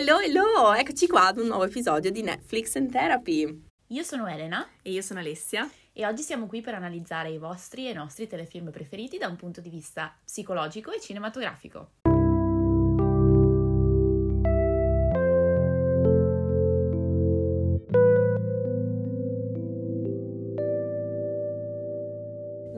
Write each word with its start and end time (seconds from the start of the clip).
Hello, 0.00 0.18
hello! 0.18 0.72
Eccoci 0.72 1.06
qua 1.06 1.26
ad 1.26 1.36
un 1.36 1.48
nuovo 1.48 1.64
episodio 1.64 2.10
di 2.10 2.22
Netflix 2.22 2.74
and 2.76 2.90
Therapy. 2.90 3.64
Io 3.88 4.02
sono 4.02 4.26
Elena 4.26 4.66
E 4.80 4.92
io 4.92 5.02
sono 5.02 5.20
Alessia. 5.20 5.70
e 5.92 6.06
oggi 6.06 6.22
siamo 6.22 6.46
qui 6.46 6.62
per 6.62 6.72
analizzare 6.72 7.28
i 7.28 7.36
vostri 7.36 7.86
e 7.86 7.90
i 7.90 7.92
nostri 7.92 8.26
telefilm 8.26 8.70
preferiti 8.70 9.18
da 9.18 9.28
un 9.28 9.36
punto 9.36 9.60
di 9.60 9.68
vista 9.68 10.16
psicologico 10.24 10.90
e 10.90 11.00
cinematografico. 11.00 11.90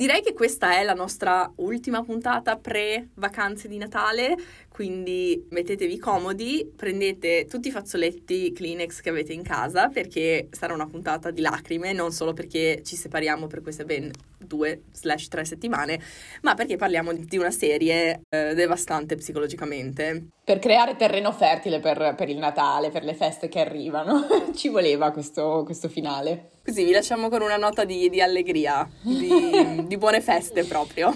Direi 0.03 0.21
che 0.21 0.33
questa 0.33 0.81
è 0.81 0.83
la 0.83 0.95
nostra 0.95 1.49
ultima 1.59 2.03
puntata 2.03 2.57
pre-vacanze 2.57 3.69
di 3.69 3.79
Natale, 3.79 4.35
quindi 4.69 5.47
mettetevi 5.51 5.97
comodi, 5.97 6.69
prendete 6.75 7.47
tutti 7.49 7.69
i 7.69 7.71
fazzoletti 7.71 8.53
Kleenex 8.53 9.01
che 9.01 9.11
avete 9.11 9.33
in 9.33 9.45
casa 9.45 9.87
perché 9.91 10.49
sarà 10.51 10.75
una 10.75 10.89
puntata 10.89 11.31
di 11.31 11.41
lacrime, 11.41 11.93
non 11.93 12.11
solo 12.11 12.33
perché 12.33 12.83
ci 12.85 12.97
separiamo 12.97 13.47
per 13.47 13.63
queste 13.63 13.85
ben 13.85 14.11
due 14.39 14.83
slash 14.91 15.29
tre 15.29 15.45
settimane, 15.45 16.01
ma 16.41 16.55
perché 16.55 16.75
parliamo 16.75 17.13
di 17.13 17.39
una 17.39 17.53
serie 17.53 18.23
eh, 18.29 18.55
devastante 18.55 19.15
psicologicamente. 19.15 20.31
Per 20.43 20.59
creare 20.59 20.97
terreno 20.97 21.31
fertile 21.31 21.79
per, 21.79 22.15
per 22.17 22.29
il 22.29 22.39
Natale, 22.39 22.91
per 22.91 23.05
le 23.05 23.15
feste 23.15 23.47
che 23.47 23.61
arrivano. 23.61 24.27
Ci 24.53 24.69
voleva 24.69 25.13
questo, 25.13 25.63
questo 25.65 25.89
finale. 25.89 26.52
Così 26.65 26.85
vi 26.85 26.93
lasciamo 26.93 27.29
con 27.29 27.43
una 27.43 27.57
nota 27.57 27.85
di, 27.85 28.09
di 28.09 28.21
allegria, 28.21 28.89
di, 29.03 29.83
di 29.85 29.97
buone 29.97 30.21
feste 30.21 30.63
proprio. 30.63 31.13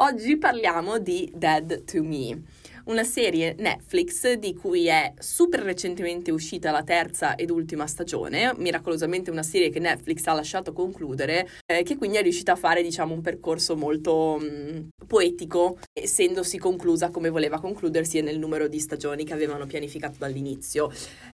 Oggi 0.00 0.36
parliamo 0.36 0.98
di 0.98 1.30
Dead 1.32 1.84
to 1.84 2.02
Me, 2.02 2.42
una 2.86 3.04
serie 3.04 3.54
Netflix 3.56 4.32
di 4.32 4.54
cui 4.54 4.86
è 4.86 5.12
super 5.18 5.60
recentemente 5.60 6.32
uscita 6.32 6.72
la 6.72 6.82
terza 6.82 7.36
ed 7.36 7.50
ultima 7.50 7.86
stagione, 7.86 8.52
miracolosamente 8.56 9.30
una 9.30 9.44
serie 9.44 9.70
che 9.70 9.78
Netflix 9.78 10.26
ha 10.26 10.32
lasciato 10.32 10.72
concludere, 10.72 11.48
eh, 11.64 11.84
che 11.84 11.96
quindi 11.96 12.16
è 12.16 12.22
riuscita 12.22 12.52
a 12.52 12.56
fare 12.56 12.82
diciamo 12.82 13.14
un 13.14 13.20
percorso 13.20 13.76
molto 13.76 14.38
mh, 14.40 14.88
poetico, 15.06 15.78
essendosi 15.92 16.58
conclusa 16.58 17.10
come 17.10 17.28
voleva 17.28 17.60
concludersi 17.60 18.18
e 18.18 18.22
nel 18.22 18.38
numero 18.38 18.66
di 18.66 18.80
stagioni 18.80 19.24
che 19.24 19.32
avevano 19.32 19.66
pianificato 19.66 20.16
dall'inizio. 20.18 20.90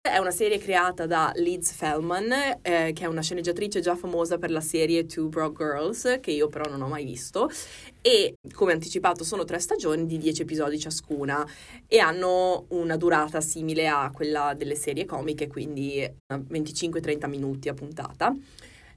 È 0.04 0.18
una 0.18 0.32
serie 0.32 0.58
creata 0.58 1.06
da 1.06 1.32
Liz 1.36 1.74
Feldman, 1.74 2.32
eh, 2.64 2.92
che 2.92 3.04
è 3.04 3.06
una 3.06 3.22
sceneggiatrice 3.22 3.82
già 3.82 3.96
famosa 3.96 4.40
per 4.40 4.50
la 4.50 4.60
serie 4.60 5.06
Two 5.06 5.28
Broke 5.28 5.64
Girls, 5.64 6.18
che 6.20 6.32
io 6.32 6.48
però 6.48 6.68
non 6.68 6.82
ho 6.82 6.88
mai 6.88 7.06
visto, 7.06 7.52
e 8.02 8.34
come 8.52 8.74
anticipato 8.74 9.24
sono 9.24 9.46
tre 9.46 9.60
stagioni 9.60 10.08
di 10.08 10.18
10 10.18 10.42
episodi 10.42 10.80
ciascuna 10.80 11.48
e 11.88 12.00
hanno 12.00 12.66
una 12.70 12.98
durata 12.98 13.42
simile 13.42 13.88
a 13.88 14.10
quella 14.12 14.56
delle 14.58 14.74
serie 14.74 15.06
comiche, 15.06 15.46
quindi 15.46 16.04
25-30 16.34 17.30
minuti 17.30 17.70
a 17.70 17.76
puntata. 17.76 18.36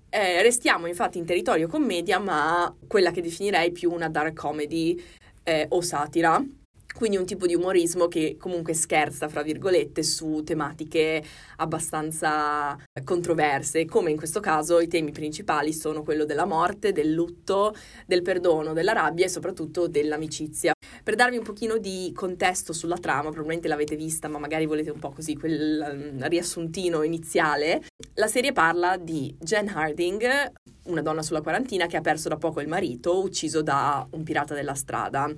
Eh, 0.09 0.41
restiamo 0.41 0.87
infatti 0.87 1.19
in 1.19 1.27
territorio 1.27 1.69
commedia, 1.69 2.19
ma 2.19 2.75
quella 2.89 3.11
che 3.11 3.21
definirei 3.21 3.73
più 3.73 3.93
una 3.93 4.09
dark 4.09 4.35
comedy 4.35 4.99
eh, 5.43 5.67
o 5.69 5.83
satira. 5.83 6.43
Quindi 6.97 7.17
un 7.17 7.27
tipo 7.27 7.47
di 7.47 7.55
umorismo 7.55 8.07
che 8.07 8.37
comunque 8.39 8.73
scherza, 8.73 9.29
fra 9.29 9.43
virgolette, 9.43 10.05
su 10.05 10.43
tematiche 10.45 11.23
abbastanza 11.57 12.79
controverse, 13.03 13.85
come 13.85 14.13
in 14.13 14.17
questo 14.17 14.39
caso 14.39 14.79
i 14.79 14.87
temi 14.87 15.11
principali 15.11 15.73
sono 15.73 16.05
quello 16.05 16.25
della 16.25 16.45
morte, 16.45 16.93
del 16.93 17.13
lutto, 17.13 17.75
del 18.07 18.23
perdono, 18.23 18.73
della 18.73 18.93
rabbia 18.93 19.25
e 19.25 19.29
soprattutto 19.29 19.89
dell'amicizia. 19.89 20.73
Per 21.03 21.17
darvi 21.17 21.37
un 21.37 21.43
pochino 21.43 21.79
di 21.79 22.13
contesto 22.15 22.73
sulla 22.73 22.97
trama, 22.97 23.31
probabilmente 23.31 23.67
l'avete 23.67 23.97
vista, 23.97 24.29
ma 24.29 24.39
magari 24.39 24.65
volete 24.65 24.91
un 24.91 25.01
po' 25.01 25.11
così 25.11 25.37
quel 25.37 26.13
um, 26.17 26.29
riassuntino 26.29 27.03
iniziale, 27.03 27.83
la 28.15 28.29
serie 28.29 28.53
parla 28.53 28.97
di 28.97 29.35
Jen 29.41 29.69
Harding, 29.69 30.53
una 30.85 31.03
donna 31.03 31.23
sulla 31.23 31.43
quarantina 31.43 31.87
che 31.87 31.97
ha 31.97 32.01
perso 32.01 32.29
da 32.29 32.37
poco 32.37 32.61
il 32.61 32.69
marito, 32.69 33.21
ucciso 33.21 33.63
da 33.63 34.07
un 34.13 34.23
pirata 34.23 34.55
della 34.55 34.75
strada. 34.75 35.29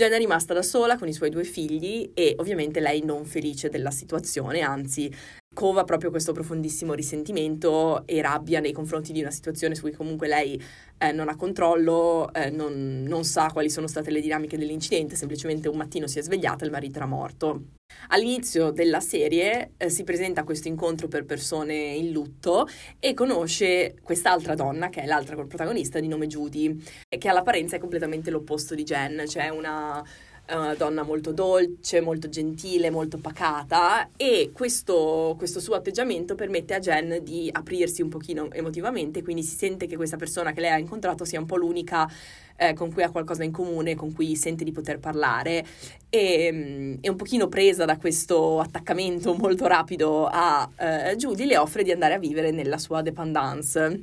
Jen 0.00 0.12
è 0.12 0.16
rimasta 0.16 0.54
da 0.54 0.62
sola 0.62 0.96
con 0.96 1.08
i 1.08 1.12
suoi 1.12 1.28
due 1.28 1.44
figli 1.44 2.12
e 2.14 2.34
ovviamente 2.38 2.80
lei 2.80 3.04
non 3.04 3.26
felice 3.26 3.68
della 3.68 3.90
situazione, 3.90 4.62
anzi 4.62 5.14
cova 5.52 5.82
proprio 5.82 6.10
questo 6.10 6.32
profondissimo 6.32 6.94
risentimento 6.94 8.06
e 8.06 8.22
rabbia 8.22 8.60
nei 8.60 8.72
confronti 8.72 9.12
di 9.12 9.20
una 9.20 9.32
situazione 9.32 9.74
su 9.74 9.82
cui 9.82 9.92
comunque 9.92 10.28
lei 10.28 10.62
eh, 10.96 11.10
non 11.10 11.28
ha 11.28 11.34
controllo, 11.34 12.32
eh, 12.32 12.50
non, 12.50 13.02
non, 13.02 13.24
sa 13.24 13.50
quali 13.52 13.68
sono 13.68 13.88
state 13.88 14.10
le 14.10 14.20
dinamiche 14.20 14.56
dell'incidente, 14.56 15.16
semplicemente 15.16 15.68
un 15.68 15.76
mattino 15.76 16.06
si 16.06 16.20
è 16.20 16.22
svegliata 16.22 16.62
e 16.62 16.66
il 16.66 16.72
marito 16.72 16.98
era 16.98 17.06
morto. 17.06 17.62
All'inizio 18.08 18.70
della 18.70 19.00
serie 19.00 19.72
eh, 19.76 19.90
si 19.90 20.04
presenta 20.04 20.44
questo 20.44 20.68
incontro 20.68 21.08
per 21.08 21.24
persone 21.24 21.74
in 21.74 22.12
lutto 22.12 22.68
e 23.00 23.12
conosce 23.14 23.96
quest'altra 24.02 24.54
donna, 24.54 24.88
che 24.88 25.02
è 25.02 25.06
l'altra 25.06 25.34
protagonista, 25.34 25.98
di 25.98 26.06
nome 26.06 26.28
Judy, 26.28 26.80
che 27.08 27.28
all'apparenza 27.28 27.74
è 27.74 27.80
completamente 27.80 28.30
l'opposto 28.30 28.76
di 28.76 28.84
Jen, 28.84 29.24
cioè 29.26 29.48
una 29.48 30.02
è 30.50 30.54
una 30.56 30.74
donna 30.74 31.04
molto 31.04 31.32
dolce, 31.32 32.00
molto 32.00 32.28
gentile, 32.28 32.90
molto 32.90 33.18
pacata 33.18 34.10
e 34.16 34.50
questo, 34.52 35.36
questo, 35.38 35.60
suo 35.60 35.76
atteggiamento 35.76 36.34
permette 36.34 36.74
a 36.74 36.80
Jen 36.80 37.20
di 37.22 37.48
aprirsi 37.52 38.02
un 38.02 38.08
pochino 38.08 38.50
emotivamente, 38.50 39.22
quindi 39.22 39.44
si 39.44 39.54
sente 39.54 39.86
che 39.86 39.94
questa 39.94 40.16
persona 40.16 40.50
che 40.50 40.60
lei 40.60 40.70
ha 40.70 40.78
incontrato 40.78 41.24
sia 41.24 41.38
un 41.38 41.46
po' 41.46 41.54
l'unica 41.54 42.10
eh, 42.56 42.74
con 42.74 42.92
cui 42.92 43.04
ha 43.04 43.10
qualcosa 43.10 43.44
in 43.44 43.52
comune, 43.52 43.94
con 43.94 44.12
cui 44.12 44.34
sente 44.34 44.64
di 44.64 44.72
poter 44.72 44.98
parlare 44.98 45.64
e, 46.08 46.98
e 47.00 47.08
un 47.08 47.16
pochino 47.16 47.46
presa 47.46 47.84
da 47.84 47.96
questo 47.96 48.58
attaccamento 48.58 49.32
molto 49.34 49.68
rapido 49.68 50.26
a 50.26 50.68
eh, 50.76 51.14
Judy 51.14 51.46
le 51.46 51.58
offre 51.58 51.84
di 51.84 51.92
andare 51.92 52.14
a 52.14 52.18
vivere 52.18 52.50
nella 52.50 52.78
sua 52.78 53.02
dependance. 53.02 54.02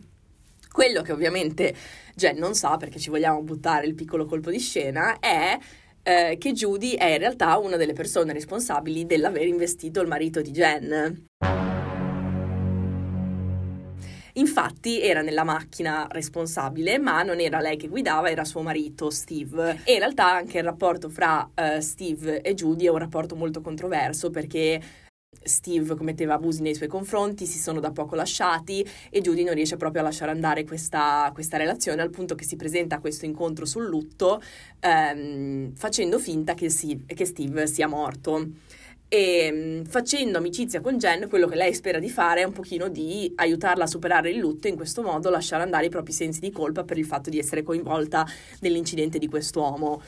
Quello 0.71 1.01
che 1.01 1.11
ovviamente 1.11 1.75
Jen 2.15 2.37
non 2.37 2.55
sa, 2.55 2.77
perché 2.77 2.99
ci 2.99 3.09
vogliamo 3.09 3.41
buttare 3.41 3.85
il 3.85 3.95
piccolo 3.95 4.25
colpo 4.25 4.49
di 4.49 4.59
scena, 4.59 5.19
è 5.19 5.57
eh, 6.07 6.37
che 6.37 6.53
Judy 6.53 6.93
è 6.93 7.07
in 7.07 7.17
realtà 7.17 7.57
una 7.57 7.75
delle 7.75 7.91
persone 7.91 8.31
responsabili 8.31 9.05
dell'aver 9.05 9.45
investito 9.45 9.99
il 9.99 10.07
marito 10.07 10.41
di 10.41 10.51
Jen. 10.51 11.25
Infatti 14.35 15.01
era 15.01 15.21
nella 15.21 15.43
macchina 15.43 16.07
responsabile, 16.09 16.97
ma 16.97 17.23
non 17.23 17.41
era 17.41 17.59
lei 17.59 17.75
che 17.75 17.89
guidava, 17.89 18.29
era 18.29 18.45
suo 18.45 18.61
marito 18.61 19.09
Steve. 19.09 19.81
E 19.83 19.93
in 19.93 19.99
realtà 19.99 20.31
anche 20.31 20.59
il 20.59 20.63
rapporto 20.63 21.09
fra 21.09 21.49
uh, 21.53 21.81
Steve 21.81 22.41
e 22.41 22.53
Judy 22.53 22.85
è 22.85 22.89
un 22.89 22.99
rapporto 22.99 23.35
molto 23.35 23.59
controverso 23.61 24.29
perché 24.29 24.79
Steve 25.47 25.95
commetteva 25.95 26.35
abusi 26.35 26.61
nei 26.61 26.75
suoi 26.75 26.87
confronti, 26.87 27.45
si 27.45 27.57
sono 27.57 27.79
da 27.79 27.91
poco 27.91 28.15
lasciati 28.15 28.85
e 29.09 29.21
Judy 29.21 29.43
non 29.43 29.55
riesce 29.55 29.77
proprio 29.77 30.01
a 30.01 30.05
lasciare 30.05 30.31
andare 30.31 30.63
questa, 30.63 31.31
questa 31.33 31.57
relazione 31.57 32.01
al 32.01 32.09
punto 32.09 32.35
che 32.35 32.43
si 32.43 32.55
presenta 32.55 32.95
a 32.95 32.99
questo 32.99 33.25
incontro 33.25 33.65
sul 33.65 33.85
lutto 33.85 34.41
ehm, 34.79 35.73
facendo 35.73 36.19
finta 36.19 36.53
che, 36.53 36.69
si, 36.69 37.03
che 37.05 37.25
Steve 37.25 37.67
sia 37.67 37.87
morto 37.87 38.49
e 39.09 39.49
mm, 39.51 39.83
facendo 39.85 40.37
amicizia 40.37 40.81
con 40.81 40.97
Jen, 40.97 41.29
quello 41.29 41.47
che 41.47 41.55
lei 41.55 41.73
spera 41.73 41.99
di 41.99 42.09
fare 42.09 42.41
è 42.41 42.45
un 42.45 42.51
pochino 42.51 42.89
di 42.89 43.31
aiutarla 43.35 43.85
a 43.85 43.87
superare 43.87 44.31
il 44.31 44.37
lutto 44.37 44.67
e 44.67 44.71
in 44.71 44.75
questo 44.75 45.01
modo 45.01 45.29
lasciare 45.29 45.63
andare 45.63 45.85
i 45.85 45.89
propri 45.89 46.11
sensi 46.11 46.41
di 46.41 46.51
colpa 46.51 46.83
per 46.83 46.97
il 46.97 47.05
fatto 47.05 47.29
di 47.29 47.39
essere 47.39 47.63
coinvolta 47.63 48.25
nell'incidente 48.59 49.17
di 49.17 49.27
quest'uomo. 49.27 50.01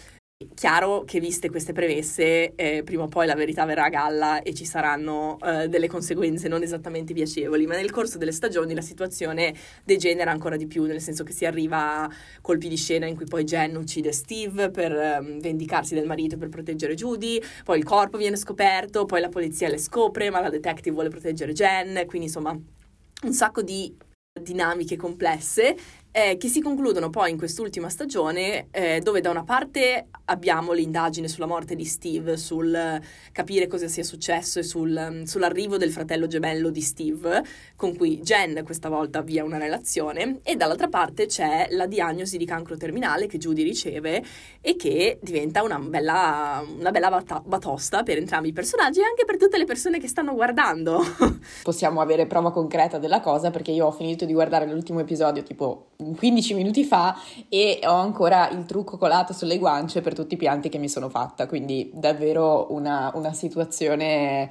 Chiaro 0.55 1.03
che 1.03 1.19
viste 1.19 1.49
queste 1.49 1.73
premesse, 1.73 2.55
eh, 2.55 2.81
prima 2.83 3.03
o 3.03 3.07
poi 3.09 3.27
la 3.27 3.35
verità 3.35 3.65
verrà 3.65 3.83
a 3.83 3.89
galla 3.89 4.41
e 4.41 4.53
ci 4.53 4.63
saranno 4.63 5.37
eh, 5.41 5.67
delle 5.67 5.89
conseguenze 5.89 6.47
non 6.47 6.63
esattamente 6.63 7.13
piacevoli, 7.13 7.67
ma 7.67 7.75
nel 7.75 7.91
corso 7.91 8.17
delle 8.17 8.31
stagioni 8.31 8.73
la 8.73 8.79
situazione 8.79 9.53
degenera 9.83 10.31
ancora 10.31 10.55
di 10.55 10.65
più, 10.65 10.85
nel 10.85 11.01
senso 11.01 11.25
che 11.25 11.33
si 11.33 11.45
arriva 11.45 12.03
a 12.03 12.11
colpi 12.39 12.69
di 12.69 12.77
scena 12.77 13.05
in 13.05 13.17
cui 13.17 13.25
poi 13.25 13.43
Jen 13.43 13.75
uccide 13.75 14.13
Steve 14.13 14.69
per 14.69 14.93
eh, 14.93 15.39
vendicarsi 15.41 15.93
del 15.93 16.05
marito 16.05 16.37
per 16.37 16.47
proteggere 16.47 16.95
Judy, 16.95 17.41
poi 17.65 17.77
il 17.77 17.83
corpo 17.83 18.17
viene 18.17 18.37
scoperto, 18.37 19.03
poi 19.03 19.19
la 19.19 19.27
polizia 19.27 19.67
le 19.67 19.77
scopre, 19.77 20.29
ma 20.29 20.39
la 20.39 20.49
detective 20.49 20.91
vuole 20.91 21.09
proteggere 21.09 21.51
Jen, 21.51 22.05
quindi 22.07 22.27
insomma 22.27 22.51
un 22.51 23.33
sacco 23.33 23.61
di 23.61 23.93
dinamiche 24.39 24.95
complesse 24.95 25.75
eh, 26.11 26.37
che 26.37 26.47
si 26.47 26.61
concludono 26.61 27.09
poi 27.09 27.31
in 27.31 27.37
quest'ultima 27.37 27.89
stagione 27.89 28.67
eh, 28.71 28.99
dove 28.99 29.21
da 29.21 29.29
una 29.29 29.43
parte 29.43 30.07
abbiamo 30.25 30.71
l'indagine 30.71 31.27
sulla 31.27 31.45
morte 31.45 31.75
di 31.75 31.85
Steve, 31.85 32.37
sul 32.37 32.99
capire 33.31 33.67
cosa 33.67 33.87
sia 33.87 34.03
successo 34.03 34.59
e 34.59 34.63
sul, 34.63 35.23
sull'arrivo 35.25 35.77
del 35.77 35.91
fratello 35.91 36.27
gemello 36.27 36.69
di 36.69 36.81
Steve, 36.81 37.43
con 37.75 37.95
cui 37.95 38.19
Jen 38.21 38.61
questa 38.63 38.89
volta 38.89 39.19
avvia 39.19 39.43
una 39.43 39.57
relazione, 39.57 40.39
e 40.43 40.55
dall'altra 40.55 40.87
parte 40.87 41.25
c'è 41.25 41.67
la 41.71 41.85
diagnosi 41.85 42.37
di 42.37 42.45
cancro 42.45 42.77
terminale 42.77 43.27
che 43.27 43.37
Judy 43.37 43.63
riceve 43.63 44.23
e 44.61 44.75
che 44.75 45.19
diventa 45.21 45.63
una 45.63 45.79
bella, 45.79 46.63
una 46.77 46.91
bella 46.91 47.09
bat- 47.09 47.43
batosta 47.45 48.03
per 48.03 48.17
entrambi 48.17 48.49
i 48.49 48.53
personaggi 48.53 48.99
e 48.99 49.03
anche 49.03 49.25
per 49.25 49.37
tutte 49.37 49.57
le 49.57 49.65
persone 49.65 49.99
che 49.99 50.07
stanno 50.07 50.33
guardando. 50.33 51.01
Possiamo 51.63 52.01
avere 52.01 52.25
prova 52.25 52.51
concreta 52.51 52.97
della 52.97 53.19
cosa 53.19 53.51
perché 53.51 53.71
io 53.71 53.85
ho 53.85 53.91
finito 53.91 54.25
di 54.25 54.33
guardare 54.33 54.67
l'ultimo 54.67 54.99
episodio 54.99 55.43
tipo 55.43 55.89
15 56.01 56.53
minuti 56.53 56.85
fa 56.85 57.13
e 57.49 57.81
ho 57.83 57.93
ancora 57.93 58.49
il 58.51 58.63
trucco 58.65 58.97
colato 58.97 59.33
sulle 59.33 59.57
guance 59.57 59.99
per 59.99 60.13
tutti 60.13 60.35
i 60.35 60.37
pianti 60.37 60.69
che 60.69 60.77
mi 60.77 60.87
sono 60.87 61.09
fatta, 61.09 61.45
quindi 61.45 61.91
davvero 61.93 62.71
una, 62.71 63.11
una 63.15 63.33
situazione 63.33 64.49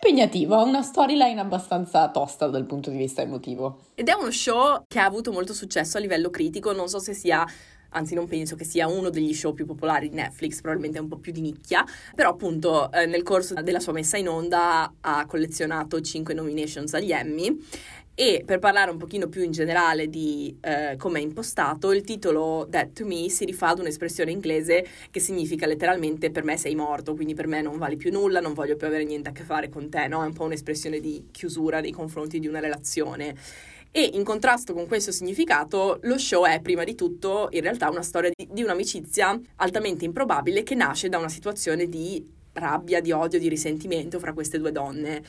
impegnativo, 0.00 0.54
ha 0.54 0.62
una 0.62 0.82
storyline 0.82 1.40
abbastanza 1.40 2.08
tosta 2.10 2.46
dal 2.46 2.64
punto 2.64 2.90
di 2.90 2.96
vista 2.96 3.22
emotivo. 3.22 3.86
Ed 3.96 4.08
è 4.08 4.12
uno 4.12 4.30
show 4.30 4.84
che 4.86 5.00
ha 5.00 5.04
avuto 5.04 5.32
molto 5.32 5.52
successo 5.52 5.96
a 5.96 6.00
livello 6.00 6.30
critico, 6.30 6.70
non 6.70 6.88
so 6.88 7.00
se 7.00 7.12
sia 7.12 7.44
anzi 7.94 8.14
non 8.14 8.26
penso 8.26 8.56
che 8.56 8.64
sia 8.64 8.86
uno 8.86 9.10
degli 9.10 9.34
show 9.34 9.52
più 9.52 9.66
popolari 9.66 10.08
di 10.08 10.14
Netflix, 10.14 10.60
probabilmente 10.60 10.98
è 10.98 11.02
un 11.02 11.08
po' 11.08 11.18
più 11.18 11.32
di 11.32 11.40
nicchia, 11.40 11.84
però 12.14 12.30
appunto 12.30 12.90
eh, 12.90 13.06
nel 13.06 13.22
corso 13.22 13.54
della 13.54 13.80
sua 13.80 13.92
messa 13.92 14.16
in 14.16 14.28
onda 14.28 14.94
ha 15.00 15.26
collezionato 15.26 16.00
5 16.00 16.32
nominations 16.34 16.94
agli 16.94 17.12
Emmy 17.12 17.58
e 18.14 18.42
per 18.44 18.58
parlare 18.58 18.90
un 18.90 18.98
pochino 18.98 19.28
più 19.28 19.42
in 19.42 19.52
generale 19.52 20.08
di 20.08 20.54
eh, 20.60 20.96
come 20.98 21.18
è 21.18 21.22
impostato, 21.22 21.92
il 21.92 22.02
titolo 22.02 22.66
Dead 22.68 22.92
to 22.92 23.06
Me 23.06 23.28
si 23.30 23.44
rifà 23.46 23.68
ad 23.68 23.78
un'espressione 23.78 24.30
inglese 24.30 24.86
che 25.10 25.18
significa 25.18 25.66
letteralmente 25.66 26.30
per 26.30 26.44
me 26.44 26.58
sei 26.58 26.74
morto, 26.74 27.14
quindi 27.14 27.34
per 27.34 27.46
me 27.46 27.62
non 27.62 27.78
vali 27.78 27.96
più 27.96 28.12
nulla, 28.12 28.40
non 28.40 28.52
voglio 28.52 28.76
più 28.76 28.86
avere 28.86 29.04
niente 29.04 29.30
a 29.30 29.32
che 29.32 29.44
fare 29.44 29.70
con 29.70 29.88
te, 29.88 30.08
no? 30.08 30.22
È 30.22 30.26
un 30.26 30.34
po' 30.34 30.44
un'espressione 30.44 31.00
di 31.00 31.28
chiusura 31.30 31.80
nei 31.80 31.92
confronti 31.92 32.38
di 32.38 32.46
una 32.46 32.60
relazione. 32.60 33.34
E 33.90 34.10
in 34.14 34.24
contrasto 34.24 34.72
con 34.72 34.86
questo 34.86 35.12
significato, 35.12 35.98
lo 36.02 36.16
show 36.18 36.44
è 36.44 36.60
prima 36.60 36.84
di 36.84 36.94
tutto 36.94 37.48
in 37.52 37.60
realtà 37.60 37.90
una 37.90 38.02
storia 38.02 38.30
di, 38.34 38.48
di 38.50 38.62
un'amicizia 38.62 39.38
altamente 39.56 40.04
improbabile 40.04 40.62
che 40.62 40.74
nasce 40.74 41.08
da 41.08 41.18
una 41.18 41.28
situazione 41.28 41.86
di 41.88 42.40
rabbia, 42.54 43.00
di 43.00 43.12
odio, 43.12 43.38
di 43.38 43.48
risentimento 43.48 44.18
fra 44.18 44.32
queste 44.32 44.58
due 44.58 44.72
donne. 44.72 45.22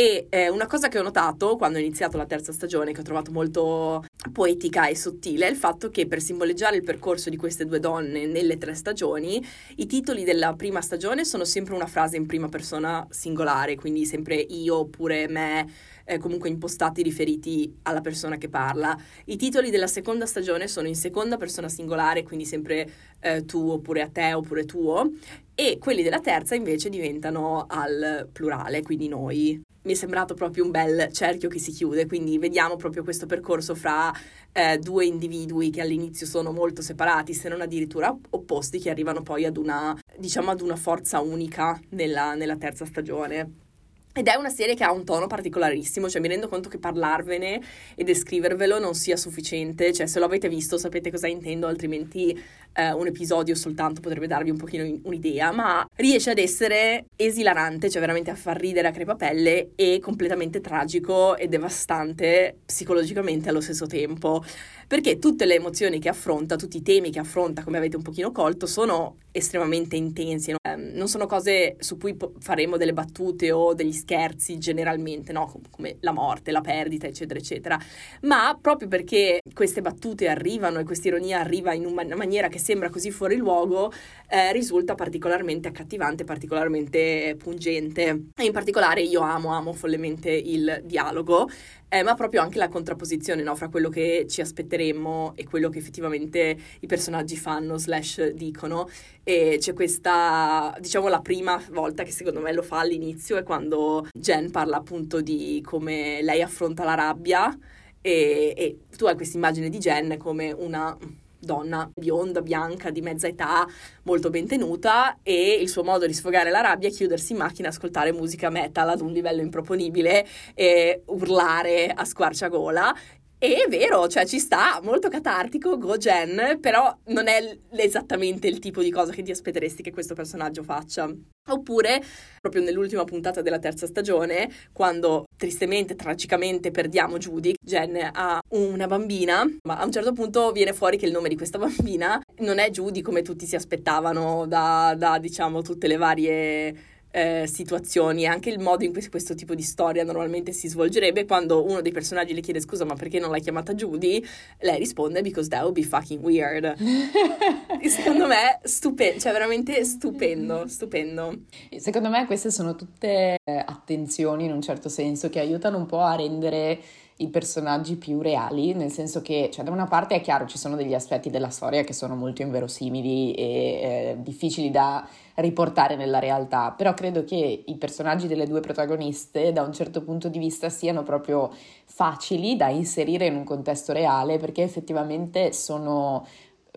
E 0.00 0.28
eh, 0.30 0.48
una 0.48 0.66
cosa 0.66 0.88
che 0.88 0.98
ho 0.98 1.02
notato 1.02 1.56
quando 1.56 1.76
ho 1.76 1.80
iniziato 1.82 2.16
la 2.16 2.24
terza 2.24 2.52
stagione, 2.52 2.92
che 2.92 3.00
ho 3.00 3.04
trovato 3.04 3.32
molto 3.32 4.02
poetica 4.32 4.86
e 4.86 4.96
sottile, 4.96 5.46
è 5.46 5.50
il 5.50 5.56
fatto 5.56 5.90
che 5.90 6.06
per 6.06 6.22
simboleggiare 6.22 6.76
il 6.76 6.82
percorso 6.82 7.28
di 7.28 7.36
queste 7.36 7.66
due 7.66 7.80
donne 7.80 8.24
nelle 8.24 8.56
tre 8.56 8.72
stagioni, 8.72 9.46
i 9.76 9.84
titoli 9.84 10.24
della 10.24 10.54
prima 10.54 10.80
stagione 10.80 11.26
sono 11.26 11.44
sempre 11.44 11.74
una 11.74 11.86
frase 11.86 12.16
in 12.16 12.24
prima 12.24 12.48
persona 12.48 13.06
singolare, 13.10 13.74
quindi 13.74 14.06
sempre 14.06 14.36
io 14.36 14.78
oppure 14.78 15.28
me, 15.28 15.70
eh, 16.06 16.16
comunque 16.16 16.48
impostati 16.48 17.02
riferiti 17.02 17.70
alla 17.82 18.00
persona 18.00 18.38
che 18.38 18.48
parla. 18.48 18.98
I 19.26 19.36
titoli 19.36 19.68
della 19.68 19.86
seconda 19.86 20.24
stagione 20.24 20.66
sono 20.66 20.88
in 20.88 20.96
seconda 20.96 21.36
persona 21.36 21.68
singolare, 21.68 22.22
quindi 22.22 22.46
sempre 22.46 22.90
eh, 23.20 23.44
tu 23.44 23.68
oppure 23.68 24.00
a 24.00 24.08
te 24.08 24.32
oppure 24.32 24.64
tuo, 24.64 25.10
e 25.54 25.76
quelli 25.78 26.02
della 26.02 26.20
terza 26.20 26.54
invece 26.54 26.88
diventano 26.88 27.66
al 27.68 28.26
plurale, 28.32 28.80
quindi 28.80 29.06
noi 29.06 29.68
mi 29.82 29.92
è 29.92 29.94
sembrato 29.94 30.34
proprio 30.34 30.64
un 30.64 30.70
bel 30.70 31.10
cerchio 31.12 31.48
che 31.48 31.58
si 31.58 31.72
chiude, 31.72 32.06
quindi 32.06 32.38
vediamo 32.38 32.76
proprio 32.76 33.02
questo 33.02 33.26
percorso 33.26 33.74
fra 33.74 34.12
eh, 34.52 34.78
due 34.78 35.06
individui 35.06 35.70
che 35.70 35.80
all'inizio 35.80 36.26
sono 36.26 36.52
molto 36.52 36.82
separati, 36.82 37.32
se 37.32 37.48
non 37.48 37.60
addirittura 37.60 38.14
opposti, 38.30 38.78
che 38.78 38.90
arrivano 38.90 39.22
poi 39.22 39.44
ad 39.44 39.56
una, 39.56 39.98
diciamo, 40.18 40.50
ad 40.50 40.60
una 40.60 40.76
forza 40.76 41.20
unica 41.20 41.80
nella, 41.90 42.34
nella 42.34 42.56
terza 42.56 42.84
stagione. 42.84 43.69
Ed 44.12 44.26
è 44.26 44.34
una 44.34 44.48
serie 44.48 44.74
che 44.74 44.82
ha 44.82 44.90
un 44.90 45.04
tono 45.04 45.28
particolarissimo, 45.28 46.08
cioè 46.08 46.20
mi 46.20 46.26
rendo 46.26 46.48
conto 46.48 46.68
che 46.68 46.78
parlarvene 46.78 47.60
e 47.94 48.02
descrivervelo 48.02 48.80
non 48.80 48.94
sia 48.94 49.16
sufficiente, 49.16 49.92
cioè 49.92 50.06
se 50.06 50.18
lo 50.18 50.24
avete 50.24 50.48
visto 50.48 50.78
sapete 50.78 51.12
cosa 51.12 51.28
intendo, 51.28 51.68
altrimenti 51.68 52.36
eh, 52.72 52.92
un 52.92 53.06
episodio 53.06 53.54
soltanto 53.54 54.00
potrebbe 54.00 54.26
darvi 54.26 54.50
un 54.50 54.56
pochino 54.56 54.98
un'idea, 55.04 55.52
ma 55.52 55.88
riesce 55.94 56.30
ad 56.30 56.38
essere 56.38 57.04
esilarante, 57.14 57.88
cioè 57.88 58.00
veramente 58.00 58.30
a 58.30 58.34
far 58.34 58.58
ridere 58.58 58.88
a 58.88 58.90
crepapelle 58.90 59.70
e 59.76 60.00
completamente 60.02 60.60
tragico 60.60 61.36
e 61.36 61.46
devastante 61.46 62.56
psicologicamente 62.66 63.48
allo 63.48 63.60
stesso 63.60 63.86
tempo 63.86 64.42
perché 64.90 65.20
tutte 65.20 65.46
le 65.46 65.54
emozioni 65.54 66.00
che 66.00 66.08
affronta, 66.08 66.56
tutti 66.56 66.78
i 66.78 66.82
temi 66.82 67.12
che 67.12 67.20
affronta, 67.20 67.62
come 67.62 67.76
avete 67.76 67.94
un 67.94 68.02
pochino 68.02 68.32
colto, 68.32 68.66
sono 68.66 69.18
estremamente 69.30 69.94
intensi, 69.94 70.50
no? 70.50 70.56
eh, 70.68 70.74
non 70.74 71.06
sono 71.06 71.26
cose 71.26 71.76
su 71.78 71.96
cui 71.96 72.16
faremo 72.40 72.76
delle 72.76 72.92
battute 72.92 73.52
o 73.52 73.72
degli 73.72 73.92
scherzi 73.92 74.58
generalmente, 74.58 75.32
no? 75.32 75.60
come 75.70 75.98
la 76.00 76.10
morte, 76.10 76.50
la 76.50 76.60
perdita, 76.60 77.06
eccetera, 77.06 77.38
eccetera, 77.38 77.78
ma 78.22 78.58
proprio 78.60 78.88
perché 78.88 79.38
queste 79.54 79.80
battute 79.80 80.26
arrivano 80.26 80.80
e 80.80 80.84
questa 80.84 81.06
ironia 81.06 81.38
arriva 81.38 81.72
in 81.72 81.86
una 81.86 82.16
maniera 82.16 82.48
che 82.48 82.58
sembra 82.58 82.90
così 82.90 83.12
fuori 83.12 83.36
luogo, 83.36 83.92
eh, 84.28 84.52
risulta 84.52 84.96
particolarmente 84.96 85.68
accattivante, 85.68 86.24
particolarmente 86.24 87.36
pungente. 87.38 88.30
E 88.34 88.44
in 88.44 88.50
particolare 88.50 89.02
io 89.02 89.20
amo, 89.20 89.50
amo 89.50 89.72
follemente 89.72 90.32
il 90.32 90.82
dialogo 90.82 91.48
eh, 91.92 92.04
ma 92.04 92.14
proprio 92.14 92.40
anche 92.40 92.56
la 92.56 92.68
contrapposizione 92.68 93.42
no, 93.42 93.56
fra 93.56 93.68
quello 93.68 93.88
che 93.88 94.26
ci 94.28 94.40
aspetteremmo 94.80 95.32
e 95.36 95.46
quello 95.46 95.68
che 95.68 95.78
effettivamente 95.78 96.56
i 96.80 96.86
personaggi 96.86 97.36
fanno 97.36 97.76
slash 97.76 98.30
dicono. 98.30 98.88
E 99.22 99.58
c'è 99.60 99.74
questa, 99.74 100.74
diciamo, 100.80 101.08
la 101.08 101.20
prima 101.20 101.62
volta 101.70 102.02
che 102.02 102.10
secondo 102.10 102.40
me 102.40 102.52
lo 102.52 102.62
fa 102.62 102.80
all'inizio 102.80 103.36
è 103.36 103.42
quando 103.42 104.08
Jen 104.12 104.50
parla 104.50 104.78
appunto 104.78 105.20
di 105.20 105.62
come 105.64 106.22
lei 106.22 106.42
affronta 106.42 106.84
la 106.84 106.94
rabbia 106.94 107.56
e, 108.00 108.54
e 108.56 108.78
tu 108.96 109.04
hai 109.04 109.14
questa 109.14 109.36
immagine 109.36 109.68
di 109.68 109.78
Jen 109.78 110.16
come 110.16 110.52
una 110.52 110.96
donna 111.40 111.90
bionda, 111.94 112.42
bianca, 112.42 112.90
di 112.90 113.00
mezza 113.00 113.26
età, 113.26 113.66
molto 114.02 114.30
ben 114.30 114.46
tenuta 114.46 115.18
e 115.22 115.54
il 115.54 115.68
suo 115.68 115.82
modo 115.82 116.06
di 116.06 116.12
sfogare 116.12 116.50
la 116.50 116.60
rabbia 116.60 116.88
è 116.88 116.92
chiudersi 116.92 117.32
in 117.32 117.38
macchina 117.38 117.68
ascoltare 117.68 118.12
musica 118.12 118.50
metal 118.50 118.90
ad 118.90 119.00
un 119.00 119.10
livello 119.10 119.40
improponibile 119.40 120.26
e 120.54 121.02
urlare 121.06 121.88
a 121.88 122.04
squarciagola 122.04 122.94
e 123.42 123.64
è 123.64 123.68
vero, 123.70 124.06
cioè 124.06 124.26
ci 124.26 124.38
sta, 124.38 124.80
molto 124.82 125.08
catartico, 125.08 125.78
go 125.78 125.96
Gen, 125.96 126.58
però 126.60 126.94
non 127.06 127.26
è 127.26 127.56
esattamente 127.70 128.46
il 128.48 128.58
tipo 128.58 128.82
di 128.82 128.90
cosa 128.90 129.12
che 129.12 129.22
ti 129.22 129.30
aspetteresti 129.30 129.82
che 129.82 129.92
questo 129.92 130.12
personaggio 130.12 130.62
faccia. 130.62 131.10
Oppure, 131.48 132.04
proprio 132.38 132.60
nell'ultima 132.60 133.04
puntata 133.04 133.40
della 133.40 133.58
terza 133.58 133.86
stagione, 133.86 134.50
quando 134.72 135.24
tristemente, 135.38 135.94
tragicamente 135.94 136.70
perdiamo 136.70 137.16
Judy, 137.16 137.54
Jen 137.58 138.10
ha 138.12 138.40
una 138.48 138.86
bambina, 138.86 139.42
ma 139.66 139.78
a 139.78 139.86
un 139.86 139.90
certo 139.90 140.12
punto 140.12 140.52
viene 140.52 140.74
fuori 140.74 140.98
che 140.98 141.06
il 141.06 141.12
nome 141.12 141.30
di 141.30 141.36
questa 141.36 141.56
bambina 141.58 142.20
non 142.40 142.58
è 142.58 142.68
Judy 142.68 143.00
come 143.00 143.22
tutti 143.22 143.46
si 143.46 143.56
aspettavano 143.56 144.44
da, 144.46 144.94
da 144.98 145.18
diciamo, 145.18 145.62
tutte 145.62 145.86
le 145.86 145.96
varie 145.96 146.99
eh, 147.10 147.46
situazioni 147.46 148.22
e 148.22 148.26
anche 148.26 148.50
il 148.50 148.58
modo 148.58 148.84
in 148.84 148.92
cui 148.92 149.08
questo 149.08 149.34
tipo 149.34 149.54
di 149.54 149.62
storia 149.62 150.04
normalmente 150.04 150.52
si 150.52 150.68
svolgerebbe 150.68 151.24
quando 151.24 151.64
uno 151.64 151.80
dei 151.80 151.92
personaggi 151.92 152.34
le 152.34 152.40
chiede 152.40 152.60
scusa 152.60 152.84
ma 152.84 152.94
perché 152.94 153.18
non 153.18 153.30
l'hai 153.30 153.40
chiamata 153.40 153.74
Judy? 153.74 154.24
Lei 154.60 154.78
risponde 154.78 155.22
because 155.22 155.48
that 155.48 155.62
would 155.62 155.74
be 155.74 155.82
fucking 155.82 156.22
weird. 156.22 156.74
Secondo 157.86 158.26
me 158.26 158.60
stupendo 158.62 159.20
cioè 159.20 159.32
veramente 159.32 159.84
stupendo 159.84 160.66
stupendo. 160.66 161.34
Secondo 161.76 162.08
me 162.08 162.26
queste 162.26 162.50
sono 162.50 162.74
tutte 162.74 163.36
eh, 163.42 163.64
attenzioni 163.64 164.44
in 164.44 164.52
un 164.52 164.62
certo 164.62 164.88
senso 164.88 165.28
che 165.28 165.40
aiutano 165.40 165.76
un 165.76 165.86
po' 165.86 166.00
a 166.00 166.16
rendere 166.16 166.80
i 167.20 167.28
personaggi 167.28 167.96
più 167.96 168.20
reali, 168.20 168.72
nel 168.72 168.90
senso 168.90 169.20
che, 169.20 169.50
cioè, 169.52 169.64
da 169.64 169.70
una 169.70 169.86
parte 169.86 170.14
è 170.14 170.20
chiaro, 170.20 170.46
ci 170.46 170.58
sono 170.58 170.74
degli 170.74 170.94
aspetti 170.94 171.28
della 171.28 171.50
storia 171.50 171.84
che 171.84 171.92
sono 171.92 172.16
molto 172.16 172.42
inverosimili 172.42 173.32
e 173.32 173.44
eh, 173.44 174.16
difficili 174.20 174.70
da 174.70 175.06
riportare 175.34 175.96
nella 175.96 176.18
realtà, 176.18 176.72
però 176.72 176.94
credo 176.94 177.24
che 177.24 177.64
i 177.66 177.76
personaggi 177.76 178.26
delle 178.26 178.46
due 178.46 178.60
protagoniste, 178.60 179.52
da 179.52 179.62
un 179.62 179.72
certo 179.72 180.02
punto 180.02 180.28
di 180.28 180.38
vista, 180.38 180.70
siano 180.70 181.02
proprio 181.02 181.50
facili 181.84 182.56
da 182.56 182.68
inserire 182.68 183.26
in 183.26 183.36
un 183.36 183.44
contesto 183.44 183.92
reale, 183.92 184.38
perché 184.38 184.62
effettivamente 184.62 185.52
sono 185.52 186.26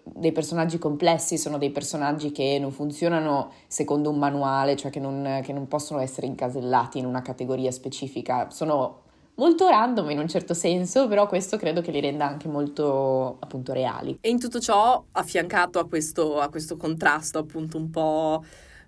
dei 0.04 0.34
personaggi 0.34 0.78
complessi, 0.78 1.38
sono 1.38 1.58
dei 1.58 1.72
personaggi 1.72 2.34
che 2.34 2.58
non 2.60 2.72
funzionano 2.72 3.52
secondo 3.68 4.10
un 4.10 4.18
manuale, 4.18 4.76
cioè 4.76 4.92
che 4.92 5.00
non, 5.00 5.40
che 5.42 5.54
non 5.54 5.70
possono 5.70 6.02
essere 6.02 6.28
incasellati 6.28 6.98
in 6.98 7.06
una 7.06 7.22
categoria 7.22 7.72
specifica, 7.72 8.50
sono 8.50 9.03
molto 9.36 9.68
random 9.68 10.10
in 10.12 10.20
un 10.20 10.28
certo 10.28 10.54
senso, 10.54 11.08
però 11.08 11.28
questo 11.28 11.58
credo 11.58 11.82
che 11.82 11.92
li 11.92 12.00
renda 12.00 12.28
anche 12.28 12.48
molto 12.48 13.38
appunto 13.40 13.74
reali. 13.74 14.18
E 14.22 14.30
in 14.30 14.40
tutto 14.40 14.60
ciò, 14.60 15.04
affiancato 15.12 15.80
a 15.80 15.88
questo, 15.88 16.40
a 16.40 16.50
questo 16.50 16.78
contrasto 16.78 17.40
appunto 17.40 17.78
un 17.78 17.90
po' 17.90 18.44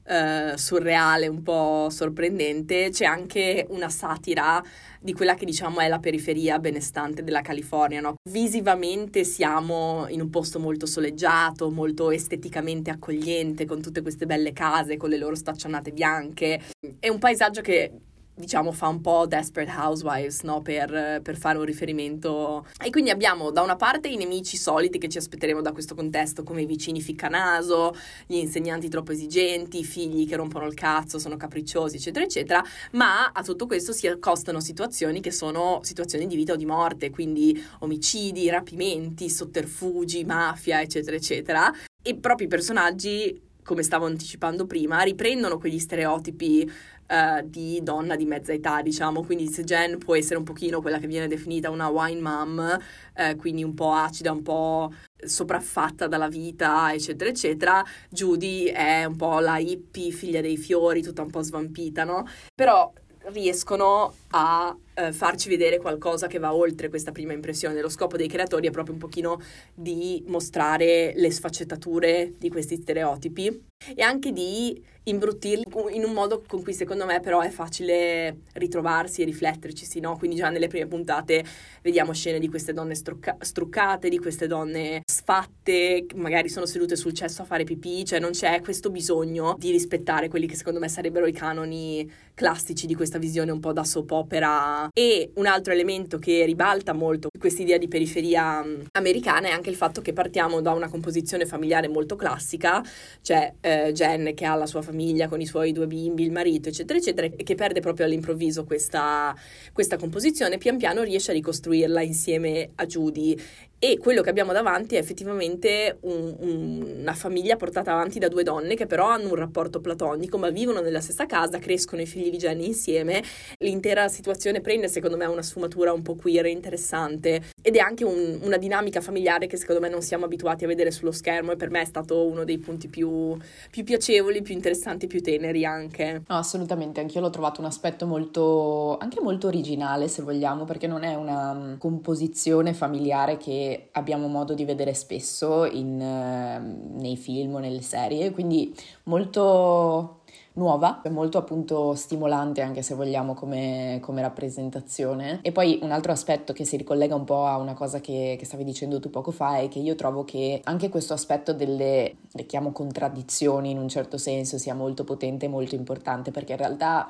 eh, 0.08 0.54
surreale, 0.56 1.28
un 1.28 1.42
po' 1.42 1.88
sorprendente, 1.90 2.90
c'è 2.92 3.06
anche 3.06 3.66
una 3.70 3.90
satira 3.90 4.64
di 5.00 5.14
quella 5.14 5.36
che 5.36 5.46
diciamo 5.46 5.80
è 5.80 5.88
la 5.88 6.00
periferia 6.00 6.60
benestante 6.60 7.24
della 7.24 7.42
California. 7.42 8.02
No? 8.02 8.16
Visivamente 8.30 9.24
siamo 9.24 10.06
in 10.10 10.22
un 10.22 10.30
posto 10.30 10.60
molto 10.60 10.86
soleggiato, 10.86 11.70
molto 11.72 12.12
esteticamente 12.12 12.92
accogliente, 12.92 13.66
con 13.66 13.82
tutte 13.82 14.02
queste 14.02 14.26
belle 14.26 14.54
case, 14.54 14.98
con 14.98 15.10
le 15.10 15.18
loro 15.18 15.36
staccionate 15.36 15.92
bianche. 15.92 16.62
È 17.00 17.10
un 17.10 17.20
paesaggio 17.20 17.62
che 17.62 17.92
diciamo 18.36 18.72
fa 18.74 18.90
un 18.90 19.00
po' 19.00 19.26
Desperate 19.26 19.72
Housewives, 19.72 20.42
no? 20.42 20.62
Per, 20.62 21.22
per, 21.24 21.38
fare 21.38 21.58
un 21.58 21.64
riferimento. 21.64 22.66
E 22.84 22.90
quindi 22.90 23.10
abbiamo 23.10 23.50
da 23.52 23.62
una 23.62 23.78
parte 23.78 24.10
i 24.10 24.18
nemici 24.18 24.58
soliti 24.58 24.98
che 24.98 25.08
ci 25.08 25.18
aspetteremo 25.18 25.62
da 25.62 25.72
questo 25.72 25.96
contesto, 25.96 26.44
come 26.44 26.62
i 26.62 26.66
vicini 26.66 27.02
ficcanaso, 27.02 27.96
gli 28.28 28.36
insegnanti 28.36 28.90
troppo 28.90 29.14
esigenti, 29.14 29.80
i 29.80 29.84
figli 29.86 30.28
che 30.28 30.36
rompono 30.36 30.66
il 30.66 30.74
cazzo, 30.74 31.18
sono 31.18 31.38
capricciosi, 31.38 31.96
eccetera, 31.96 32.26
eccetera, 32.26 32.64
ma 32.92 33.32
a 33.32 33.42
tutto 33.42 33.66
questo 33.66 33.94
si 33.94 34.08
accostano 34.08 34.60
situazioni 34.60 35.22
che 35.22 35.32
sono 35.32 35.80
situazioni 35.84 36.28
di 36.28 36.36
vita 36.36 36.54
o 36.54 36.58
di 36.58 36.66
morte, 36.66 37.10
quindi 37.10 37.64
omicidi, 37.80 38.50
rapimenti, 38.50 39.30
sotterfugi, 39.30 40.26
mafia, 40.26 40.82
eccetera, 40.82 41.16
eccetera. 41.16 41.74
E 42.02 42.16
proprio 42.16 42.48
i 42.48 42.50
personaggi 42.50 43.42
come 43.66 43.82
stavo 43.82 44.06
anticipando 44.06 44.68
prima, 44.68 45.02
riprendono 45.02 45.58
quegli 45.58 45.80
stereotipi 45.80 46.72
uh, 47.08 47.48
di 47.48 47.80
donna 47.84 48.16
di 48.16 48.26
mezza 48.26 48.54
età, 48.54 48.82
diciamo, 48.82 49.24
quindi 49.24 49.48
se 49.48 49.64
Jen 49.64 49.98
può 49.98 50.16
essere 50.16 50.38
un 50.38 50.44
pochino 50.44 50.82
quella 50.82 50.98
che 50.98 51.08
viene 51.08 51.28
definita 51.28 51.70
una 51.70 51.88
wine 51.88 52.22
mom, 52.22 52.80
uh, 53.16 53.36
quindi 53.36 53.64
un 53.64 53.74
po' 53.74 53.94
acida, 53.94 54.32
un 54.32 54.42
po' 54.42 54.92
sopraffatta 55.18 56.08
dalla 56.08 56.28
vita, 56.28 56.94
eccetera, 56.94 57.30
eccetera, 57.30 57.84
Judy 58.10 58.66
è 58.66 59.06
un 59.06 59.16
po' 59.16 59.40
la 59.40 59.58
hippie, 59.58 60.12
figlia 60.12 60.42
dei 60.42 60.58
fiori, 60.58 61.02
tutta 61.02 61.22
un 61.22 61.30
po' 61.30 61.42
svampita, 61.42 62.04
no? 62.04 62.26
Però 62.54 62.92
riescono 63.28 64.14
a 64.38 64.78
eh, 64.96 65.14
farci 65.14 65.48
vedere 65.48 65.80
qualcosa 65.80 66.28
che 66.28 66.40
va 66.40 66.54
oltre 66.54 66.90
questa 66.90 67.12
prima 67.12 67.32
impressione. 67.32 67.80
Lo 67.80 67.90
scopo 67.90 68.18
dei 68.18 68.28
creatori 68.28 68.68
è 68.68 68.72
proprio 68.72 68.94
un 68.94 69.00
pochino 69.00 69.40
di 69.74 70.24
mostrare 70.28 71.14
le 71.16 71.32
sfaccettature 71.32 72.34
di 72.38 72.50
questi 72.50 72.76
stereotipi 72.76 73.64
e 73.96 74.02
anche 74.02 74.32
di 74.32 74.94
imbruttirli 75.08 75.66
in 75.92 76.04
un 76.04 76.14
modo 76.14 76.44
con 76.48 76.64
cui 76.64 76.74
secondo 76.74 77.06
me 77.06 77.20
però 77.20 77.42
è 77.42 77.50
facile 77.50 78.40
ritrovarsi 78.54 79.22
e 79.22 79.26
rifletterci, 79.26 79.86
sì, 79.86 80.00
no? 80.00 80.18
Quindi 80.18 80.38
già 80.38 80.50
nelle 80.50 80.68
prime 80.68 80.88
puntate 80.88 81.44
vediamo 81.82 82.12
scene 82.14 82.40
di 82.40 82.50
queste 82.50 82.74
donne 82.74 82.96
strucca- 82.96 83.38
struccate, 83.40 84.10
di 84.10 84.18
queste 84.18 84.48
donne 84.48 85.04
sfatte, 85.06 86.08
magari 86.16 86.50
sono 86.50 86.66
sedute 86.66 86.96
sul 86.96 87.14
cesso 87.14 87.44
a 87.44 87.46
fare 87.46 87.64
pipì, 87.64 88.04
cioè 88.04 88.20
non 88.20 88.32
c'è 88.32 88.62
questo 88.62 88.90
bisogno 88.90 89.56
di 89.60 89.72
rispettare 89.72 90.28
quelli 90.28 90.48
che 90.48 90.56
secondo 90.56 90.80
me 90.80 90.90
sarebbero 90.90 91.28
i 91.28 91.34
canoni 91.34 92.12
classici 92.34 92.88
di 92.88 92.96
questa 92.96 93.20
visione 93.20 93.52
un 93.52 93.60
po' 93.60 93.74
da 93.74 93.84
soap 93.84 94.12
opera. 94.26 94.90
E 94.92 95.32
un 95.36 95.46
altro 95.46 95.72
elemento 95.72 96.18
che 96.18 96.44
ribalta 96.46 96.94
molto 96.94 97.30
quest'idea 97.38 97.78
di 97.78 97.88
periferia 97.88 98.64
mm, 98.64 98.82
americana 98.94 99.48
è 99.48 99.52
anche 99.52 99.70
il 99.70 99.76
fatto 99.76 100.02
che 100.02 100.14
partiamo 100.14 100.62
da 100.62 100.72
una 100.72 100.90
composizione 100.90 101.46
familiare 101.46 101.88
molto 101.88 102.16
classica, 102.16 102.84
cioè 103.22 103.54
eh, 103.62 103.92
Jen 103.94 104.34
che 104.34 104.46
ha 104.46 104.56
la 104.56 104.66
sua 104.66 104.82
famiglia 104.82 105.28
con 105.28 105.40
i 105.40 105.46
suoi 105.46 105.72
due 105.72 105.88
bimbi, 105.88 106.24
il 106.24 106.32
marito, 106.32 106.70
eccetera, 106.70 106.98
eccetera, 107.00 107.28
e 107.28 107.44
che 107.44 107.56
perde 107.56 107.80
proprio 107.80 108.06
all'improvviso 108.06 108.66
questa, 108.66 109.36
questa 109.72 109.98
composizione, 109.98 110.58
pian 110.58 110.78
piano 110.78 111.04
riesce 111.04 111.32
a 111.32 111.34
ricostruirla 111.34 112.02
insieme 112.02 112.72
a 112.76 112.86
Judy 112.86 113.38
e 113.78 113.98
quello 113.98 114.22
che 114.22 114.30
abbiamo 114.30 114.54
davanti 114.54 114.96
è 114.96 115.00
effettivamente 115.00 115.98
un, 116.02 116.36
un, 116.40 116.96
una 117.02 117.14
famiglia 117.14 117.56
portata 117.56 117.92
avanti 117.92 118.20
da 118.20 118.28
due 118.28 118.44
donne 118.44 118.76
che 118.76 118.88
però 118.88 119.08
hanno 119.08 119.30
un 119.30 119.36
rapporto 119.36 119.82
platonico, 119.82 120.38
ma 120.38 120.50
vivono 120.50 120.80
nella 120.80 121.02
stessa 121.02 121.26
casa, 121.26 121.60
crescono 121.60 122.02
i 122.02 122.06
figli 122.06 122.30
di 122.32 122.38
Jenny 122.38 122.66
insieme. 122.66 123.22
L'intera 123.60 124.08
situazione 124.08 124.62
prende, 124.62 124.88
secondo 124.88 125.18
me, 125.18 125.26
una 125.26 125.42
sfumatura 125.42 125.92
un 125.92 126.02
po' 126.02 126.16
queer 126.16 126.46
interessante 126.46 127.44
ed 127.62 127.76
è 127.76 127.80
anche 127.80 128.06
un, 128.06 128.40
una 128.42 128.58
dinamica 128.58 129.02
familiare 129.02 129.48
che 129.48 129.58
secondo 129.58 129.82
me 129.82 129.90
non 129.90 130.02
siamo 130.02 130.26
abituati 130.26 130.64
a 130.64 130.68
vedere 130.68 130.92
sullo 130.92 131.12
schermo 131.12 131.52
e 131.52 131.56
per 131.56 131.70
me 131.70 131.82
è 131.82 131.86
stato 131.86 132.26
uno 132.26 132.44
dei 132.44 132.58
punti 132.58 132.88
più, 132.88 133.38
più 133.70 133.84
piacevoli, 133.84 134.42
più 134.42 134.54
interessanti, 134.54 135.08
più 135.08 135.22
teneri 135.22 135.66
anche. 135.66 136.24
No, 136.28 136.38
assolutamente, 136.38 137.02
anch'io 137.02 137.22
l'ho 137.22 137.30
trovato 137.30 137.60
un 137.60 137.68
aspetto 137.68 138.06
molto, 138.06 138.98
anche 138.98 139.20
molto 139.22 139.48
originale, 139.48 140.08
se 140.08 140.22
vogliamo, 140.22 140.64
perché 140.64 140.88
non 140.88 141.04
è 141.04 141.14
una 141.16 141.76
composizione 141.78 142.74
familiare 142.74 143.38
che 143.38 143.65
abbiamo 143.94 144.28
modo 144.28 144.54
di 144.54 144.66
vedere 144.66 144.94
spesso 144.94 145.66
in, 145.66 146.00
uh, 146.00 147.00
nei 147.00 147.18
film 147.18 147.56
o 147.56 147.60
nelle 147.60 147.82
serie, 147.82 148.32
quindi 148.32 148.74
molto 149.04 150.22
nuova, 150.56 151.02
molto 151.10 151.38
appunto 151.38 151.96
stimolante 151.96 152.62
anche 152.62 152.82
se 152.82 152.96
vogliamo 152.96 153.34
come, 153.34 154.00
come, 154.02 154.22
rappresentazione. 154.22 155.40
E 155.42 155.52
poi 155.52 155.80
un 155.82 155.92
altro 155.92 156.12
aspetto 156.12 156.54
che 156.54 156.66
si 156.66 156.78
ricollega 156.78 157.16
un 157.16 157.26
po' 157.26 157.46
a 157.46 157.58
una 157.58 157.74
cosa 157.74 158.00
che, 158.00 158.36
che 158.38 158.46
stavi 158.46 158.64
dicendo 158.64 159.00
tu 159.00 159.10
poco 159.10 159.32
fa 159.32 159.58
è 159.58 159.68
che 159.68 159.80
io 159.80 159.96
trovo 159.96 160.24
che 160.24 160.62
anche 160.64 160.90
questo 160.90 161.14
aspetto 161.14 161.54
delle, 161.54 162.16
le 162.32 162.46
chiamo 162.46 162.72
contraddizioni 162.72 163.72
in 163.72 163.78
un 163.78 163.90
certo 163.90 164.18
senso, 164.18 164.58
sia 164.58 164.74
molto 164.74 165.04
potente 165.04 165.46
e 165.46 165.50
molto 165.50 165.76
importante 165.76 166.32
perché 166.32 166.54
in 166.54 166.60
realtà 166.60 167.08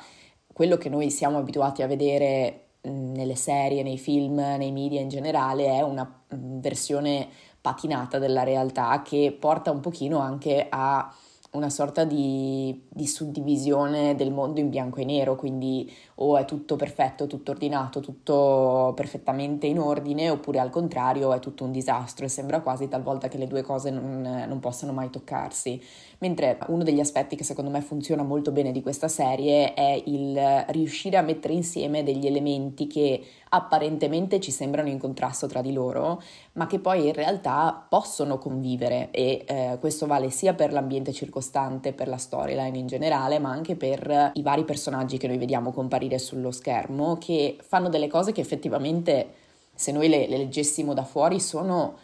quello 0.51 0.77
che 0.77 0.89
noi 0.89 1.11
siamo 1.11 1.37
abituati 1.37 1.81
a 1.81 1.87
vedere 1.87 2.64
nelle 2.85 3.35
serie, 3.35 3.83
nei 3.83 3.97
film, 3.97 4.35
nei 4.35 4.71
media 4.71 5.01
in 5.01 5.09
generale 5.09 5.65
è 5.65 5.81
una 5.81 6.09
versione 6.29 7.27
patinata 7.59 8.19
della 8.19 8.43
realtà 8.43 9.01
che 9.01 9.35
porta 9.37 9.71
un 9.71 9.79
pochino 9.79 10.19
anche 10.19 10.67
a 10.69 11.11
una 11.55 11.69
sorta 11.69 12.03
di, 12.03 12.83
di, 12.87 13.07
suddivisione 13.07 14.15
del 14.15 14.31
mondo 14.31 14.59
in 14.59 14.69
bianco 14.69 14.99
e 14.99 15.05
nero, 15.05 15.35
quindi 15.35 15.91
o 16.15 16.37
è 16.37 16.45
tutto 16.45 16.75
perfetto, 16.75 17.27
tutto 17.27 17.51
ordinato, 17.51 17.99
tutto 17.99 18.93
perfettamente 18.95 19.65
in 19.67 19.79
ordine, 19.79 20.29
oppure 20.29 20.59
al 20.59 20.69
contrario 20.69 21.33
è 21.33 21.39
tutto 21.39 21.63
un 21.63 21.71
disastro 21.71 22.25
e 22.25 22.29
sembra 22.29 22.61
quasi 22.61 22.87
talvolta 22.87 23.27
che 23.27 23.37
le 23.37 23.47
due 23.47 23.61
cose 23.61 23.89
non, 23.89 24.21
non 24.47 24.59
possano 24.59 24.91
mai 24.91 25.09
toccarsi. 25.09 25.81
Mentre 26.19 26.57
uno 26.67 26.83
degli 26.83 26.99
aspetti 26.99 27.35
che 27.35 27.43
secondo 27.43 27.69
me 27.69 27.81
funziona 27.81 28.23
molto 28.23 28.51
bene 28.51 28.71
di 28.71 28.81
questa 28.81 29.07
serie 29.07 29.73
è 29.73 30.01
il 30.05 30.65
riuscire 30.69 31.17
a 31.17 31.21
mettere 31.21 31.53
insieme 31.53 32.03
degli 32.03 32.25
elementi 32.25 32.87
che 32.87 33.21
apparentemente 33.55 34.39
ci 34.39 34.51
sembrano 34.51 34.89
in 34.89 34.99
contrasto 34.99 35.47
tra 35.47 35.61
di 35.61 35.73
loro, 35.73 36.21
ma 36.53 36.67
che 36.67 36.79
poi 36.79 37.07
in 37.07 37.13
realtà 37.13 37.85
possono 37.87 38.37
convivere. 38.37 39.09
E 39.11 39.43
eh, 39.47 39.77
questo 39.79 40.05
vale 40.05 40.29
sia 40.29 40.53
per 40.53 40.71
l'ambiente 40.71 41.11
circostante, 41.11 41.93
per 41.93 42.07
la 42.07 42.17
storyline 42.17 42.77
in 42.77 42.87
generale, 42.87 43.39
ma 43.39 43.49
anche 43.49 43.75
per 43.75 44.31
i 44.33 44.41
vari 44.41 44.63
personaggi 44.63 45.17
che 45.17 45.27
noi 45.27 45.37
vediamo 45.37 45.71
comparire 45.71 46.19
sullo 46.19 46.51
schermo, 46.51 47.17
che 47.17 47.57
fanno 47.61 47.89
delle 47.89 48.07
cose 48.07 48.31
che 48.31 48.41
effettivamente, 48.41 49.27
se 49.73 49.91
noi 49.91 50.09
le, 50.09 50.27
le 50.27 50.37
leggessimo 50.37 50.93
da 50.93 51.03
fuori, 51.03 51.39
sono 51.39 51.95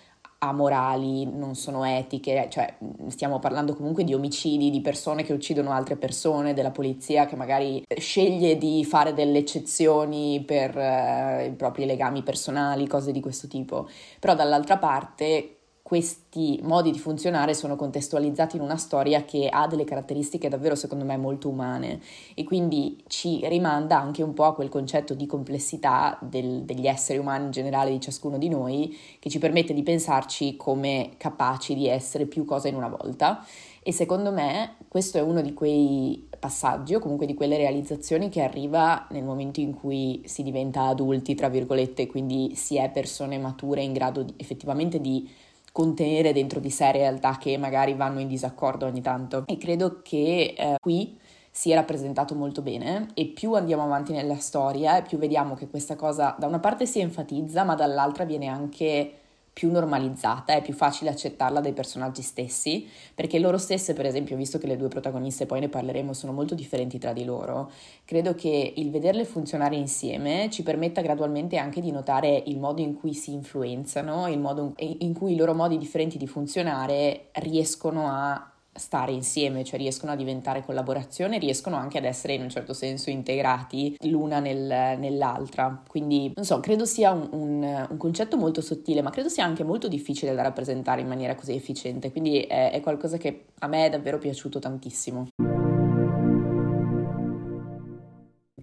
amorali, 0.43 1.25
non 1.25 1.55
sono 1.55 1.83
etiche, 1.85 2.47
cioè 2.49 2.75
stiamo 3.07 3.39
parlando 3.39 3.75
comunque 3.75 4.03
di 4.03 4.13
omicidi, 4.13 4.71
di 4.71 4.81
persone 4.81 5.23
che 5.23 5.33
uccidono 5.33 5.71
altre 5.71 5.97
persone, 5.97 6.53
della 6.53 6.71
polizia 6.71 7.25
che 7.27 7.35
magari 7.35 7.83
sceglie 7.97 8.57
di 8.57 8.83
fare 8.83 9.13
delle 9.13 9.37
eccezioni 9.37 10.43
per 10.43 10.75
eh, 10.75 11.45
i 11.47 11.51
propri 11.51 11.85
legami 11.85 12.23
personali, 12.23 12.87
cose 12.87 13.11
di 13.11 13.21
questo 13.21 13.47
tipo. 13.47 13.87
Però 14.19 14.33
dall'altra 14.33 14.77
parte 14.77 15.60
questi 15.91 16.57
modi 16.63 16.89
di 16.89 16.99
funzionare 16.99 17.53
sono 17.53 17.75
contestualizzati 17.75 18.55
in 18.55 18.61
una 18.61 18.77
storia 18.77 19.25
che 19.25 19.49
ha 19.51 19.67
delle 19.67 19.83
caratteristiche 19.83 20.47
davvero 20.47 20.73
secondo 20.73 21.03
me 21.03 21.17
molto 21.17 21.49
umane. 21.49 21.99
E 22.33 22.45
quindi 22.45 23.03
ci 23.07 23.45
rimanda 23.49 23.99
anche 23.99 24.23
un 24.23 24.33
po' 24.33 24.45
a 24.45 24.55
quel 24.55 24.69
concetto 24.69 25.13
di 25.13 25.25
complessità 25.25 26.17
del, 26.21 26.61
degli 26.61 26.87
esseri 26.87 27.19
umani 27.19 27.43
in 27.43 27.51
generale 27.51 27.91
di 27.91 27.99
ciascuno 27.99 28.37
di 28.37 28.47
noi 28.47 28.97
che 29.19 29.29
ci 29.29 29.37
permette 29.37 29.73
di 29.73 29.83
pensarci 29.83 30.55
come 30.55 31.09
capaci 31.17 31.75
di 31.75 31.89
essere 31.89 32.25
più 32.25 32.45
cose 32.45 32.69
in 32.69 32.75
una 32.75 32.87
volta. 32.87 33.45
E 33.83 33.91
secondo 33.91 34.31
me 34.31 34.75
questo 34.87 35.17
è 35.17 35.21
uno 35.21 35.41
di 35.41 35.53
quei 35.53 36.25
passaggi 36.39 36.95
o 36.95 36.99
comunque 36.99 37.25
di 37.25 37.33
quelle 37.33 37.57
realizzazioni 37.57 38.29
che 38.29 38.41
arriva 38.41 39.07
nel 39.09 39.25
momento 39.25 39.59
in 39.59 39.73
cui 39.73 40.21
si 40.23 40.41
diventa 40.41 40.83
adulti, 40.83 41.35
tra 41.35 41.49
virgolette, 41.49 42.07
quindi 42.07 42.55
si 42.55 42.77
è 42.77 42.89
persone 42.91 43.37
mature 43.37 43.81
in 43.81 43.91
grado 43.91 44.23
di, 44.23 44.33
effettivamente 44.37 45.01
di 45.01 45.29
contenere 45.71 46.33
dentro 46.33 46.59
di 46.59 46.69
sé 46.69 46.91
realtà 46.91 47.37
che 47.37 47.57
magari 47.57 47.93
vanno 47.93 48.19
in 48.19 48.27
disaccordo 48.27 48.85
ogni 48.85 49.01
tanto. 49.01 49.43
E 49.45 49.57
credo 49.57 50.01
che 50.03 50.53
eh, 50.57 50.75
qui 50.79 51.17
sia 51.51 51.75
rappresentato 51.75 52.33
molto 52.33 52.61
bene 52.61 53.09
e 53.13 53.27
più 53.27 53.53
andiamo 53.55 53.83
avanti 53.83 54.13
nella 54.13 54.37
storia 54.37 55.01
più 55.01 55.17
vediamo 55.17 55.53
che 55.53 55.67
questa 55.67 55.97
cosa 55.97 56.33
da 56.39 56.47
una 56.47 56.59
parte 56.59 56.85
si 56.85 57.01
enfatizza 57.01 57.65
ma 57.65 57.75
dall'altra 57.75 58.23
viene 58.23 58.47
anche 58.47 59.20
più 59.53 59.69
normalizzata, 59.69 60.53
è 60.53 60.61
più 60.61 60.73
facile 60.73 61.09
accettarla 61.09 61.59
dai 61.59 61.73
personaggi 61.73 62.21
stessi, 62.21 62.87
perché 63.13 63.37
loro 63.37 63.57
stesse, 63.57 63.93
per 63.93 64.05
esempio, 64.05 64.37
visto 64.37 64.57
che 64.57 64.67
le 64.67 64.77
due 64.77 64.87
protagoniste, 64.87 65.45
poi 65.45 65.59
ne 65.59 65.69
parleremo, 65.69 66.13
sono 66.13 66.31
molto 66.31 66.55
differenti 66.55 66.97
tra 66.97 67.11
di 67.11 67.25
loro, 67.25 67.69
credo 68.05 68.33
che 68.33 68.73
il 68.75 68.89
vederle 68.89 69.25
funzionare 69.25 69.75
insieme 69.75 70.49
ci 70.49 70.63
permetta 70.63 71.01
gradualmente 71.01 71.57
anche 71.57 71.81
di 71.81 71.91
notare 71.91 72.43
il 72.45 72.59
modo 72.59 72.81
in 72.81 72.95
cui 72.95 73.13
si 73.13 73.33
influenzano, 73.33 74.27
il 74.27 74.39
modo 74.39 74.73
in 74.77 75.13
cui 75.13 75.33
i 75.33 75.37
loro 75.37 75.53
modi 75.53 75.77
differenti 75.77 76.17
di 76.17 76.27
funzionare 76.27 77.27
riescono 77.33 78.07
a 78.07 78.50
stare 78.73 79.11
insieme, 79.11 79.63
cioè 79.63 79.79
riescono 79.79 80.11
a 80.11 80.15
diventare 80.15 80.63
collaborazione, 80.63 81.37
riescono 81.37 81.75
anche 81.75 81.97
ad 81.97 82.05
essere 82.05 82.33
in 82.33 82.41
un 82.41 82.49
certo 82.49 82.73
senso 82.73 83.09
integrati 83.09 83.97
l'una 84.05 84.39
nel, 84.39 84.97
nell'altra. 84.97 85.81
Quindi, 85.87 86.31
non 86.35 86.45
so, 86.45 86.59
credo 86.59 86.85
sia 86.85 87.11
un, 87.11 87.27
un, 87.31 87.87
un, 87.89 87.97
concetto 87.97 88.37
molto 88.37 88.61
sottile, 88.61 89.01
ma 89.01 89.09
credo 89.09 89.29
sia 89.29 89.45
anche 89.45 89.63
molto 89.63 89.87
difficile 89.87 90.33
da 90.33 90.41
rappresentare 90.41 91.01
in 91.01 91.07
maniera 91.07 91.35
così 91.35 91.53
efficiente. 91.53 92.11
Quindi 92.11 92.41
è, 92.41 92.71
è 92.71 92.79
qualcosa 92.79 93.17
che 93.17 93.45
a 93.59 93.67
me 93.67 93.85
è 93.85 93.89
davvero 93.89 94.17
piaciuto 94.17 94.59
tantissimo. 94.59 95.27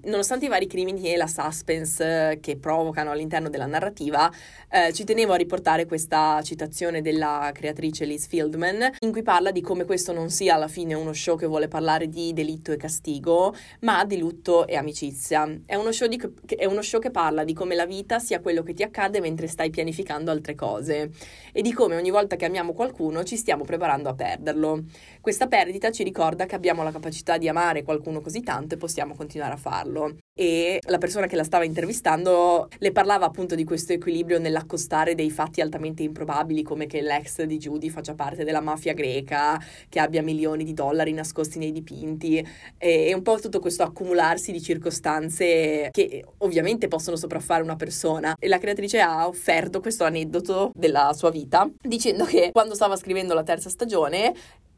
Nonostante 0.09 0.47
i 0.47 0.49
vari 0.49 0.67
crimini 0.67 1.13
e 1.13 1.19
la 1.19 1.27
suspense 1.27 2.31
eh, 2.31 2.41
che 2.41 2.57
provocano 2.57 3.11
all'interno 3.11 3.51
della 3.51 3.67
narrativa, 3.67 4.33
eh, 4.71 4.91
ci 4.95 5.05
tenevo 5.05 5.35
a 5.35 5.37
riportare 5.37 5.85
questa 5.85 6.41
citazione 6.41 7.03
della 7.03 7.51
creatrice 7.53 8.07
Liz 8.07 8.27
Fieldman, 8.27 8.91
in 9.01 9.13
cui 9.13 9.23
parla 9.23 9.51
di 9.51 9.61
come 9.61 9.85
questo 9.85 10.15
non 10.15 10.31
sia 10.31 10.55
alla 10.55 10.67
fine 10.67 10.95
uno 10.95 11.13
show 11.13 11.37
che 11.37 11.45
vuole 11.45 11.69
parlare 11.69 12.09
di 12.09 12.33
delitto 12.33 12.73
e 12.73 12.79
castigo, 12.79 13.55
ma 13.81 14.03
di 14.07 14.17
lutto 14.17 14.67
e 14.67 14.77
amicizia. 14.77 15.47
È 15.67 15.75
uno 15.75 15.93
show, 15.93 16.09
di, 16.09 16.19
è 16.57 16.65
uno 16.65 16.81
show 16.81 17.01
che 17.01 17.11
parla 17.11 17.45
di 17.45 17.53
come 17.53 17.75
la 17.75 17.85
vita 17.85 18.19
sia 18.19 18.41
quello 18.41 18.63
che 18.63 18.73
ti 18.73 18.83
accade 18.83 19.21
mentre 19.21 19.47
stai 19.47 19.69
pianificando 19.69 20.31
altre 20.31 20.55
cose 20.55 21.11
e 21.53 21.61
di 21.61 21.75
come 21.75 21.97
ogni 21.97 22.11
volta 22.11 22.37
che 22.37 22.47
amiamo 22.47 22.73
qualcuno 22.73 23.25
ci 23.25 23.37
stiamo 23.37 23.65
preparando 23.65 24.09
a 24.09 24.15
perderlo. 24.15 24.85
Questa 25.21 25.49
perdita 25.49 25.91
ci 25.91 26.03
ricorda 26.03 26.47
che 26.47 26.55
abbiamo 26.55 26.83
la 26.83 26.93
capacità 26.93 27.37
di 27.37 27.47
amare 27.47 27.83
qualcuno 27.83 28.23
così 28.23 28.41
tanto 28.41 28.75
e 28.75 28.79
possiamo 28.79 29.15
continuare 29.15 29.53
a 29.53 29.59
farlo. 29.59 29.97
E 30.39 30.79
la 30.87 30.99
persona 30.99 31.27
che 31.27 31.35
la 31.35 31.43
stava 31.43 31.65
intervistando 31.65 32.69
le 32.79 32.93
parlava 32.93 33.27
appunto 33.27 33.57
di 33.57 33.65
questo 33.65 33.93
equilibrio 33.93 34.39
nell'accostare 34.39 35.17
dei 35.17 35.31
fatti 35.31 35.61
altamente 35.61 36.05
improbabili 36.05 36.63
come 36.63 36.87
che 36.87 37.01
l'ex 37.01 37.43
di 37.43 37.59
Judy 37.59 37.89
faccia 37.89 38.15
parte 38.15 38.45
della 38.45 38.61
mafia 38.61 38.93
greca, 38.93 39.61
che 39.89 39.99
abbia 39.99 40.23
milioni 40.23 40.63
di 40.63 40.75
dollari 40.75 41.13
nascosti 41.13 41.59
nei 41.59 41.73
dipinti. 41.73 42.47
E, 42.79 43.13
un 43.13 43.23
po' 43.23 43.41
tutto 43.41 43.59
questo 43.59 43.83
accumularsi 43.83 44.53
di 44.53 44.63
circostanze 44.63 45.89
che 45.91 46.25
ovviamente 46.39 46.87
possono 46.87 47.17
sopraffare 47.17 47.65
una 47.65 47.77
persona. 47.77 48.37
E 48.39 48.47
la 48.47 48.59
creatrice 48.59 49.01
ha 49.01 49.27
offerto 49.27 49.81
questo 49.81 50.05
aneddoto 50.05 50.71
della 50.75 51.13
sua 51.15 51.31
vita 51.31 51.69
dicendo 51.81 52.25
che 52.25 52.51
quando 52.53 52.75
stava 52.75 52.97
scrivendo 52.97 53.35
la 53.35 53.43
terza 53.43 53.69
stagione 53.69 54.35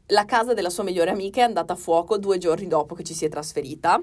la 0.07 0.25
casa 0.25 0.53
della 0.53 0.69
sua 0.69 0.83
migliore 0.83 1.11
amica 1.11 1.39
è 1.41 1.43
andata 1.43 1.73
a 1.73 1.77
fuoco 1.77 2.17
due 2.17 2.37
giorni 2.37 2.67
dopo 2.67 2.95
che 2.95 3.03
ci 3.03 3.13
si 3.13 3.25
è 3.25 3.29
trasferita 3.29 4.01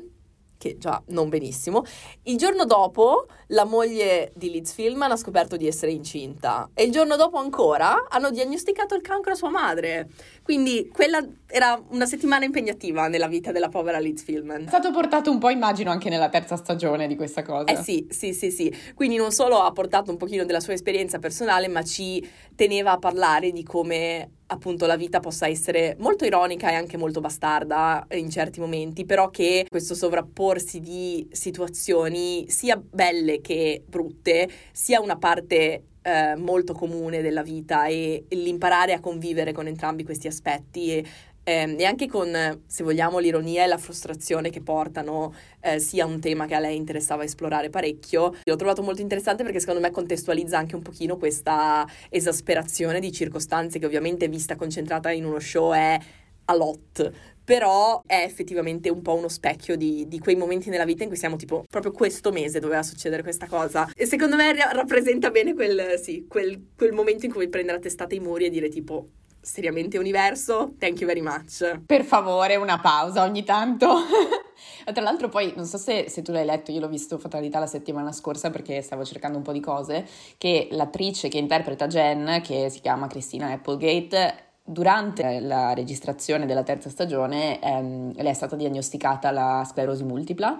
che 0.59 0.77
già 0.77 1.01
non 1.07 1.29
benissimo. 1.29 1.85
Il 2.25 2.37
giorno 2.37 2.65
dopo 2.65 3.27
la 3.49 3.65
moglie 3.65 4.33
di 4.35 4.51
Liz 4.51 4.73
Filman 4.73 5.13
ha 5.13 5.17
scoperto 5.17 5.57
di 5.57 5.67
essere 5.67 5.93
incinta 5.93 6.69
e 6.75 6.83
il 6.83 6.93
giorno 6.93 7.17
dopo 7.17 7.39
ancora 7.39 8.07
hanno 8.09 8.31
diagnosticato 8.31 8.95
il 8.95 9.01
cancro 9.01 9.33
a 9.33 9.35
sua 9.37 9.49
madre. 9.49 10.09
Quindi 10.43 10.91
quella 10.93 11.25
era 11.47 11.81
una 11.91 12.07
settimana 12.07 12.45
impegnativa 12.45 13.07
nella 13.09 13.29
vita 13.29 13.53
della 13.53 13.69
povera 13.69 13.99
Liz 13.99 14.23
Filman. 14.23 14.65
È 14.65 14.69
stato 14.69 14.91
portato 14.91 15.31
un 15.31 15.39
po', 15.39 15.49
immagino, 15.49 15.91
anche 15.91 16.11
nella 16.11 16.29
terza 16.29 16.57
stagione 16.57 17.07
di 17.07 17.17
questa 17.17 17.43
cosa. 17.43 17.71
Eh 17.73 17.77
sì, 17.77 18.07
sì, 18.11 18.35
sì, 18.35 18.51
sì. 18.51 18.75
Quindi 18.95 19.17
non 19.17 19.31
solo 19.31 19.61
ha 19.61 19.71
portato 19.73 20.11
un 20.11 20.17
pochino 20.17 20.45
della 20.45 20.61
sua 20.61 20.73
esperienza 20.73 21.19
personale, 21.19 21.69
ma 21.69 21.83
ci 21.85 22.29
teneva 22.55 22.93
a 22.93 22.99
parlare 22.99 23.53
di 23.53 23.63
come 23.63 24.31
appunto 24.49 24.87
la 24.87 24.97
vita 24.97 25.21
possa 25.21 25.49
essere 25.49 25.97
molto 25.99 26.25
ironica 26.25 26.71
e 26.71 26.75
anche 26.75 26.97
molto 26.97 27.21
bastarda 27.21 28.07
in 28.13 28.31
certi 28.31 28.61
momenti, 28.61 29.05
però 29.05 29.31
che 29.31 29.67
questo 29.69 29.95
sovrapporsi 29.95 30.81
di 30.81 31.27
situazioni 31.31 32.49
sia 32.49 32.77
belle 32.77 33.41
che 33.41 33.83
brutte 33.87 34.49
sia 34.73 35.01
una 35.01 35.17
parte 35.17 35.83
eh, 36.03 36.37
molto 36.37 36.73
comune 36.73 37.21
della 37.21 37.43
vita 37.43 37.87
e 37.87 38.25
l'imparare 38.31 38.95
a 38.95 39.01
convivere 39.01 39.53
con 39.53 39.67
entrambi 39.67 40.05
questi 40.05 40.27
aspetti 40.27 40.97
e, 40.97 41.05
eh, 41.49 41.77
e 41.79 41.85
anche 41.87 42.07
con, 42.07 42.61
se 42.67 42.85
vogliamo, 42.85 43.19
l'ironia 43.19 43.65
e 43.65 43.67
la 43.67 43.79
frustrazione 43.79 44.51
che 44.51 44.61
portano 44.61 45.35
eh, 45.61 45.79
sia 45.79 46.05
un 46.05 46.21
tema 46.21 46.45
che 46.45 46.55
a 46.55 46.59
lei 46.59 46.77
interessava 46.77 47.25
esplorare 47.25 47.71
parecchio. 47.71 48.35
L'ho 48.45 48.57
trovato 48.57 48.83
molto 48.83 49.01
interessante 49.01 49.45
perché 49.45 49.59
secondo 49.59 49.81
me 49.81 49.91
contestualizza 49.91 50.59
anche 50.59 50.77
un 50.77 50.83
pochino 50.83 51.17
questa 51.17 51.89
esasperazione 52.11 53.01
di 53.01 53.11
circostanze 53.11 53.79
che 53.79 53.87
ovviamente 53.87 54.29
vista 54.29 54.57
concentrata 54.57 55.11
in 55.11 55.25
uno 55.25 55.39
show 55.39 55.73
è 55.73 55.99
a 56.45 56.55
lot, 56.55 57.13
però 57.43 58.03
è 58.05 58.23
effettivamente 58.25 58.91
un 58.91 59.01
po' 59.01 59.15
uno 59.15 59.29
specchio 59.29 59.77
di, 59.77 60.07
di, 60.07 60.19
quei 60.19 60.37
momenti 60.37 60.69
nella 60.69 60.85
vita 60.85 61.03
in 61.03 61.09
cui 61.09 61.19
siamo 61.19 61.37
tipo 61.37 61.65
proprio 61.69 61.93
questo 61.93 62.31
mese 62.31 62.59
doveva 62.59 62.83
succedere 62.83 63.23
questa 63.23 63.47
cosa 63.47 63.91
e 63.95 64.07
secondo 64.07 64.37
me 64.37 64.55
ra- 64.55 64.73
rappresenta 64.73 65.31
bene 65.31 65.55
quel, 65.55 65.99
sì, 65.99 66.27
quel, 66.27 66.69
quel 66.75 66.93
momento 66.93 67.27
in 67.27 67.33
cui 67.33 67.49
prendere 67.49 67.79
a 67.79 67.81
testata 67.81 68.15
i 68.15 68.21
muri 68.21 68.47
e 68.47 68.51
dire 68.51 68.69
tipo 68.71 69.09
seriamente 69.49 69.97
universo, 69.97 70.75
thank 70.79 71.01
you 71.01 71.07
very 71.07 71.23
much. 71.23 71.81
Per 71.87 72.05
favore, 72.05 72.57
una 72.57 72.79
pausa 72.79 73.25
ogni 73.25 73.45
tanto. 73.45 73.97
Tra 74.93 75.03
l'altro 75.03 75.29
poi, 75.29 75.55
non 75.57 75.65
so 75.65 75.79
se, 75.79 76.09
se, 76.09 76.23
tu 76.23 76.33
l'hai 76.33 76.45
letto, 76.45 76.71
io 76.71 76.81
l'ho 76.81 76.89
visto 76.89 77.19
Fatalità 77.19 77.59
la 77.59 77.67
settimana 77.67 78.13
scorsa 78.13 78.51
perché 78.51 78.83
stavo 78.83 79.05
cercando 79.05 79.39
un 79.39 79.43
po' 79.43 79.53
di 79.53 79.61
cose, 79.61 80.07
che 80.37 80.69
l'attrice 80.73 81.29
che 81.29 81.39
interpreta 81.39 81.87
Jen, 81.87 82.41
che 82.43 82.69
si 82.69 82.81
chiama 82.81 83.07
Christina 83.07 83.51
Applegate, 83.53 84.49
Durante 84.71 85.41
la 85.41 85.73
registrazione 85.73 86.45
della 86.45 86.63
terza 86.63 86.91
stagione 86.91 87.59
ehm, 87.59 88.13
le 88.15 88.29
è 88.29 88.35
stata 88.35 88.55
diagnosticata 88.55 89.31
la 89.31 89.65
sclerosi 89.67 90.05
multipla, 90.05 90.59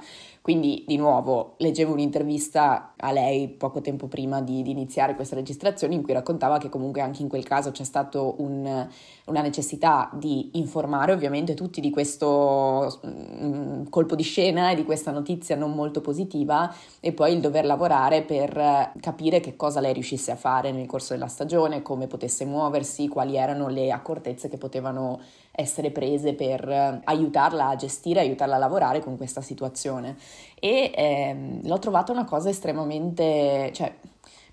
quindi 0.49 0.83
di 0.87 0.97
nuovo 0.97 1.57
leggevo 1.59 1.93
un'intervista 1.93 2.95
a 2.97 3.13
lei 3.13 3.49
poco 3.49 3.83
tempo 3.83 4.07
prima 4.07 4.41
di, 4.41 4.63
di 4.63 4.71
iniziare 4.71 5.15
questa 5.15 5.35
registrazione 5.35 5.93
in 5.93 6.03
cui 6.03 6.15
raccontava 6.15 6.57
che 6.57 6.71
comunque 6.71 7.03
anche 7.03 7.21
in 7.21 7.29
quel 7.29 7.45
caso 7.45 7.71
c'è 7.71 7.85
stata 7.85 8.19
un, 8.19 8.89
una 9.27 9.43
necessità 9.43 10.09
di 10.15 10.53
informare 10.55 11.13
ovviamente 11.13 11.53
tutti 11.53 11.83
di 11.83 11.91
questo 11.91 12.99
mm, 13.07 13.89
colpo 13.91 14.15
di 14.15 14.23
scena 14.23 14.71
e 14.71 14.75
di 14.75 14.85
questa 14.85 15.11
notizia 15.11 15.55
non 15.55 15.75
molto 15.75 16.01
positiva 16.01 16.75
e 16.99 17.13
poi 17.13 17.35
il 17.35 17.41
dover 17.41 17.67
lavorare 17.67 18.23
per 18.23 18.93
capire 19.01 19.41
che 19.41 19.55
cosa 19.55 19.81
lei 19.81 19.93
riuscisse 19.93 20.31
a 20.31 20.37
fare 20.37 20.73
nel 20.73 20.87
corso 20.87 21.13
della 21.13 21.29
stagione, 21.29 21.83
come 21.83 22.07
potesse 22.07 22.47
muoversi, 22.47 23.07
quali 23.09 23.37
erano 23.37 23.69
le 23.69 23.93
accortezze 23.93 24.49
che 24.49 24.57
potevano 24.57 25.21
essere 25.59 25.91
prese 25.91 26.35
per 26.35 27.01
aiutarla 27.03 27.71
a 27.71 27.75
gestire, 27.75 28.21
aiutarla 28.21 28.55
a 28.55 28.59
lavorare 28.59 29.01
con 29.01 29.17
questa 29.17 29.41
situazione. 29.41 30.17
E 30.55 30.93
ehm, 30.95 31.67
l'ho 31.67 31.79
trovata 31.81 32.13
una 32.13 32.25
cosa 32.25 32.49
estremamente, 32.49 33.73
cioè, 33.75 33.93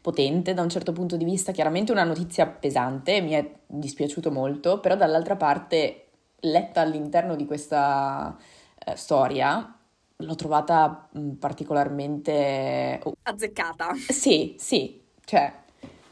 potente 0.01 0.55
da 0.55 0.63
un 0.63 0.69
certo 0.69 0.93
punto 0.93 1.15
di 1.15 1.23
vista, 1.23 1.51
chiaramente 1.51 1.91
una 1.91 2.03
notizia 2.03 2.47
pesante, 2.47 3.21
mi 3.21 3.33
è 3.33 3.47
dispiaciuto 3.67 4.31
molto, 4.31 4.79
però 4.79 4.95
dall'altra 4.95 5.35
parte, 5.35 6.07
letta 6.39 6.81
all'interno 6.81 7.35
di 7.35 7.45
questa 7.45 8.35
eh, 8.83 8.95
storia, 8.95 9.77
l'ho 10.15 10.35
trovata 10.35 11.07
particolarmente... 11.37 12.99
Oh. 13.03 13.13
Azzeccata. 13.21 13.93
Sì, 14.09 14.55
sì, 14.57 15.03
cioè 15.23 15.64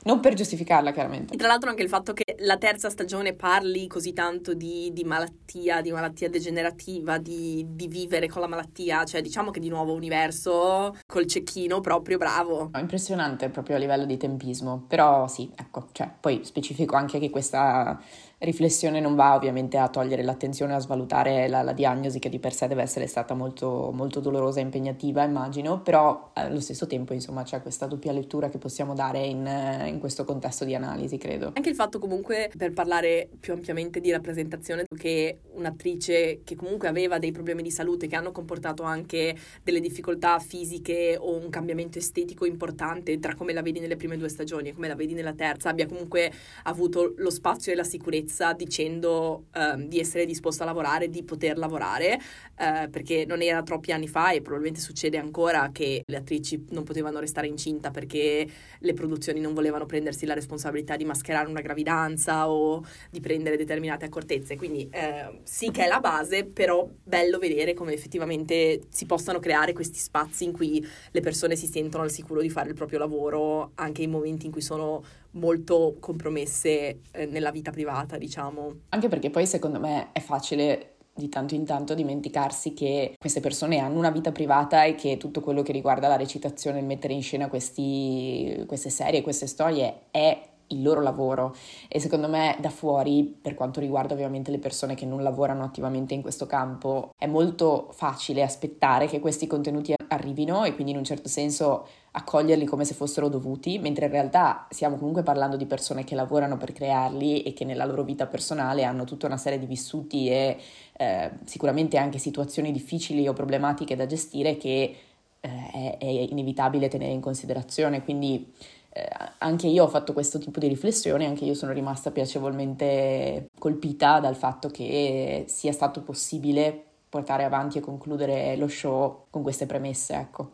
non 0.03 0.19
per 0.19 0.33
giustificarla, 0.33 0.91
chiaramente. 0.91 1.33
E 1.33 1.37
tra 1.37 1.47
l'altro 1.47 1.69
anche 1.69 1.83
il 1.83 1.89
fatto 1.89 2.13
che 2.13 2.35
la 2.39 2.57
terza 2.57 2.89
stagione 2.89 3.33
parli 3.33 3.87
così 3.87 4.13
tanto 4.13 4.53
di, 4.53 4.91
di 4.93 5.03
malattia, 5.03 5.81
di 5.81 5.91
malattia 5.91 6.29
degenerativa, 6.29 7.17
di, 7.17 7.65
di, 7.69 7.87
vivere 7.87 8.27
con 8.27 8.41
la 8.41 8.47
malattia, 8.47 9.03
cioè 9.05 9.21
diciamo 9.21 9.51
che 9.51 9.59
di 9.59 9.69
nuovo 9.69 9.93
universo 9.93 10.95
col 11.05 11.25
cecchino 11.25 11.79
proprio 11.79 12.17
bravo. 12.17 12.71
Impressionante 12.75 13.49
proprio 13.49 13.75
a 13.75 13.79
livello 13.79 14.05
di 14.05 14.17
tempismo, 14.17 14.85
però 14.87 15.27
sì, 15.27 15.49
ecco, 15.55 15.87
cioè, 15.91 16.09
poi 16.19 16.41
specifico 16.43 16.95
anche 16.95 17.19
che 17.19 17.29
questa 17.29 18.01
riflessione 18.43 18.99
non 18.99 19.15
va 19.15 19.35
ovviamente 19.35 19.77
a 19.77 19.87
togliere 19.87 20.23
l'attenzione, 20.23 20.73
a 20.73 20.79
svalutare 20.79 21.47
la, 21.47 21.61
la, 21.61 21.73
diagnosi 21.73 22.19
che 22.19 22.29
di 22.29 22.39
per 22.39 22.53
sé 22.53 22.67
deve 22.67 22.81
essere 22.81 23.07
stata 23.07 23.33
molto, 23.33 23.91
molto 23.93 24.19
dolorosa 24.19 24.59
e 24.59 24.63
impegnativa, 24.63 25.23
immagino, 25.23 25.81
però 25.81 26.31
allo 26.33 26.59
stesso 26.59 26.85
tempo 26.85 27.13
insomma 27.13 27.43
c'è 27.43 27.61
questa 27.61 27.85
doppia 27.85 28.11
lettura 28.11 28.49
che 28.49 28.57
possiamo 28.57 28.93
dare 28.93 29.25
in, 29.25 29.49
in 29.85 29.99
questo 29.99 30.25
contesto 30.25 30.65
di 30.65 30.75
analisi, 30.75 31.17
credo. 31.17 31.51
Anche 31.55 31.69
il 31.69 31.75
fatto 31.75 31.99
comunque, 31.99 32.51
per 32.55 32.73
parlare 32.73 33.29
più 33.39 33.53
ampiamente 33.53 33.99
di 33.99 34.11
rappresentazione, 34.11 34.85
che 34.95 35.39
un'attrice 35.53 36.41
che 36.43 36.55
comunque 36.55 36.87
aveva 36.87 37.19
dei 37.19 37.31
problemi 37.31 37.61
di 37.63 37.71
salute 37.71 38.07
che 38.07 38.15
hanno 38.15 38.31
comportato 38.31 38.83
anche 38.83 39.35
delle 39.63 39.79
difficoltà 39.79 40.39
fisiche 40.39 41.17
o 41.19 41.35
un 41.35 41.49
cambiamento 41.49 41.97
estetico 41.97 42.45
importante 42.45 43.19
tra 43.19 43.35
come 43.35 43.53
la 43.53 43.61
vedi 43.61 43.79
nelle 43.79 43.95
prime 43.95 44.17
due 44.17 44.29
stagioni 44.29 44.69
e 44.69 44.73
come 44.73 44.87
la 44.87 44.95
vedi 44.95 45.13
nella 45.13 45.33
terza, 45.33 45.69
abbia 45.69 45.87
comunque 45.87 46.31
avuto 46.63 47.13
lo 47.17 47.29
spazio 47.29 47.71
e 47.71 47.75
la 47.75 47.83
sicurezza 47.83 48.32
sicurezza 48.33 48.53
dicendo 48.53 49.45
um, 49.55 49.87
di 49.87 49.99
essere 49.99 50.25
disposto 50.25 50.63
a 50.63 50.65
lavorare, 50.65 51.09
di 51.09 51.23
poter 51.23 51.57
lavorare, 51.57 52.19
uh, 52.57 52.89
perché 52.89 53.25
non 53.25 53.41
era 53.41 53.61
troppi 53.61 53.91
anni 53.91 54.07
fa 54.07 54.31
e 54.31 54.41
probabilmente 54.41 54.79
succede 54.81 55.17
ancora 55.17 55.69
che 55.71 56.03
le 56.03 56.17
attrici 56.17 56.65
non 56.71 56.83
potevano 56.83 57.19
restare 57.19 57.47
incinta 57.47 57.91
perché 57.91 58.47
le 58.79 58.93
produzioni 58.93 59.39
non 59.39 59.53
volevano 59.53 59.85
prendersi 59.85 60.25
la 60.25 60.33
responsabilità 60.33 60.95
di 60.95 61.05
mascherare 61.05 61.47
una 61.47 61.61
gravidanza 61.61 62.49
o 62.49 62.83
di 63.11 63.19
prendere 63.19 63.55
determinate 63.55 64.05
accortezze. 64.05 64.55
Quindi 64.55 64.89
uh, 64.91 65.39
sì 65.43 65.69
che 65.69 65.85
è 65.85 65.87
la 65.87 65.99
base, 65.99 66.45
però 66.45 66.89
bello 67.03 67.37
vedere 67.37 67.73
come 67.73 67.93
effettivamente 67.93 68.81
si 68.89 69.05
possano 69.05 69.39
creare 69.39 69.73
questi 69.73 69.99
spazi 69.99 70.43
in 70.43 70.51
cui 70.51 70.85
le 71.11 71.21
persone 71.21 71.55
si 71.55 71.67
sentono 71.67 72.03
al 72.03 72.11
sicuro 72.11 72.41
di 72.41 72.49
fare 72.49 72.69
il 72.69 72.75
proprio 72.75 72.99
lavoro 72.99 73.71
anche 73.75 74.01
in 74.01 74.09
momenti 74.09 74.47
in 74.47 74.51
cui 74.51 74.61
sono 74.61 75.03
molto 75.33 75.97
compromesse 75.99 77.01
eh, 77.11 77.25
nella 77.25 77.51
vita 77.51 77.71
privata, 77.71 78.17
diciamo. 78.17 78.73
Anche 78.89 79.07
perché 79.07 79.29
poi 79.29 79.45
secondo 79.45 79.79
me 79.79 80.09
è 80.11 80.19
facile 80.19 80.93
di 81.15 81.29
tanto 81.29 81.53
in 81.53 81.63
tanto 81.63 81.93
dimenticarsi 81.93 82.73
che 82.73 83.15
queste 83.19 83.39
persone 83.39 83.77
hanno 83.77 83.99
una 83.99 84.09
vita 84.09 84.31
privata 84.31 84.83
e 84.83 84.95
che 84.95 85.17
tutto 85.17 85.41
quello 85.41 85.61
che 85.61 85.71
riguarda 85.71 86.07
la 86.07 86.15
recitazione, 86.15 86.79
il 86.79 86.85
mettere 86.85 87.13
in 87.13 87.21
scena 87.21 87.49
questi, 87.49 88.63
queste 88.65 88.89
serie, 88.89 89.21
queste 89.21 89.45
storie 89.45 90.05
è 90.09 90.41
il 90.67 90.81
loro 90.81 91.01
lavoro 91.01 91.55
e 91.87 91.99
secondo 91.99 92.27
me 92.27 92.57
da 92.59 92.69
fuori, 92.69 93.37
per 93.39 93.53
quanto 93.53 93.79
riguarda 93.79 94.13
ovviamente 94.13 94.49
le 94.49 94.59
persone 94.59 94.95
che 94.95 95.05
non 95.05 95.21
lavorano 95.21 95.63
attivamente 95.63 96.13
in 96.13 96.21
questo 96.21 96.47
campo, 96.47 97.11
è 97.17 97.27
molto 97.27 97.89
facile 97.91 98.41
aspettare 98.41 99.07
che 99.07 99.19
questi 99.19 99.45
contenuti 99.45 99.93
arrivino 100.13 100.63
e 100.63 100.73
quindi 100.73 100.91
in 100.91 100.97
un 100.97 101.03
certo 101.03 101.27
senso 101.27 101.87
accoglierli 102.11 102.65
come 102.65 102.85
se 102.85 102.93
fossero 102.93 103.27
dovuti, 103.27 103.79
mentre 103.79 104.05
in 104.05 104.11
realtà 104.11 104.67
stiamo 104.69 104.97
comunque 104.97 105.23
parlando 105.23 105.57
di 105.57 105.65
persone 105.65 106.03
che 106.03 106.15
lavorano 106.15 106.57
per 106.57 106.71
crearli 106.71 107.41
e 107.43 107.53
che 107.53 107.65
nella 107.65 107.85
loro 107.85 108.03
vita 108.03 108.27
personale 108.27 108.83
hanno 108.83 109.03
tutta 109.03 109.25
una 109.25 109.37
serie 109.37 109.57
di 109.57 109.65
vissuti 109.65 110.29
e 110.29 110.57
eh, 110.93 111.31
sicuramente 111.45 111.97
anche 111.97 112.19
situazioni 112.19 112.71
difficili 112.71 113.27
o 113.27 113.33
problematiche 113.33 113.95
da 113.95 114.05
gestire 114.05 114.57
che 114.57 114.95
eh, 115.39 115.97
è, 115.97 116.05
inevitabile 116.05 116.87
tenere 116.87 117.11
in 117.11 117.21
considerazione. 117.21 118.03
Quindi 118.03 118.53
eh, 118.89 119.07
anche 119.39 119.67
io 119.67 119.85
ho 119.85 119.89
fatto 119.89 120.13
questo 120.13 120.37
tipo 120.37 120.59
di 120.59 120.67
riflessione, 120.67 121.25
anche 121.25 121.45
io 121.45 121.55
sono 121.55 121.71
rimasta 121.71 122.11
piacevolmente 122.11 123.49
colpita 123.57 124.19
dal 124.19 124.35
fatto 124.35 124.69
che 124.69 125.45
sia 125.47 125.71
stato 125.71 126.01
possibile 126.03 126.85
portare 127.13 127.43
avanti 127.43 127.77
e 127.77 127.81
concludere 127.81 128.55
lo 128.55 128.67
show 128.67 129.27
con 129.29 129.43
queste 129.43 129.67
premesse, 129.67 130.15
ecco. 130.15 130.53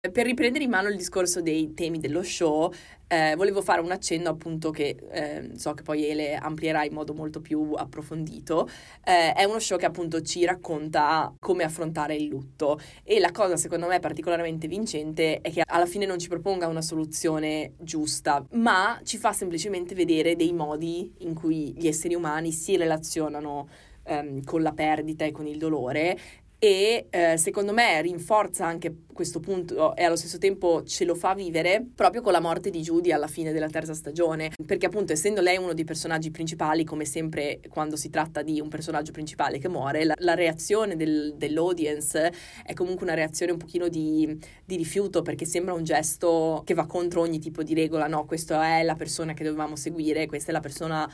Per 0.00 0.24
riprendere 0.24 0.64
in 0.64 0.70
mano 0.70 0.88
il 0.88 0.96
discorso 0.96 1.42
dei 1.42 1.74
temi 1.74 1.98
dello 1.98 2.22
show, 2.22 2.72
eh, 3.08 3.34
volevo 3.36 3.60
fare 3.60 3.82
un 3.82 3.90
accenno 3.90 4.30
appunto 4.30 4.70
che 4.70 4.96
eh, 5.10 5.50
so 5.56 5.74
che 5.74 5.82
poi 5.82 6.06
Ele 6.06 6.34
amplierà 6.36 6.84
in 6.84 6.94
modo 6.94 7.12
molto 7.12 7.42
più 7.42 7.72
approfondito. 7.74 8.68
Eh, 9.04 9.34
è 9.34 9.44
uno 9.44 9.58
show 9.58 9.76
che 9.76 9.84
appunto 9.84 10.22
ci 10.22 10.46
racconta 10.46 11.34
come 11.38 11.64
affrontare 11.64 12.14
il 12.14 12.26
lutto 12.26 12.78
e 13.02 13.18
la 13.18 13.32
cosa 13.32 13.58
secondo 13.58 13.86
me 13.86 13.98
particolarmente 13.98 14.68
vincente 14.68 15.40
è 15.42 15.50
che 15.50 15.62
alla 15.66 15.86
fine 15.86 16.06
non 16.06 16.18
ci 16.18 16.28
proponga 16.28 16.68
una 16.68 16.82
soluzione 16.82 17.72
giusta, 17.78 18.42
ma 18.52 18.98
ci 19.02 19.18
fa 19.18 19.34
semplicemente 19.34 19.94
vedere 19.94 20.36
dei 20.36 20.54
modi 20.54 21.12
in 21.18 21.34
cui 21.34 21.74
gli 21.76 21.86
esseri 21.86 22.14
umani 22.14 22.50
si 22.52 22.76
relazionano 22.76 23.68
ehm, 24.06 24.44
con 24.44 24.62
la 24.62 24.72
perdita 24.72 25.24
e 25.24 25.32
con 25.32 25.46
il 25.46 25.58
dolore. 25.58 26.16
E 26.58 27.08
eh, 27.10 27.36
secondo 27.36 27.74
me 27.74 28.00
rinforza 28.00 28.64
anche 28.64 29.02
questo 29.12 29.40
punto 29.40 29.94
e 29.94 30.04
allo 30.04 30.16
stesso 30.16 30.38
tempo 30.38 30.84
ce 30.84 31.04
lo 31.04 31.14
fa 31.14 31.34
vivere 31.34 31.84
proprio 31.94 32.22
con 32.22 32.32
la 32.32 32.40
morte 32.40 32.70
di 32.70 32.80
Judy 32.80 33.12
alla 33.12 33.26
fine 33.26 33.52
della 33.52 33.68
terza 33.68 33.92
stagione. 33.92 34.50
Perché 34.64 34.86
appunto 34.86 35.12
essendo 35.12 35.42
lei 35.42 35.58
uno 35.58 35.74
dei 35.74 35.84
personaggi 35.84 36.30
principali 36.30 36.84
come 36.84 37.04
sempre 37.04 37.60
quando 37.68 37.96
si 37.96 38.08
tratta 38.08 38.40
di 38.40 38.58
un 38.58 38.68
personaggio 38.68 39.12
principale 39.12 39.58
che 39.58 39.68
muore 39.68 40.04
la, 40.04 40.14
la 40.18 40.34
reazione 40.34 40.96
del, 40.96 41.34
dell'audience 41.36 42.32
è 42.64 42.72
comunque 42.72 43.04
una 43.04 43.14
reazione 43.14 43.52
un 43.52 43.58
pochino 43.58 43.88
di, 43.88 44.38
di 44.64 44.76
rifiuto 44.76 45.20
perché 45.20 45.44
sembra 45.44 45.74
un 45.74 45.84
gesto 45.84 46.62
che 46.64 46.72
va 46.72 46.86
contro 46.86 47.20
ogni 47.20 47.38
tipo 47.38 47.62
di 47.62 47.74
regola 47.74 48.06
no? 48.06 48.24
Questa 48.24 48.78
è 48.78 48.82
la 48.82 48.94
persona 48.94 49.34
che 49.34 49.44
dovevamo 49.44 49.76
seguire 49.76 50.26
questa 50.26 50.50
è 50.50 50.52
la 50.52 50.60
persona 50.60 51.10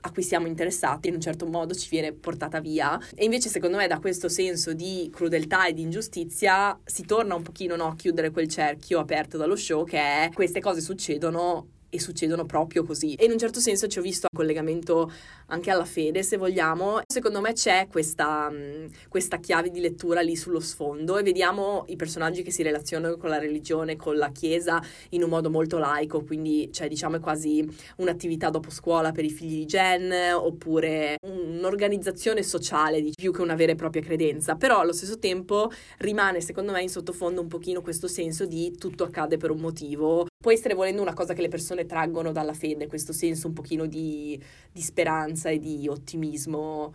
a 0.00 0.10
cui 0.10 0.22
siamo 0.22 0.46
interessati 0.46 1.08
in 1.08 1.14
un 1.14 1.20
certo 1.20 1.46
modo 1.46 1.74
ci 1.74 1.88
viene 1.88 2.12
portata 2.12 2.60
via. 2.60 2.98
E 3.14 3.24
invece 3.24 3.48
secondo 3.48 3.76
me 3.76 3.86
da 3.86 3.98
questo 3.98 4.28
senso 4.28 4.72
di 4.72 5.10
crudeltà 5.12 5.66
e 5.66 5.72
di 5.72 5.82
ingiustizia 5.82 6.78
si 6.84 7.04
torna 7.04 7.34
un 7.34 7.42
pochino 7.42 7.76
no, 7.76 7.88
a 7.88 7.96
chiudere 7.96 8.30
quel 8.30 8.48
cerchio 8.48 8.98
aperto 8.98 9.36
dallo 9.36 9.56
show 9.56 9.84
che 9.84 9.98
è 9.98 10.30
queste 10.32 10.60
cose 10.60 10.80
succedono 10.80 11.78
e 11.90 12.00
succedono 12.00 12.46
proprio 12.46 12.84
così. 12.84 13.14
E 13.14 13.24
in 13.26 13.32
un 13.32 13.38
certo 13.38 13.60
senso 13.60 13.86
ci 13.88 13.98
ho 13.98 14.02
visto 14.02 14.28
un 14.30 14.38
collegamento 14.38 15.12
anche 15.46 15.70
alla 15.70 15.84
fede, 15.84 16.22
se 16.22 16.36
vogliamo. 16.36 17.00
Secondo 17.06 17.40
me 17.40 17.52
c'è 17.52 17.88
questa, 17.90 18.50
questa, 19.08 19.38
chiave 19.38 19.70
di 19.70 19.80
lettura 19.80 20.20
lì 20.20 20.36
sullo 20.36 20.60
sfondo 20.60 21.18
e 21.18 21.22
vediamo 21.22 21.84
i 21.88 21.96
personaggi 21.96 22.42
che 22.42 22.50
si 22.50 22.62
relazionano 22.62 23.16
con 23.16 23.30
la 23.30 23.38
religione, 23.38 23.96
con 23.96 24.16
la 24.16 24.30
chiesa 24.30 24.82
in 25.10 25.22
un 25.22 25.28
modo 25.28 25.50
molto 25.50 25.78
laico, 25.78 26.22
quindi 26.22 26.70
cioè, 26.72 26.88
diciamo 26.88 27.16
è 27.16 27.20
quasi 27.20 27.66
un'attività 27.96 28.50
dopo 28.50 28.70
scuola 28.70 29.12
per 29.12 29.24
i 29.24 29.30
figli 29.30 29.58
di 29.58 29.66
Jen 29.66 30.12
oppure 30.34 31.16
un'organizzazione 31.22 32.42
sociale 32.42 33.00
di 33.00 33.12
più 33.14 33.32
che 33.32 33.42
una 33.42 33.54
vera 33.54 33.72
e 33.72 33.76
propria 33.76 34.02
credenza, 34.02 34.54
però 34.54 34.80
allo 34.80 34.92
stesso 34.92 35.18
tempo 35.18 35.70
rimane 35.98 36.40
secondo 36.40 36.72
me 36.72 36.82
in 36.82 36.88
sottofondo 36.88 37.40
un 37.40 37.48
pochino 37.48 37.82
questo 37.82 38.06
senso 38.06 38.46
di 38.46 38.76
tutto 38.76 39.04
accade 39.04 39.36
per 39.36 39.50
un 39.50 39.58
motivo. 39.58 40.26
Può 40.40 40.52
essere 40.52 40.74
volendo 40.74 41.02
una 41.02 41.12
cosa 41.12 41.34
che 41.34 41.42
le 41.42 41.48
persone 41.48 41.79
traggono 41.86 42.32
dalla 42.32 42.54
fede, 42.54 42.86
questo 42.86 43.12
senso 43.12 43.48
un 43.48 43.52
pochino 43.52 43.86
di, 43.86 44.40
di 44.70 44.80
speranza 44.80 45.48
e 45.48 45.58
di 45.58 45.88
ottimismo 45.88 46.92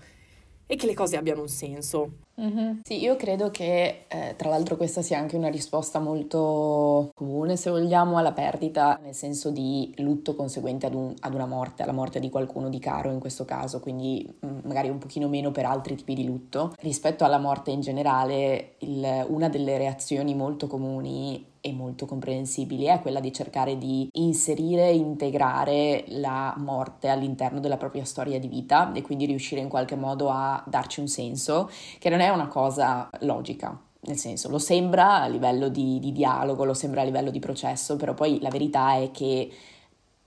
e 0.68 0.76
che 0.76 0.88
le 0.88 0.96
cose 0.96 1.16
abbiano 1.16 1.42
un 1.42 1.48
senso. 1.48 2.24
Mm-hmm. 2.42 2.80
Sì, 2.84 3.00
io 3.00 3.16
credo 3.16 3.50
che 3.50 4.06
eh, 4.08 4.34
tra 4.36 4.50
l'altro 4.50 4.76
questa 4.76 5.02
sia 5.02 5.18
anche 5.18 5.36
una 5.36 5.50
risposta 5.50 6.00
molto 6.00 7.12
comune, 7.16 7.56
se 7.56 7.70
vogliamo, 7.70 8.18
alla 8.18 8.34
perdita, 8.34 9.00
nel 9.02 9.14
senso 9.14 9.52
di 9.52 9.94
lutto 9.98 10.36
conseguente 10.36 10.86
ad, 10.86 10.96
un, 10.96 11.14
ad 11.20 11.34
una 11.34 11.46
morte, 11.46 11.84
alla 11.84 11.94
morte 11.94 12.20
di 12.20 12.30
qualcuno 12.30 12.70
di 12.70 12.80
caro 12.80 13.12
in 13.12 13.20
questo 13.20 13.46
caso, 13.46 13.80
quindi 13.80 14.28
mh, 14.40 14.48
mm, 14.48 14.60
magari 14.64 14.90
un 14.90 14.98
pochino 14.98 15.30
meno 15.30 15.52
per 15.52 15.66
altri 15.66 15.96
tipi 15.96 16.14
di 16.14 16.26
lutto. 16.26 16.74
Rispetto 16.80 17.24
alla 17.24 17.40
morte 17.40 17.72
in 17.72 17.82
generale, 17.82 18.76
il, 18.80 19.26
una 19.30 19.48
delle 19.48 19.78
reazioni 19.78 20.36
molto 20.36 20.68
comuni 20.68 21.54
e 21.66 21.74
molto 21.74 22.06
comprensibili 22.06 22.86
è 22.86 23.02
quella 23.02 23.20
di 23.20 23.34
cercare 23.34 23.80
di 23.80 24.08
inserire, 24.14 24.92
integrare 24.92 26.04
la 26.10 26.54
morte 26.58 27.10
all'interno 27.10 27.60
della 27.60 27.78
propria 27.78 28.06
storia 28.06 28.40
di 28.40 28.48
vita 28.48 28.92
e 28.94 29.02
quindi 29.02 29.26
riuscire 29.26 29.62
in 29.62 29.68
qualche 29.68 29.96
modo 29.96 30.30
a 30.30 30.64
darci 30.68 31.00
un 31.00 31.08
senso, 31.08 31.68
che 31.98 32.10
non 32.10 32.20
è 32.20 32.30
una 32.30 32.48
cosa 32.48 33.10
logica. 33.22 33.76
Nel 34.02 34.18
senso, 34.18 34.48
lo 34.50 34.60
sembra 34.60 35.24
a 35.24 35.26
livello 35.26 35.68
di, 35.70 35.98
di 35.98 36.12
dialogo, 36.12 36.66
lo 36.66 36.76
sembra 36.76 37.02
a 37.02 37.04
livello 37.04 37.32
di 37.32 37.40
processo, 37.40 37.96
però 37.96 38.14
poi 38.14 38.40
la 38.40 38.50
verità 38.50 38.98
è 38.98 39.10
che 39.10 39.52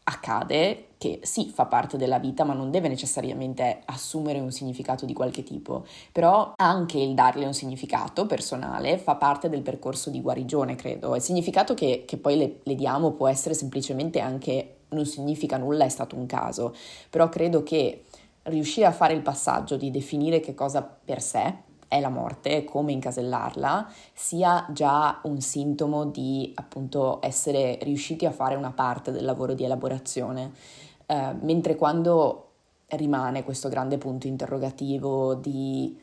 accade, 0.02 0.87
che 0.98 1.20
sì 1.22 1.48
fa 1.48 1.66
parte 1.66 1.96
della 1.96 2.18
vita, 2.18 2.44
ma 2.44 2.52
non 2.52 2.70
deve 2.70 2.88
necessariamente 2.88 3.82
assumere 3.86 4.40
un 4.40 4.50
significato 4.50 5.06
di 5.06 5.12
qualche 5.12 5.42
tipo, 5.42 5.86
però 6.12 6.52
anche 6.56 6.98
il 6.98 7.14
darle 7.14 7.46
un 7.46 7.54
significato 7.54 8.26
personale 8.26 8.98
fa 8.98 9.14
parte 9.14 9.48
del 9.48 9.62
percorso 9.62 10.10
di 10.10 10.20
guarigione, 10.20 10.74
credo. 10.74 11.14
Il 11.14 11.22
significato 11.22 11.74
che, 11.74 12.04
che 12.06 12.16
poi 12.16 12.36
le, 12.36 12.58
le 12.64 12.74
diamo 12.74 13.12
può 13.12 13.28
essere 13.28 13.54
semplicemente 13.54 14.18
anche 14.20 14.74
non 14.90 15.06
significa 15.06 15.56
nulla, 15.56 15.84
è 15.84 15.88
stato 15.88 16.16
un 16.16 16.26
caso, 16.26 16.74
però 17.10 17.28
credo 17.28 17.62
che 17.62 18.04
riuscire 18.44 18.86
a 18.86 18.92
fare 18.92 19.14
il 19.14 19.22
passaggio 19.22 19.76
di 19.76 19.90
definire 19.90 20.40
che 20.40 20.54
cosa 20.54 20.82
per 20.82 21.20
sé 21.20 21.66
è 21.88 22.00
la 22.00 22.10
morte, 22.10 22.64
come 22.64 22.92
incasellarla, 22.92 23.90
sia 24.12 24.66
già 24.70 25.20
un 25.22 25.40
sintomo 25.40 26.04
di 26.04 26.52
appunto 26.54 27.18
essere 27.22 27.78
riusciti 27.82 28.26
a 28.26 28.30
fare 28.30 28.54
una 28.56 28.72
parte 28.72 29.10
del 29.10 29.24
lavoro 29.24 29.54
di 29.54 29.64
elaborazione. 29.64 30.52
Uh, 31.08 31.36
mentre 31.40 31.74
quando 31.74 32.48
rimane 32.88 33.44
questo 33.44 33.68
grande 33.68 33.96
punto 33.98 34.26
interrogativo 34.26 35.34
di 35.34 35.98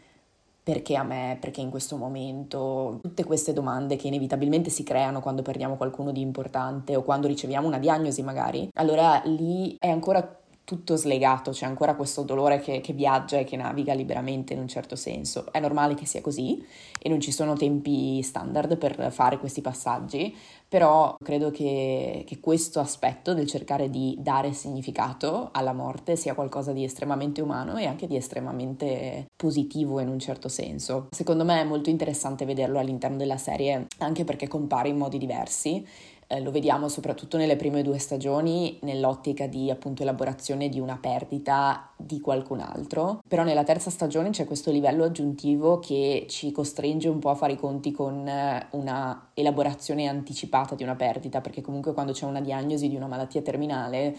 perché 0.66 0.96
a 0.96 1.04
me, 1.04 1.38
perché 1.40 1.62
in 1.62 1.70
questo 1.70 1.96
momento, 1.96 2.98
tutte 3.04 3.24
queste 3.24 3.54
domande 3.54 3.98
che 3.98 4.08
inevitabilmente 4.08 4.72
si 4.72 4.82
creano 4.82 5.20
quando 5.22 5.44
perdiamo 5.44 5.78
qualcuno 5.78 6.12
di 6.12 6.22
importante 6.22 6.96
o 6.96 7.04
quando 7.04 7.28
riceviamo 7.28 7.68
una 7.68 7.78
diagnosi 7.78 8.24
magari, 8.24 8.70
allora 8.74 9.22
lì 9.26 9.76
è 9.80 9.90
ancora 9.90 10.40
tutto 10.66 10.96
slegato, 10.96 11.52
c'è 11.52 11.66
ancora 11.66 11.96
questo 11.96 12.24
dolore 12.24 12.60
che, 12.60 12.82
che, 12.82 12.92
viaggia 12.92 13.38
e 13.38 13.44
che 13.44 13.56
naviga 13.56 13.94
liberamente 13.94 14.54
in 14.54 14.60
un 14.60 14.68
certo 14.68 14.96
senso. 14.96 15.46
È 15.52 15.60
normale 15.60 15.94
che 15.94 16.08
sia 16.08 16.22
così 16.22 16.66
e 17.00 17.08
non 17.08 17.22
ci 17.22 17.32
sono 17.32 17.54
tempi 17.56 18.22
standard 18.24 18.76
per 18.78 19.12
fare 19.12 19.38
questi 19.38 19.62
passaggi, 19.62 20.36
però 20.68 21.16
credo 21.24 21.52
che, 21.52 22.24
che 22.26 22.40
questo 22.40 22.80
aspetto 22.80 23.36
del 23.36 23.46
cercare 23.46 23.92
di 23.92 24.18
dare 24.20 24.54
significato 24.54 25.50
alla 25.52 25.72
morte 25.72 26.16
sia 26.16 26.34
qualcosa 26.34 26.74
di 26.74 26.84
estremamente 26.84 27.42
umano 27.42 27.78
e 27.78 27.86
anche 27.86 28.08
di 28.08 28.16
estremamente 28.16 29.28
positivo 29.38 30.00
in 30.00 30.10
un 30.10 30.18
certo 30.20 30.50
senso. 30.50 31.10
Secondo 31.12 31.46
me 31.46 31.62
è 31.62 31.64
molto 31.64 31.92
interessante 31.92 32.44
vederlo 32.44 32.80
all'interno 32.80 33.18
della 33.18 33.38
serie 33.38 33.86
anche 34.00 34.24
perché 34.24 34.48
compare 34.48 34.90
in 34.90 34.98
modi 34.98 35.20
diversi 35.20 35.86
eh, 36.36 36.42
lo 36.42 36.52
vediamo 36.52 36.88
soprattutto 36.88 37.38
nelle 37.38 37.56
prime 37.56 37.82
due 37.82 37.98
stagioni 37.98 38.78
nell'ottica 38.82 39.48
di 39.48 39.70
appunto 39.70 40.02
elaborazione 40.02 40.70
di 40.70 40.80
una 40.80 40.98
perdita 41.00 41.90
di 41.96 42.20
qualcun 42.20 42.60
altro, 42.60 43.22
però 43.28 43.44
nella 43.44 43.64
terza 43.64 43.90
stagione 43.90 44.30
c'è 44.30 44.46
questo 44.46 44.72
livello 44.72 45.04
aggiuntivo 45.04 45.80
che 45.80 46.26
ci 46.30 46.52
costringe 46.52 47.08
un 47.08 47.20
po' 47.20 47.30
a 47.30 47.36
fare 47.36 47.54
i 47.54 47.58
conti 47.58 47.92
con 47.92 48.28
eh, 48.28 48.68
una 48.72 49.30
elaborazione 49.34 50.08
anticipata 50.08 50.76
di 50.76 50.84
una 50.84 50.96
perdita, 50.96 51.42
perché 51.42 51.62
comunque 51.62 51.94
quando 51.94 52.12
c'è 52.12 52.26
una 52.26 52.42
diagnosi 52.42 52.90
di 52.90 52.96
una 52.96 53.08
malattia 53.08 53.42
terminale 53.42 54.16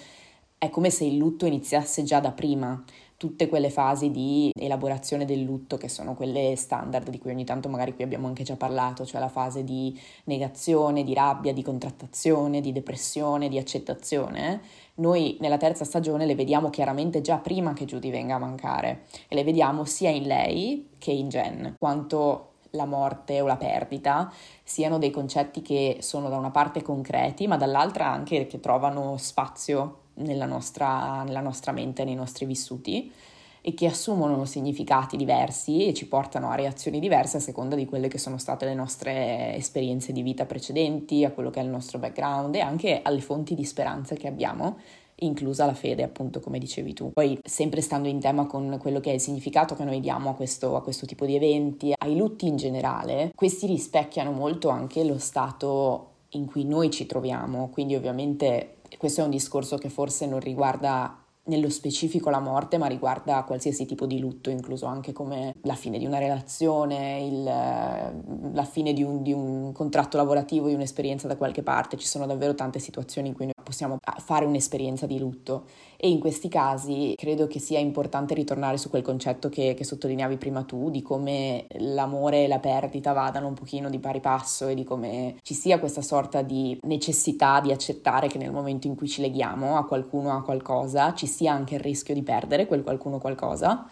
è 0.59 0.71
come 0.71 0.91
se 0.91 1.05
il 1.05 1.17
lutto 1.17 1.45
iniziasse 1.47 2.03
già 2.03 2.19
da 2.19 2.33
prima, 2.33 2.83
tutte 3.17 3.49
quelle 3.49 3.71
fasi 3.71 4.11
di 4.11 4.51
elaborazione 4.55 5.25
del 5.25 5.43
lutto 5.43 5.77
che 5.77 5.89
sono 5.89 6.15
quelle 6.15 6.55
standard 6.57 7.09
di 7.09 7.19
cui 7.19 7.31
ogni 7.31 7.45
tanto 7.45 7.69
magari 7.69 7.95
qui 7.95 8.05
abbiamo 8.05 8.27
anche 8.27 8.45
già 8.45 8.57
parlato, 8.57 9.07
cioè 9.07 9.21
la 9.21 9.29
fase 9.29 9.65
di 9.65 9.99
negazione, 10.25 11.03
di 11.03 11.15
rabbia, 11.15 11.53
di 11.53 11.63
contrattazione, 11.63 12.61
di 12.61 12.73
depressione, 12.73 13.49
di 13.49 13.59
accettazione, 13.59 14.61
noi 14.97 15.37
nella 15.41 15.57
terza 15.59 15.85
stagione 15.85 16.27
le 16.27 16.35
vediamo 16.35 16.71
chiaramente 16.71 17.21
già 17.21 17.37
prima 17.39 17.73
che 17.73 17.85
Judy 17.85 18.11
venga 18.11 18.37
a 18.37 18.39
mancare 18.39 19.05
e 19.29 19.35
le 19.35 19.45
vediamo 19.45 19.85
sia 19.85 20.11
in 20.11 20.25
lei 20.25 20.91
che 20.99 21.11
in 21.11 21.29
Jen, 21.29 21.75
quanto 21.79 22.53
la 22.71 22.85
morte 22.85 23.41
o 23.41 23.47
la 23.47 23.57
perdita 23.57 24.31
siano 24.63 24.99
dei 24.99 25.11
concetti 25.11 25.63
che 25.63 25.99
sono 26.01 26.29
da 26.29 26.37
una 26.37 26.51
parte 26.51 26.83
concreti, 26.83 27.47
ma 27.47 27.57
dall'altra 27.57 28.07
anche 28.11 28.47
che 28.47 28.61
trovano 28.61 29.17
spazio 29.17 30.05
nella 30.17 30.47
nostra, 30.47 31.23
nella 31.25 31.41
nostra 31.41 31.73
mente, 31.73 32.05
nei 32.05 32.15
nostri 32.15 32.45
vissuti 32.45 33.13
e 33.61 33.75
che 33.75 33.87
assumono 33.87 34.45
significati 34.45 35.17
diversi 35.17 35.89
e 35.89 35.93
ci 35.93 36.07
portano 36.07 36.51
a 36.51 36.55
reazioni 36.55 37.01
diverse 37.01 37.39
a 37.39 37.41
seconda 37.41 37.75
di 37.75 37.85
quelle 37.85 38.07
che 38.07 38.17
sono 38.17 38.39
state 38.39 38.65
le 38.65 38.75
nostre 38.75 39.57
esperienze 39.57 40.13
di 40.13 40.23
vita 40.23 40.47
precedenti, 40.47 41.25
a 41.25 41.33
quello 41.33 41.51
che 41.51 41.59
è 41.59 41.65
il 41.65 41.69
nostro 41.69 41.99
background 41.99 42.55
e 42.55 42.61
anche 42.61 43.01
alle 43.03 43.21
fonti 43.21 43.57
di 43.57 43.65
speranza 43.65 44.15
che 44.15 44.29
abbiamo 44.29 44.79
inclusa 45.21 45.67
la 45.67 45.75
fede, 45.75 46.03
appunto, 46.03 46.41
come 46.41 46.59
dicevi 46.59 46.93
tu. 46.93 47.11
Poi, 47.13 47.39
sempre 47.43 47.81
stando 47.81 48.07
in 48.07 48.21
tema 48.21 48.47
con 48.47 48.77
quello 48.81 49.01
che 49.01 49.11
è 49.11 49.15
il 49.15 49.21
significato 49.21 49.75
che 49.75 49.85
noi 49.85 49.99
diamo 49.99 50.31
a 50.31 50.35
questo, 50.35 50.77
a 50.77 50.83
questo 50.83 51.07
tipo 51.07 51.27
di 51.27 51.35
eventi, 51.35 51.93
ai 51.97 52.17
lutti 52.17 52.47
in 52.47 52.57
generale, 52.57 53.33
questi 53.35 53.67
rispecchiano 53.67 54.31
molto 54.31 54.69
anche 54.69 55.03
lo 55.05 55.19
stato 55.19 56.11
in 56.31 56.47
cui 56.47 56.65
noi 56.65 56.91
ci 56.91 57.07
troviamo, 57.07 57.69
quindi 57.71 57.95
ovviamente 57.95 58.77
questo 58.97 59.21
è 59.21 59.25
un 59.25 59.31
discorso 59.31 59.77
che 59.77 59.89
forse 59.89 60.27
non 60.27 60.41
riguarda 60.41 61.21
nello 61.47 61.69
specifico 61.69 62.31
la 62.31 62.41
morte, 62.41 62.79
ma 62.79 62.87
riguarda 62.87 63.45
qualsiasi 63.45 63.87
tipo 63.87 64.07
di 64.07 64.19
lutto, 64.19 64.51
incluso 64.51 64.87
anche 64.87 65.13
come 65.13 65.55
la 65.63 65.75
fine 65.75 65.99
di 65.99 66.07
una 66.07 66.19
relazione, 66.19 67.25
il, 67.25 67.43
la 67.45 68.65
fine 68.65 68.93
di 68.93 69.03
un, 69.03 69.23
di 69.23 69.33
un, 69.33 69.73
contratto 69.73 70.17
lavorativo, 70.17 70.69
di 70.69 70.75
un'esperienza 70.75 71.29
da 71.29 71.37
qualche 71.37 71.63
parte. 71.63 71.97
Ci 71.97 72.07
sono 72.07 72.27
davvero 72.27 72.55
tante 72.55 72.79
situazioni 72.79 73.29
in 73.29 73.35
cui 73.35 73.45
noi 73.45 73.55
possiamo 73.63 73.99
fare 74.19 74.45
un'esperienza 74.45 75.07
di 75.07 75.19
lutto 75.19 75.67
e 75.97 76.09
in 76.09 76.19
questi 76.21 76.49
casi 76.49 77.15
credo 77.17 77.47
che 77.47 77.59
sia 77.59 77.79
importante 77.79 78.35
ritornare 78.35 78.77
su 78.77 78.91
quel 78.91 79.03
concetto 79.03 79.49
che, 79.49 79.75
che 79.75 79.85
sottolineavi 79.85 80.37
prima 80.37 80.63
tu, 80.63 80.91
di 80.91 81.03
come 81.03 81.67
l'amore 81.79 82.45
e 82.45 82.49
la 82.49 82.59
perdita 82.59 83.13
vadano 83.13 83.49
un 83.49 83.55
pochino 83.55 83.91
di 83.91 83.99
pari 83.99 84.21
passo 84.21 84.69
e 84.69 84.75
di 84.75 84.85
come 84.85 85.37
ci 85.43 85.55
sia 85.55 85.79
questa 85.79 86.03
sorta 86.03 86.43
di 86.43 86.79
necessità 86.83 87.61
di 87.61 87.73
accettare 87.73 88.29
che 88.29 88.39
nel 88.39 88.53
momento 88.53 88.87
in 88.87 88.95
cui 88.95 89.09
ci 89.09 89.21
leghiamo 89.21 89.77
a 89.77 89.85
qualcuno 89.85 90.37
a 90.37 90.43
qualcosa 90.43 91.15
ci 91.15 91.27
sia 91.27 91.53
anche 91.53 91.75
il 91.75 91.81
rischio 91.81 92.15
di 92.15 92.23
perdere 92.23 92.67
quel 92.67 92.83
qualcuno 92.83 93.19
qualcosa. 93.19 93.89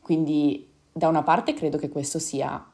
Quindi 0.00 0.66
da 0.92 1.08
una 1.08 1.22
parte 1.22 1.54
credo 1.54 1.78
che 1.78 1.88
questo 1.88 2.18
sia 2.18 2.64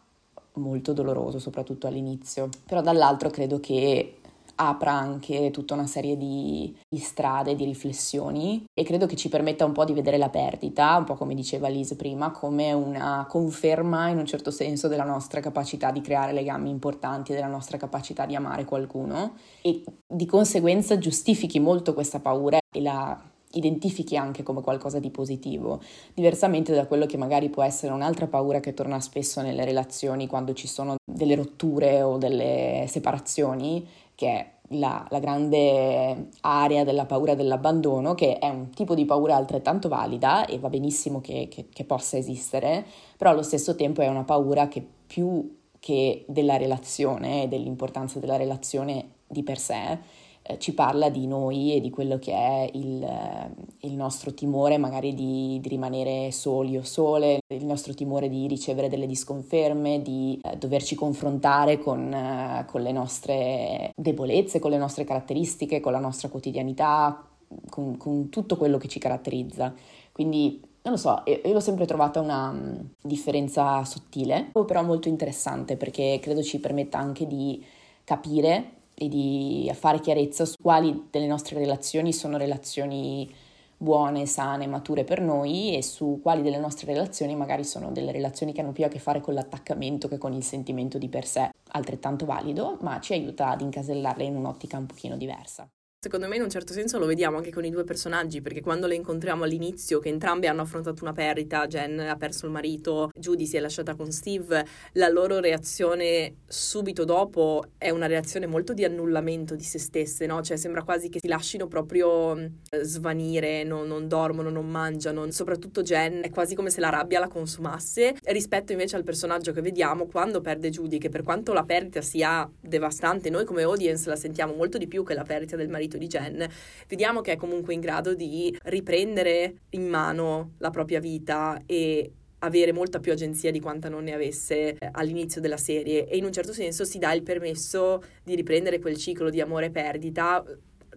molto 0.55 0.93
doloroso, 0.93 1.39
soprattutto 1.39 1.87
all'inizio, 1.87 2.49
però 2.65 2.81
dall'altro 2.81 3.31
credo 3.31 3.59
che 3.61 4.19
apra 4.57 4.93
anche 4.93 5.51
tutta 5.51 5.75
una 5.75 5.87
serie 5.87 6.17
di, 6.17 6.75
di, 6.89 6.99
strade, 6.99 7.55
di 7.55 7.65
riflessioni 7.65 8.65
e 8.73 8.85
credo 8.85 9.07
che 9.07 9.17
ci 9.17 9.29
permetta 9.29 9.65
un 9.65 9.73
po' 9.73 9.85
di 9.85 9.93
vedere 9.93 10.19
la 10.19 10.29
perdita, 10.29 10.97
un 10.97 11.05
po' 11.05 11.15
come 11.15 11.35
diceva 11.35 11.69
Liz 11.69 11.95
prima, 11.95 12.31
come 12.31 12.73
una 12.73 13.27
conferma 13.29 14.09
in 14.09 14.19
un 14.19 14.27
certo 14.27 14.51
senso 14.51 14.89
della 14.89 15.05
nostra 15.05 15.41
capacità 15.41 15.91
di 15.91 16.01
creare 16.01 16.33
legami 16.33 16.71
importanti, 16.71 17.33
della 17.33 17.47
nostra 17.47 17.79
capacità 17.79 18.27
di 18.27 18.35
amare 18.35 18.65
qualcuno 18.65 19.35
e 19.63 19.83
di 20.07 20.27
conseguenza 20.27 20.99
giustifichi 20.99 21.59
molto 21.61 21.95
questa 21.95 22.21
paura 22.21 22.59
e 22.71 22.81
la 22.81 23.33
identifichi 23.55 24.17
anche 24.17 24.43
come 24.43 24.63
qualcosa 24.63 24.99
di 24.99 25.11
positivo, 25.11 25.81
diversamente 26.13 26.75
da 26.75 26.87
quello 26.87 27.07
che 27.07 27.17
magari 27.17 27.49
può 27.49 27.63
essere 27.63 27.93
un'altra 27.93 28.27
paura 28.27 28.61
che 28.61 28.75
torna 28.75 29.01
spesso 29.01 29.41
nelle 29.43 29.65
relazioni 29.65 30.27
quando 30.27 30.53
ci 30.53 30.67
sono 30.67 30.97
delle 31.05 31.35
rotture 31.35 32.03
o 32.03 32.19
delle 32.19 32.87
separazioni, 32.89 33.87
che 34.15 34.29
è 34.29 34.53
la, 34.69 35.07
la, 35.11 35.19
grande 35.19 36.29
area 36.41 36.85
della 36.85 37.07
paura 37.07 37.35
dell'abbandono, 37.35 38.15
che 38.15 38.39
è 38.39 38.49
un 38.49 38.71
tipo 38.71 38.95
di 38.95 39.05
paura 39.05 39.37
altrettanto 39.37 39.89
valida 39.89 40.47
e 40.47 40.59
va 40.59 40.69
benissimo 40.69 41.21
che, 41.21 41.49
che, 41.51 41.69
che 41.73 41.85
possa 41.85 42.17
esistere, 42.17 42.85
però 43.17 43.31
allo 43.31 43.43
stesso 43.43 43.75
tempo 43.75 44.01
è 44.01 44.09
una 44.09 44.25
paura 44.25 44.69
che 44.69 44.85
più 45.07 45.63
che 45.79 46.25
della 46.29 46.57
relazione 46.57 47.43
e 47.43 47.49
dell'importanza 47.49 48.19
della 48.19 48.37
relazione 48.37 49.11
di 49.27 49.43
per 49.43 49.59
sé, 49.59 49.99
eh, 50.47 50.59
ci 50.59 50.75
parla 50.75 51.09
di 51.09 51.27
noi 51.27 51.75
e 51.75 51.81
di 51.81 51.89
quello 51.89 52.19
che 52.19 52.33
è 52.33 52.71
il, 52.75 53.03
eh, 53.03 53.51
il 53.87 53.95
nostro 53.95 54.35
timore 54.35 54.77
magari 54.77 55.15
di, 55.15 55.59
di, 55.59 55.69
rimanere 55.71 56.31
soli 56.33 56.77
o 56.77 56.83
sole, 56.83 57.41
il 57.47 57.65
nostro 57.65 57.95
timore 57.95 58.29
di 58.29 58.47
ricevere 58.47 58.89
delle 58.89 59.07
disconferme, 59.07 60.03
di 60.03 60.39
eh, 60.43 60.59
doverci 60.59 60.95
confrontare 60.97 61.79
con, 61.79 62.13
eh, 62.13 62.67
con 62.67 62.83
le 62.83 62.93
nostre 62.93 63.93
debolezze, 63.97 64.59
con 64.59 64.71
le 64.71 64.77
nostre 64.77 65.05
caratteristiche, 65.05 65.81
con 65.81 65.93
la 65.93 65.99
nostra 65.99 66.29
quotidianità, 66.29 67.27
con, 67.71 67.97
con 67.97 68.29
tutto 68.29 68.59
quello 68.59 68.77
che 68.77 68.89
ci 68.89 68.99
caratterizza. 68.99 69.73
Quindi 70.13 70.61
non 70.83 70.93
lo 70.93 70.99
so, 70.99 71.23
io, 71.25 71.41
l'ho 71.43 71.61
sempre 71.61 71.87
trovata 71.87 72.21
una 72.21 72.51
um, 72.51 72.91
differenza 73.01 73.83
sottile, 73.87 74.51
però 74.53 74.83
molto 74.83 75.09
interessante 75.09 75.79
perché 75.79 76.19
credo 76.21 76.43
ci 76.43 76.61
permetta 76.61 76.99
anche 76.99 77.27
di 77.27 77.65
capire 78.05 78.74
e 78.95 79.09
di 79.09 79.71
fare 79.75 80.01
chiarezza 80.01 80.45
su 80.45 80.57
quali 80.63 81.09
delle 81.11 81.27
nostre 81.27 81.59
relazioni 81.59 82.13
sono 82.13 82.37
relazioni 82.37 83.33
buone, 83.77 84.27
sane, 84.27 84.67
mature 84.67 85.05
per 85.05 85.21
noi 85.21 85.77
e 85.77 85.83
su 85.83 86.21
quali 86.23 86.43
delle 86.43 86.59
nostre 86.59 86.93
relazioni 86.93 87.37
magari 87.37 87.65
sono 87.65 87.93
delle 87.93 88.13
relazioni 88.13 88.53
che 88.53 88.61
hanno 88.61 88.73
più 88.73 88.85
a 88.85 88.89
che 88.89 88.99
fare 88.99 89.21
con 89.21 89.35
l'attaccamento 89.35 90.09
che 90.09 90.19
con 90.19 90.33
il 90.33 90.43
sentimento 90.43 90.99
di 90.99 91.09
per 91.09 91.27
sé, 91.27 91.51
altrettanto 91.73 92.25
valido, 92.25 92.79
ma 92.81 93.01
ci 93.01 93.13
aiuta 93.13 93.51
ad 93.51 93.61
incasellarle 93.61 94.25
in 94.25 94.37
un'ottica 94.37 94.79
un 94.79 94.87
pochino 94.87 95.17
diversa. 95.17 95.69
Secondo 96.05 96.29
me 96.29 96.37
in 96.37 96.43
un 96.43 96.51
certo 96.51 96.75
senso 96.75 96.99
lo 96.99 97.07
vediamo 97.07 97.39
anche 97.39 97.51
con 97.51 97.65
i 97.65 97.71
due 97.71 97.83
personaggi, 97.83 98.43
perché 98.43 98.61
quando 98.61 98.87
le 98.87 98.95
incontriamo 98.95 99.45
all'inizio, 99.45 100.01
che 100.01 100.11
entrambi 100.11 100.47
hanno 100.47 100.61
affrontato 100.61 101.03
una 101.03 101.15
perdita, 101.15 101.67
Jen 101.67 101.99
ha 101.99 102.17
perso 102.17 102.45
il 102.45 102.53
marito, 102.53 103.09
Judy 103.19 103.47
si 103.47 103.57
è 103.57 103.61
lasciata 103.61 103.95
con 103.95 104.13
Steve, 104.13 104.67
la 104.93 105.09
loro 105.09 105.41
reazione 105.41 106.41
subito 106.47 107.05
dopo 107.05 107.65
è 107.79 107.89
una 107.89 108.05
reazione 108.05 108.45
molto 108.45 108.75
di 108.75 108.85
annullamento 108.85 109.55
di 109.55 109.63
se 109.63 109.79
stesse, 109.79 110.27
no? 110.27 110.43
Cioè 110.43 110.59
sembra 110.59 110.83
quasi 110.83 111.09
che 111.09 111.21
si 111.21 111.27
lasciino 111.27 111.69
proprio 111.69 112.37
eh, 112.37 112.51
svanire, 112.83 113.65
no? 113.65 113.83
non 113.85 114.07
dormono, 114.07 114.51
non 114.51 114.69
mangiano. 114.69 115.31
Soprattutto 115.31 115.81
Jen 115.81 116.21
è 116.23 116.29
quasi 116.29 116.55
come 116.55 116.69
se 116.69 116.81
la 116.81 116.91
rabbia 116.91 117.19
la 117.19 117.29
consumasse, 117.29 118.15
rispetto 118.25 118.73
invece 118.73 118.97
al 118.97 119.05
personaggio 119.05 119.53
che 119.53 119.63
vediamo 119.63 120.05
quando 120.05 120.43
perde 120.43 120.69
Judy, 120.69 120.99
che 120.99 121.09
per 121.09 121.23
quanto 121.23 121.55
la 121.55 121.65
perdita 121.65 122.03
sia 122.03 122.47
devastante, 122.61 123.31
noi 123.31 123.47
come 123.47 123.63
audience 123.63 124.07
la 124.07 124.17
sentiamo 124.17 124.53
molto 124.53 124.77
di 124.77 124.87
più 124.87 125.03
che 125.03 125.15
la 125.15 125.25
perdita 125.25 125.57
del 125.57 125.71
marito 125.71 125.93
di 125.99 126.07
Jen, 126.07 126.47
vediamo 126.89 127.21
che 127.21 127.33
è 127.33 127.37
comunque 127.37 127.75
in 127.75 127.81
grado 127.81 128.15
di 128.15 128.57
riprendere 128.65 129.55
in 129.71 129.89
mano 129.89 130.53
la 130.59 130.71
propria 130.71 131.01
vita 131.01 131.63
e 131.67 132.13
avere 132.45 132.73
molta 132.73 133.01
più 133.01 133.13
agenzia 133.13 133.51
di 133.51 133.61
quanta 133.61 133.89
non 133.89 134.05
ne 134.05 134.13
avesse 134.13 134.75
eh, 134.75 134.89
all'inizio 134.93 135.41
della 135.41 135.57
serie 135.57 136.07
e 136.07 136.17
in 136.17 136.25
un 136.25 136.33
certo 136.33 136.53
senso 136.53 136.85
si 136.85 136.99
dà 136.99 137.13
il 137.13 137.23
permesso 137.23 138.03
di 138.23 138.35
riprendere 138.35 138.79
quel 138.79 138.97
ciclo 138.97 139.31
di 139.31 139.41
amore 139.41 139.67
e 139.67 139.71
perdita 139.71 140.45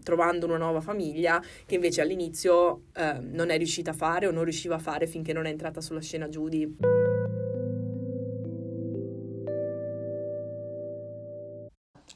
trovando 0.03 0.45
una 0.45 0.57
nuova 0.57 0.81
famiglia 0.81 1.41
che 1.65 1.75
invece 1.75 2.01
all'inizio 2.01 2.83
eh, 2.93 3.19
non 3.19 3.49
è 3.49 3.57
riuscita 3.57 3.91
a 3.91 3.93
fare 3.93 4.27
o 4.27 4.31
non 4.31 4.43
riusciva 4.43 4.75
a 4.75 4.79
fare 4.79 5.07
finché 5.07 5.33
non 5.33 5.45
è 5.45 5.49
entrata 5.49 5.81
sulla 5.81 6.01
scena 6.01 6.27
Judy. 6.27 7.26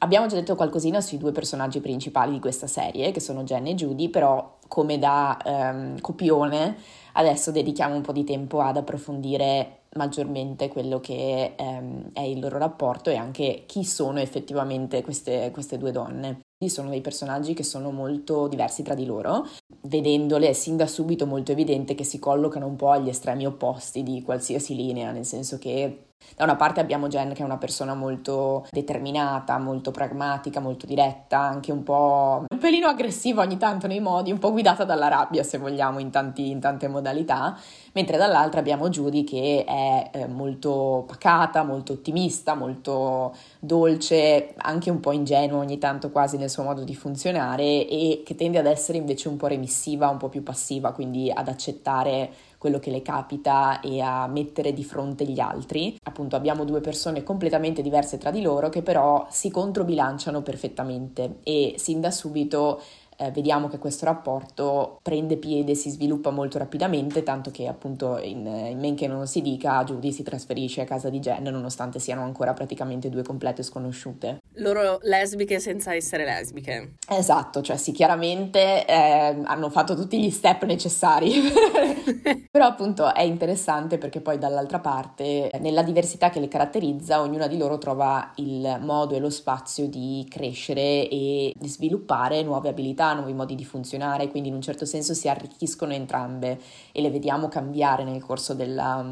Abbiamo 0.02 0.26
già 0.26 0.34
detto 0.34 0.56
qualcosina 0.56 1.00
sui 1.00 1.16
due 1.16 1.30
personaggi 1.30 1.80
principali 1.80 2.32
di 2.32 2.40
questa 2.40 2.66
serie, 2.66 3.12
che 3.12 3.20
sono 3.20 3.44
Jen 3.44 3.68
e 3.68 3.74
Judy, 3.76 4.08
però 4.08 4.58
come 4.66 4.98
da 4.98 5.38
um, 5.44 6.00
copione 6.00 6.76
adesso 7.12 7.52
dedichiamo 7.52 7.94
un 7.94 8.00
po' 8.00 8.10
di 8.10 8.24
tempo 8.24 8.60
ad 8.60 8.76
approfondire 8.76 9.82
maggiormente 9.94 10.66
quello 10.68 10.98
che 10.98 11.54
um, 11.56 12.10
è 12.12 12.22
il 12.22 12.40
loro 12.40 12.58
rapporto 12.58 13.10
e 13.10 13.16
anche 13.16 13.62
chi 13.66 13.84
sono 13.84 14.18
effettivamente 14.18 15.02
queste, 15.02 15.50
queste 15.52 15.78
due 15.78 15.92
donne. 15.92 16.40
Sono 16.66 16.90
dei 16.90 17.00
personaggi 17.00 17.54
che 17.54 17.64
sono 17.64 17.90
molto 17.90 18.46
diversi 18.46 18.84
tra 18.84 18.94
di 18.94 19.04
loro, 19.04 19.46
vedendole 19.82 20.48
è 20.48 20.52
sin 20.52 20.76
da 20.76 20.86
subito 20.86 21.26
molto 21.26 21.50
evidente 21.50 21.96
che 21.96 22.04
si 22.04 22.20
collocano 22.20 22.66
un 22.66 22.76
po' 22.76 22.90
agli 22.90 23.08
estremi 23.08 23.46
opposti 23.46 24.04
di 24.04 24.22
qualsiasi 24.22 24.76
linea, 24.76 25.10
nel 25.10 25.24
senso 25.24 25.58
che 25.58 26.11
da 26.36 26.44
una 26.44 26.56
parte 26.56 26.80
abbiamo 26.80 27.08
Jen 27.08 27.32
che 27.32 27.42
è 27.42 27.44
una 27.44 27.58
persona 27.58 27.94
molto 27.94 28.66
determinata, 28.70 29.58
molto 29.58 29.90
pragmatica, 29.90 30.60
molto 30.60 30.86
diretta, 30.86 31.38
anche 31.38 31.72
un 31.72 31.82
po' 31.82 32.44
un 32.48 32.58
pelino 32.58 32.86
aggressiva 32.86 33.42
ogni 33.42 33.56
tanto 33.56 33.86
nei 33.86 34.00
modi, 34.00 34.32
un 34.32 34.38
po' 34.38 34.50
guidata 34.50 34.84
dalla 34.84 35.08
rabbia 35.08 35.42
se 35.42 35.58
vogliamo 35.58 35.98
in, 35.98 36.10
tanti, 36.10 36.50
in 36.50 36.60
tante 36.60 36.88
modalità, 36.88 37.56
mentre 37.92 38.16
dall'altra 38.16 38.60
abbiamo 38.60 38.88
Judy 38.88 39.24
che 39.24 39.64
è 39.66 40.10
eh, 40.12 40.26
molto 40.26 41.04
pacata, 41.06 41.62
molto 41.62 41.92
ottimista, 41.94 42.54
molto 42.54 43.34
dolce, 43.58 44.54
anche 44.56 44.90
un 44.90 45.00
po' 45.00 45.12
ingenua 45.12 45.58
ogni 45.58 45.78
tanto 45.78 46.10
quasi 46.10 46.36
nel 46.36 46.50
suo 46.50 46.62
modo 46.62 46.84
di 46.84 46.94
funzionare 46.94 47.86
e 47.86 48.22
che 48.24 48.34
tende 48.34 48.58
ad 48.58 48.66
essere 48.66 48.98
invece 48.98 49.28
un 49.28 49.36
po' 49.36 49.46
remissiva, 49.46 50.08
un 50.08 50.16
po' 50.16 50.28
più 50.28 50.42
passiva, 50.42 50.92
quindi 50.92 51.30
ad 51.32 51.48
accettare 51.48 52.30
quello 52.62 52.78
che 52.78 52.92
le 52.92 53.02
capita 53.02 53.80
e 53.80 54.00
a 54.00 54.28
mettere 54.28 54.72
di 54.72 54.84
fronte 54.84 55.24
gli 55.24 55.40
altri. 55.40 55.98
Appunto 56.04 56.36
abbiamo 56.36 56.62
due 56.64 56.80
persone 56.80 57.24
completamente 57.24 57.82
diverse 57.82 58.18
tra 58.18 58.30
di 58.30 58.40
loro 58.40 58.68
che 58.68 58.82
però 58.82 59.26
si 59.30 59.50
controbilanciano 59.50 60.42
perfettamente 60.42 61.38
e 61.42 61.74
sin 61.78 62.00
da 62.00 62.12
subito 62.12 62.80
eh, 63.16 63.30
vediamo 63.30 63.68
che 63.68 63.78
questo 63.78 64.04
rapporto 64.04 64.98
prende 65.02 65.36
piede, 65.36 65.74
si 65.74 65.90
sviluppa 65.90 66.30
molto 66.30 66.58
rapidamente, 66.58 67.22
tanto 67.22 67.50
che 67.50 67.66
appunto 67.66 68.18
in, 68.18 68.46
in 68.46 68.78
men 68.78 68.94
che 68.94 69.06
non 69.06 69.26
si 69.26 69.42
dica 69.42 69.82
Judy 69.84 70.12
si 70.12 70.22
trasferisce 70.22 70.80
a 70.80 70.84
casa 70.84 71.08
di 71.08 71.18
Jen 71.18 71.44
nonostante 71.44 71.98
siano 71.98 72.22
ancora 72.22 72.52
praticamente 72.52 73.08
due 73.08 73.22
complete 73.22 73.62
sconosciute. 73.62 74.40
Loro 74.56 74.98
lesbiche 75.02 75.60
senza 75.60 75.94
essere 75.94 76.24
lesbiche. 76.24 76.94
Esatto, 77.08 77.62
cioè 77.62 77.76
sì, 77.76 77.92
chiaramente 77.92 78.86
eh, 78.86 79.40
hanno 79.44 79.70
fatto 79.70 79.94
tutti 79.94 80.20
gli 80.20 80.30
step 80.30 80.64
necessari, 80.64 81.32
però 82.50 82.66
appunto 82.66 83.12
è 83.14 83.22
interessante 83.22 83.98
perché 83.98 84.20
poi 84.20 84.38
dall'altra 84.38 84.78
parte 84.78 85.50
nella 85.60 85.82
diversità 85.82 86.30
che 86.30 86.40
le 86.40 86.48
caratterizza 86.48 87.20
ognuna 87.20 87.46
di 87.46 87.56
loro 87.56 87.78
trova 87.78 88.32
il 88.36 88.78
modo 88.80 89.14
e 89.14 89.18
lo 89.18 89.30
spazio 89.30 89.88
di 89.88 90.26
crescere 90.28 91.08
e 91.08 91.52
di 91.54 91.68
sviluppare 91.68 92.42
nuove 92.42 92.68
abilità 92.68 93.01
nuovi 93.12 93.32
modi 93.32 93.56
di 93.56 93.64
funzionare, 93.64 94.28
quindi 94.28 94.48
in 94.48 94.54
un 94.54 94.62
certo 94.62 94.84
senso 94.84 95.14
si 95.14 95.28
arricchiscono 95.28 95.92
entrambe 95.92 96.60
e 96.92 97.00
le 97.02 97.10
vediamo 97.10 97.48
cambiare 97.48 98.04
nel 98.04 98.22
corso 98.22 98.54
della, 98.54 99.04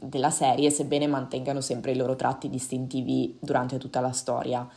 della 0.00 0.30
serie, 0.30 0.70
sebbene 0.70 1.06
mantengano 1.06 1.62
sempre 1.62 1.92
i 1.92 1.96
loro 1.96 2.14
tratti 2.14 2.50
distintivi 2.50 3.38
durante 3.40 3.78
tutta 3.78 4.00
la 4.00 4.12
storia. 4.12 4.68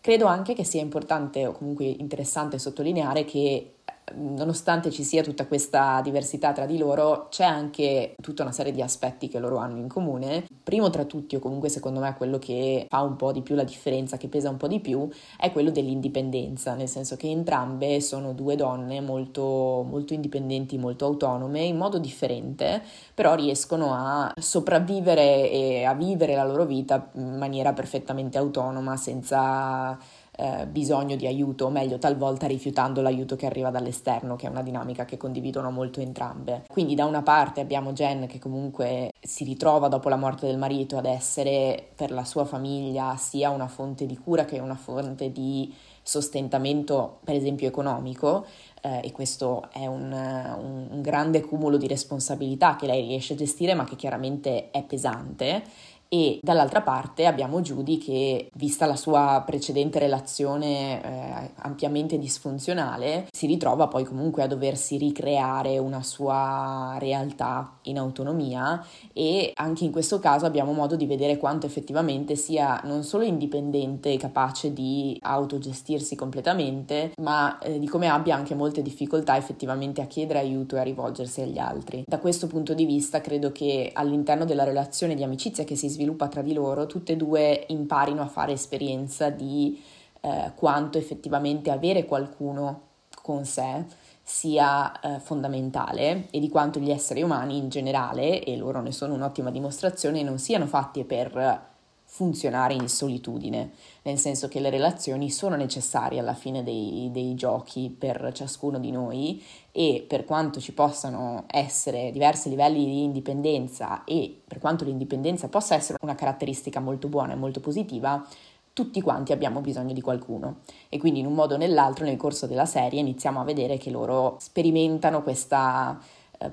Credo 0.00 0.26
anche 0.26 0.54
che 0.54 0.64
sia 0.64 0.80
importante 0.80 1.46
o 1.46 1.52
comunque 1.52 1.84
interessante 1.84 2.58
sottolineare 2.58 3.24
che 3.24 3.74
nonostante 4.14 4.90
ci 4.90 5.02
sia 5.02 5.22
tutta 5.22 5.46
questa 5.46 6.00
diversità 6.02 6.52
tra 6.52 6.66
di 6.66 6.78
loro, 6.78 7.26
c'è 7.30 7.44
anche 7.44 8.14
tutta 8.22 8.42
una 8.42 8.52
serie 8.52 8.72
di 8.72 8.82
aspetti 8.82 9.28
che 9.28 9.38
loro 9.38 9.56
hanno 9.56 9.78
in 9.78 9.88
comune. 9.88 10.46
Primo 10.62 10.90
tra 10.90 11.04
tutti, 11.04 11.36
o 11.36 11.40
comunque 11.40 11.68
secondo 11.68 12.00
me 12.00 12.14
quello 12.16 12.38
che 12.38 12.86
fa 12.88 13.02
un 13.02 13.16
po' 13.16 13.32
di 13.32 13.42
più 13.42 13.54
la 13.54 13.64
differenza, 13.64 14.16
che 14.16 14.28
pesa 14.28 14.48
un 14.48 14.56
po' 14.56 14.68
di 14.68 14.80
più, 14.80 15.08
è 15.38 15.50
quello 15.52 15.70
dell'indipendenza, 15.70 16.74
nel 16.74 16.88
senso 16.88 17.16
che 17.16 17.28
entrambe 17.28 18.00
sono 18.00 18.32
due 18.32 18.56
donne 18.56 19.00
molto, 19.00 19.84
molto 19.88 20.14
indipendenti, 20.14 20.78
molto 20.78 21.04
autonome, 21.04 21.62
in 21.62 21.76
modo 21.76 21.98
differente, 21.98 22.82
però 23.14 23.34
riescono 23.34 23.92
a 23.92 24.32
sopravvivere 24.40 25.50
e 25.50 25.84
a 25.84 25.94
vivere 25.94 26.34
la 26.34 26.44
loro 26.44 26.64
vita 26.64 27.10
in 27.14 27.36
maniera 27.36 27.72
perfettamente 27.72 28.38
autonoma, 28.38 28.96
senza 28.96 29.98
eh, 30.36 30.66
bisogno 30.66 31.16
di 31.16 31.26
aiuto, 31.26 31.66
o 31.66 31.70
meglio, 31.70 31.98
talvolta 31.98 32.46
rifiutando 32.46 33.00
l'aiuto 33.02 33.36
che 33.36 33.46
arriva 33.46 33.70
dall'esterno, 33.70 34.36
che 34.36 34.46
è 34.46 34.50
una 34.50 34.62
dinamica 34.62 35.04
che 35.04 35.16
condividono 35.16 35.70
molto 35.70 36.00
entrambe. 36.00 36.64
Quindi 36.68 36.94
da 36.94 37.04
una 37.04 37.22
parte 37.22 37.60
abbiamo 37.60 37.92
Jen 37.92 38.26
che 38.26 38.38
comunque 38.38 39.10
si 39.20 39.44
ritrova 39.44 39.88
dopo 39.88 40.08
la 40.08 40.16
morte 40.16 40.46
del 40.46 40.58
marito 40.58 40.96
ad 40.96 41.06
essere 41.06 41.88
per 41.94 42.10
la 42.10 42.24
sua 42.24 42.44
famiglia 42.44 43.16
sia 43.16 43.50
una 43.50 43.66
fonte 43.66 44.06
di 44.06 44.16
cura 44.16 44.44
che 44.44 44.58
una 44.58 44.76
fonte 44.76 45.32
di 45.32 45.74
sostentamento, 46.02 47.18
per 47.24 47.34
esempio 47.34 47.66
economico, 47.66 48.46
eh, 48.80 49.00
e 49.02 49.10
questo 49.10 49.68
è 49.72 49.86
un, 49.86 50.12
un, 50.12 50.86
un 50.90 51.02
grande 51.02 51.40
cumulo 51.40 51.76
di 51.76 51.88
responsabilità 51.88 52.76
che 52.76 52.86
lei 52.86 53.06
riesce 53.06 53.32
a 53.32 53.36
gestire, 53.36 53.74
ma 53.74 53.84
che 53.84 53.96
chiaramente 53.96 54.70
è 54.70 54.84
pesante 54.84 55.64
e 56.08 56.38
dall'altra 56.42 56.82
parte 56.82 57.26
abbiamo 57.26 57.60
Judy 57.60 57.98
che, 57.98 58.48
vista 58.54 58.86
la 58.86 58.96
sua 58.96 59.42
precedente 59.44 59.98
relazione 59.98 61.02
eh, 61.02 61.50
ampiamente 61.56 62.18
disfunzionale, 62.18 63.26
si 63.30 63.46
ritrova 63.46 63.88
poi 63.88 64.04
comunque 64.04 64.42
a 64.42 64.46
doversi 64.46 64.96
ricreare 64.96 65.78
una 65.78 66.02
sua 66.02 66.96
realtà 66.98 67.78
in 67.82 67.98
autonomia 67.98 68.84
e 69.12 69.50
anche 69.54 69.84
in 69.84 69.92
questo 69.92 70.18
caso 70.18 70.46
abbiamo 70.46 70.72
modo 70.72 70.96
di 70.96 71.06
vedere 71.06 71.36
quanto 71.36 71.66
effettivamente 71.66 72.36
sia 72.36 72.80
non 72.84 73.02
solo 73.02 73.24
indipendente 73.24 74.16
capace 74.16 74.72
di 74.72 75.18
autogestirsi 75.20 76.14
completamente, 76.14 77.12
ma 77.20 77.58
eh, 77.58 77.78
di 77.78 77.88
come 77.88 78.08
abbia 78.08 78.36
anche 78.36 78.54
molte 78.54 78.82
difficoltà 78.82 79.36
effettivamente 79.36 80.00
a 80.00 80.06
chiedere 80.06 80.38
aiuto 80.38 80.76
e 80.76 80.80
a 80.80 80.82
rivolgersi 80.82 81.40
agli 81.40 81.58
altri. 81.58 82.04
Da 82.06 82.18
questo 82.18 82.46
punto 82.46 82.74
di 82.74 82.84
vista 82.84 83.20
credo 83.20 83.52
che 83.52 83.90
all'interno 83.92 84.44
della 84.44 84.64
relazione 84.64 85.14
di 85.14 85.22
amicizia 85.22 85.64
che 85.64 85.74
si 85.76 85.88
sviluppa 85.96 86.28
tra 86.28 86.42
di 86.42 86.52
loro, 86.52 86.86
tutte 86.86 87.12
e 87.12 87.16
due 87.16 87.64
imparino 87.68 88.22
a 88.22 88.28
fare 88.28 88.52
esperienza 88.52 89.30
di 89.30 89.82
eh, 90.20 90.52
quanto 90.54 90.98
effettivamente 90.98 91.70
avere 91.70 92.04
qualcuno 92.04 92.82
con 93.22 93.44
sé 93.44 93.84
sia 94.22 95.00
eh, 95.00 95.20
fondamentale 95.20 96.26
e 96.30 96.38
di 96.38 96.48
quanto 96.48 96.78
gli 96.78 96.90
esseri 96.90 97.22
umani 97.22 97.56
in 97.56 97.68
generale, 97.68 98.42
e 98.42 98.56
loro 98.56 98.80
ne 98.80 98.92
sono 98.92 99.14
un'ottima 99.14 99.50
dimostrazione, 99.50 100.22
non 100.22 100.38
siano 100.38 100.66
fatti 100.66 101.04
per 101.04 101.74
funzionare 102.16 102.72
in 102.72 102.88
solitudine, 102.88 103.72
nel 104.04 104.16
senso 104.16 104.48
che 104.48 104.58
le 104.58 104.70
relazioni 104.70 105.28
sono 105.28 105.54
necessarie 105.54 106.18
alla 106.18 106.32
fine 106.32 106.62
dei, 106.62 107.10
dei, 107.12 107.34
giochi 107.34 107.94
per 107.96 108.30
ciascuno 108.32 108.78
di 108.78 108.90
noi 108.90 109.44
e 109.70 110.02
per 110.08 110.24
quanto 110.24 110.58
ci 110.58 110.72
possano 110.72 111.44
essere 111.46 112.10
diversi 112.12 112.48
livelli 112.48 112.86
di 112.86 113.02
indipendenza 113.02 114.02
e 114.04 114.34
per 114.48 114.60
quanto 114.60 114.86
l'indipendenza 114.86 115.48
possa 115.48 115.74
essere 115.74 115.98
una 116.00 116.14
caratteristica 116.14 116.80
molto 116.80 117.08
buona 117.08 117.34
e 117.34 117.36
molto 117.36 117.60
positiva, 117.60 118.26
tutti 118.72 119.02
quanti 119.02 119.32
abbiamo 119.32 119.60
bisogno 119.60 119.92
di 119.92 120.00
qualcuno. 120.00 120.60
E 120.88 120.96
quindi 120.96 121.20
in 121.20 121.26
un 121.26 121.34
modo 121.34 121.56
o 121.56 121.58
nell'altro 121.58 122.06
nel 122.06 122.16
corso 122.16 122.46
della 122.46 122.64
serie 122.64 123.00
iniziamo 123.00 123.42
a 123.42 123.44
vedere 123.44 123.76
che 123.76 123.90
loro 123.90 124.36
sperimentano 124.40 125.22
questa 125.22 126.00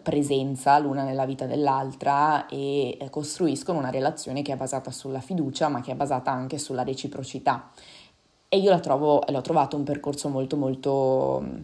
presenza 0.02 0.78
l'una 0.80 1.04
nella 1.04 1.26
vita 1.26 1.46
dell'altra 1.46 2.46
e 2.48 2.98
eh, 3.00 3.10
costruiscono 3.10 3.80
una 3.80 3.90
relazione 3.90 4.42
che 4.42 4.54
è 4.54 4.56
basata 4.56 4.92
sulla 4.92 5.20
fiducia 5.20 5.68
ma 5.68 5.82
che 5.82 5.92
è 5.92 5.96
basata 5.96 6.32
anche 6.32 6.58
sulla 6.58 6.84
reciprocità. 6.84 7.70
E 8.48 8.58
io 8.58 8.70
la 8.70 8.80
trovo, 8.80 9.24
l'ho 9.28 9.42
trovato 9.42 9.76
un 9.76 9.84
percorso 9.84 10.30
molto 10.30 10.58
molto 10.58 11.44
mm, 11.44 11.64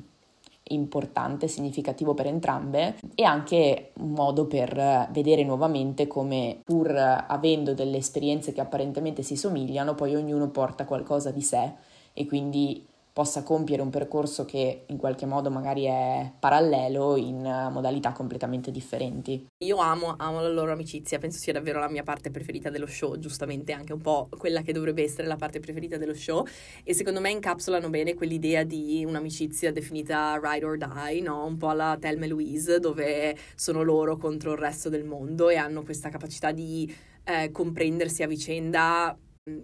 importante, 0.70 1.48
significativo 1.48 2.14
per 2.14 2.28
entrambe 2.28 2.96
e 3.16 3.24
anche 3.24 3.92
un 4.00 4.12
modo 4.12 4.46
per 4.48 5.08
vedere 5.12 5.44
nuovamente 5.44 6.08
come 6.08 6.62
pur 6.64 6.92
avendo 6.96 7.74
delle 7.74 7.98
esperienze 7.98 8.54
che 8.54 8.62
apparentemente 8.62 9.22
si 9.22 9.36
somigliano, 9.36 9.96
poi 9.96 10.16
ognuno 10.16 10.50
porta 10.50 10.86
qualcosa 10.86 11.32
di 11.32 11.42
sé 11.42 11.74
e 12.14 12.26
quindi 12.26 12.86
possa 13.20 13.44
compiere 13.44 13.82
un 13.82 13.90
percorso 13.90 14.46
che 14.46 14.84
in 14.86 14.96
qualche 14.96 15.26
modo 15.26 15.52
magari 15.52 15.84
è 15.84 16.32
parallelo 16.40 17.18
in 17.18 17.42
modalità 17.70 18.14
completamente 18.14 18.72
differenti. 18.72 19.46
Io 19.66 19.76
amo, 19.76 20.16
amo 20.18 20.40
la 20.40 20.48
loro 20.48 20.72
amicizia, 20.72 21.20
penso 21.20 21.38
sia 21.38 21.52
davvero 21.52 21.82
la 21.82 21.90
mia 21.90 22.04
parte 22.04 22.32
preferita 22.32 22.70
dello 22.70 22.88
show, 22.88 23.20
giustamente 23.20 23.74
anche 23.74 23.92
un 23.92 24.00
po' 24.00 24.30
quella 24.38 24.62
che 24.62 24.72
dovrebbe 24.72 25.04
essere 25.04 25.28
la 25.28 25.36
parte 25.36 25.60
preferita 25.60 25.98
dello 25.98 26.14
show 26.14 26.48
e 26.82 26.94
secondo 26.94 27.20
me 27.20 27.30
incapsulano 27.32 27.90
bene 27.90 28.14
quell'idea 28.14 28.64
di 28.64 29.04
un'amicizia 29.06 29.74
definita 29.74 30.40
ride 30.42 30.64
or 30.64 30.78
die, 30.78 31.20
no? 31.20 31.44
un 31.44 31.58
po' 31.58 31.68
alla 31.68 31.98
Thelma 32.00 32.24
e 32.24 32.30
Louise 32.30 32.80
dove 32.80 33.36
sono 33.54 33.84
loro 33.84 34.16
contro 34.16 34.54
il 34.54 34.60
resto 34.60 34.88
del 34.88 35.04
mondo 35.04 35.50
e 35.50 35.58
hanno 35.58 35.84
questa 35.84 36.08
capacità 36.08 36.54
di 36.54 36.90
eh, 37.26 37.52
comprendersi 37.52 38.24
a 38.24 38.28
vicenda 38.28 39.14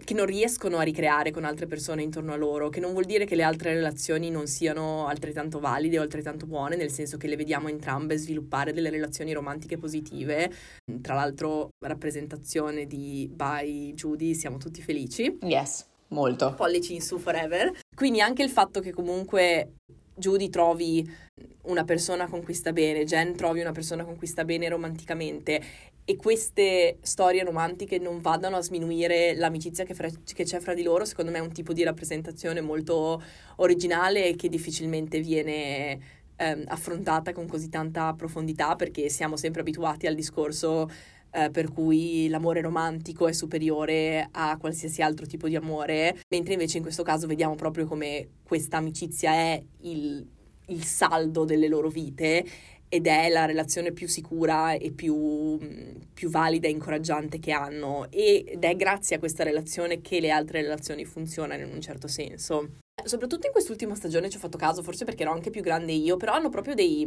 che 0.02 0.14
non 0.14 0.26
riescono 0.26 0.78
a 0.78 0.82
ricreare 0.82 1.30
con 1.30 1.44
altre 1.44 1.66
persone 1.66 2.02
intorno 2.02 2.32
a 2.32 2.36
loro, 2.36 2.68
che 2.68 2.80
non 2.80 2.92
vuol 2.92 3.04
dire 3.04 3.24
che 3.24 3.34
le 3.34 3.42
altre 3.42 3.74
relazioni 3.74 4.30
non 4.30 4.46
siano 4.46 5.06
altrettanto 5.06 5.60
valide 5.60 5.98
o 5.98 6.02
altrettanto 6.02 6.46
buone, 6.46 6.76
nel 6.76 6.90
senso 6.90 7.16
che 7.16 7.28
le 7.28 7.36
vediamo 7.36 7.68
entrambe 7.68 8.16
sviluppare 8.16 8.72
delle 8.72 8.90
relazioni 8.90 9.32
romantiche 9.32 9.78
positive. 9.78 10.52
Tra 11.00 11.14
l'altro, 11.14 11.70
rappresentazione 11.84 12.86
di 12.86 13.28
By 13.32 13.94
Judy, 13.94 14.34
siamo 14.34 14.58
tutti 14.58 14.82
felici. 14.82 15.38
Yes, 15.42 15.86
molto. 16.08 16.54
Pollici 16.54 16.94
in 16.94 17.02
su 17.02 17.18
forever. 17.18 17.72
Quindi 17.94 18.20
anche 18.20 18.42
il 18.42 18.50
fatto 18.50 18.80
che 18.80 18.92
comunque 18.92 19.72
Judy 20.14 20.48
trovi 20.48 21.08
una 21.64 21.84
persona 21.84 22.26
con 22.26 22.42
cui 22.42 22.54
sta 22.54 22.72
bene, 22.72 23.04
Jen 23.04 23.36
trovi 23.36 23.60
una 23.60 23.72
persona 23.72 24.04
con 24.04 24.16
cui 24.16 24.26
sta 24.26 24.44
bene 24.44 24.68
romanticamente 24.68 25.60
e 26.08 26.14
queste 26.14 26.98
storie 27.02 27.42
romantiche 27.42 27.98
non 27.98 28.20
vadano 28.20 28.56
a 28.56 28.62
sminuire 28.62 29.34
l'amicizia 29.34 29.84
che, 29.84 29.92
fra, 29.92 30.08
che, 30.08 30.44
c'è 30.44 30.60
fra 30.60 30.72
di 30.72 30.84
loro, 30.84 31.04
secondo 31.04 31.32
me 31.32 31.38
è 31.38 31.40
un 31.40 31.52
tipo 31.52 31.72
di 31.72 31.82
rappresentazione 31.82 32.60
molto 32.60 33.20
originale 33.56 34.28
e 34.28 34.36
che 34.36 34.48
difficilmente 34.48 35.18
viene 35.18 35.98
ehm, 36.36 36.62
affrontata 36.68 37.32
con 37.32 37.48
così 37.48 37.68
tanta 37.68 38.14
profondità 38.14 38.76
perché 38.76 39.08
siamo 39.08 39.36
sempre 39.36 39.62
abituati 39.62 40.06
al 40.06 40.14
discorso 40.14 40.88
eh, 41.32 41.50
per 41.50 41.72
cui 41.72 42.28
l'amore 42.28 42.60
romantico 42.60 43.26
è 43.26 43.32
superiore 43.32 44.28
a 44.30 44.56
qualsiasi 44.58 45.02
altro 45.02 45.26
tipo 45.26 45.48
di 45.48 45.56
amore, 45.56 46.16
mentre 46.28 46.52
invece 46.52 46.76
in 46.76 46.84
questo 46.84 47.02
caso 47.02 47.26
vediamo 47.26 47.56
proprio 47.56 47.84
come 47.84 48.28
questa 48.44 48.76
amicizia 48.76 49.32
è 49.32 49.60
il, 49.80 50.24
il 50.66 50.84
saldo 50.84 51.44
delle 51.44 51.66
loro 51.66 51.88
vite 51.88 52.44
ed 52.88 53.06
è 53.06 53.28
la 53.28 53.44
relazione 53.44 53.92
più 53.92 54.06
sicura 54.08 54.72
e 54.74 54.92
più, 54.92 55.58
più, 56.12 56.30
valida 56.30 56.68
e 56.68 56.70
incoraggiante 56.70 57.38
che 57.38 57.52
hanno 57.52 58.06
ed 58.10 58.62
è 58.62 58.76
grazie 58.76 59.16
a 59.16 59.18
questa 59.18 59.42
relazione 59.42 60.00
che 60.00 60.20
le 60.20 60.30
altre 60.30 60.62
relazioni 60.62 61.04
funzionano 61.04 61.64
in 61.64 61.72
un 61.72 61.80
certo 61.80 62.06
senso. 62.08 62.68
soprattutto 63.04 63.46
in 63.46 63.52
quest'ultima 63.52 63.94
stagione 63.94 64.30
ci 64.30 64.36
ho 64.36 64.40
fatto 64.40 64.56
caso, 64.56 64.82
forse 64.82 65.04
perché 65.04 65.22
ero 65.22 65.32
anche 65.32 65.50
più 65.50 65.60
grande 65.60 65.92
io, 65.92 66.16
però 66.16 66.32
hanno 66.32 66.48
proprio 66.48 66.74
dei, 66.74 67.04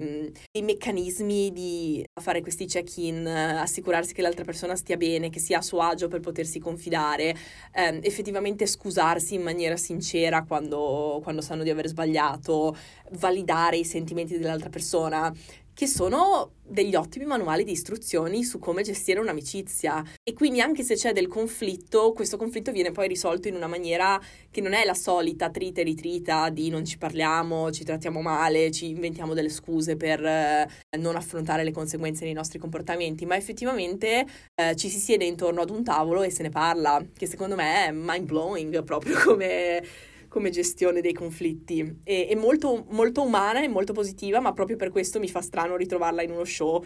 dei 0.51 0.61
meccanismi 0.61 1.51
di 1.51 2.05
fare 2.21 2.41
questi 2.41 2.65
check-in, 2.65 3.25
assicurarsi 3.25 4.13
che 4.13 4.21
l'altra 4.21 4.43
persona 4.43 4.75
stia 4.75 4.97
bene, 4.97 5.29
che 5.29 5.39
sia 5.39 5.57
a 5.57 5.61
suo 5.61 5.81
agio 5.81 6.07
per 6.07 6.19
potersi 6.19 6.59
confidare, 6.59 7.35
ehm, 7.73 7.99
effettivamente 8.03 8.67
scusarsi 8.67 9.33
in 9.35 9.41
maniera 9.41 9.77
sincera 9.77 10.43
quando, 10.43 11.19
quando 11.23 11.41
sanno 11.41 11.63
di 11.63 11.69
aver 11.71 11.87
sbagliato, 11.87 12.77
validare 13.13 13.77
i 13.77 13.85
sentimenti 13.85 14.37
dell'altra 14.37 14.69
persona 14.69 15.33
che 15.79 15.87
sono 15.87 16.55
degli 16.61 16.93
ottimi 16.93 17.23
manuali 17.23 17.63
di 17.63 17.71
istruzioni 17.71 18.43
su 18.43 18.59
come 18.59 18.83
gestire 18.83 19.21
un'amicizia. 19.21 20.03
E 20.21 20.33
quindi 20.33 20.59
anche 20.59 20.83
se 20.83 20.95
c'è 20.95 21.13
del 21.13 21.29
conflitto, 21.29 22.11
questo 22.11 22.35
conflitto 22.35 22.73
viene 22.73 22.91
poi 22.91 23.07
risolto 23.07 23.47
in 23.47 23.55
una 23.55 23.67
maniera 23.67 24.19
che 24.51 24.59
non 24.59 24.73
è 24.73 24.83
la 24.83 24.93
solita 24.93 25.49
trita 25.49 25.79
e 25.79 25.85
ritrita 25.85 26.49
di 26.49 26.67
non 26.67 26.83
ci 26.83 26.97
parliamo, 26.97 27.71
ci 27.71 27.85
trattiamo 27.85 28.19
male, 28.19 28.71
ci 28.71 28.89
inventiamo 28.89 29.33
delle 29.33 29.47
scuse 29.47 29.95
per 29.95 30.21
eh, 30.21 30.67
non 30.97 31.15
affrontare 31.15 31.63
le 31.63 31.71
conseguenze 31.71 32.25
dei 32.25 32.33
nostri 32.33 32.59
comportamenti, 32.59 33.25
ma 33.25 33.37
effettivamente 33.37 34.25
eh, 34.55 34.75
ci 34.75 34.89
si 34.89 34.99
siede 34.99 35.23
intorno 35.23 35.61
ad 35.61 35.69
un 35.69 35.81
tavolo 35.81 36.23
e 36.23 36.29
se 36.29 36.43
ne 36.43 36.49
parla, 36.49 37.01
che 37.15 37.25
secondo 37.25 37.55
me 37.55 37.85
è 37.85 37.91
mind 37.93 38.25
blowing 38.25 38.83
proprio 38.83 39.17
come 39.23 39.81
come 40.29 40.49
gestione 40.49 41.01
dei 41.01 41.13
conflitti. 41.13 42.01
E, 42.03 42.27
è 42.27 42.35
molto, 42.35 42.85
molto 42.91 43.23
umana 43.23 43.61
e 43.61 43.67
molto 43.67 43.91
positiva, 43.91 44.39
ma 44.39 44.53
proprio 44.53 44.77
per 44.77 44.91
questo 44.91 45.19
mi 45.19 45.27
fa 45.27 45.41
strano 45.41 45.75
ritrovarla 45.75 46.21
in 46.21 46.31
uno 46.31 46.45
show, 46.45 46.81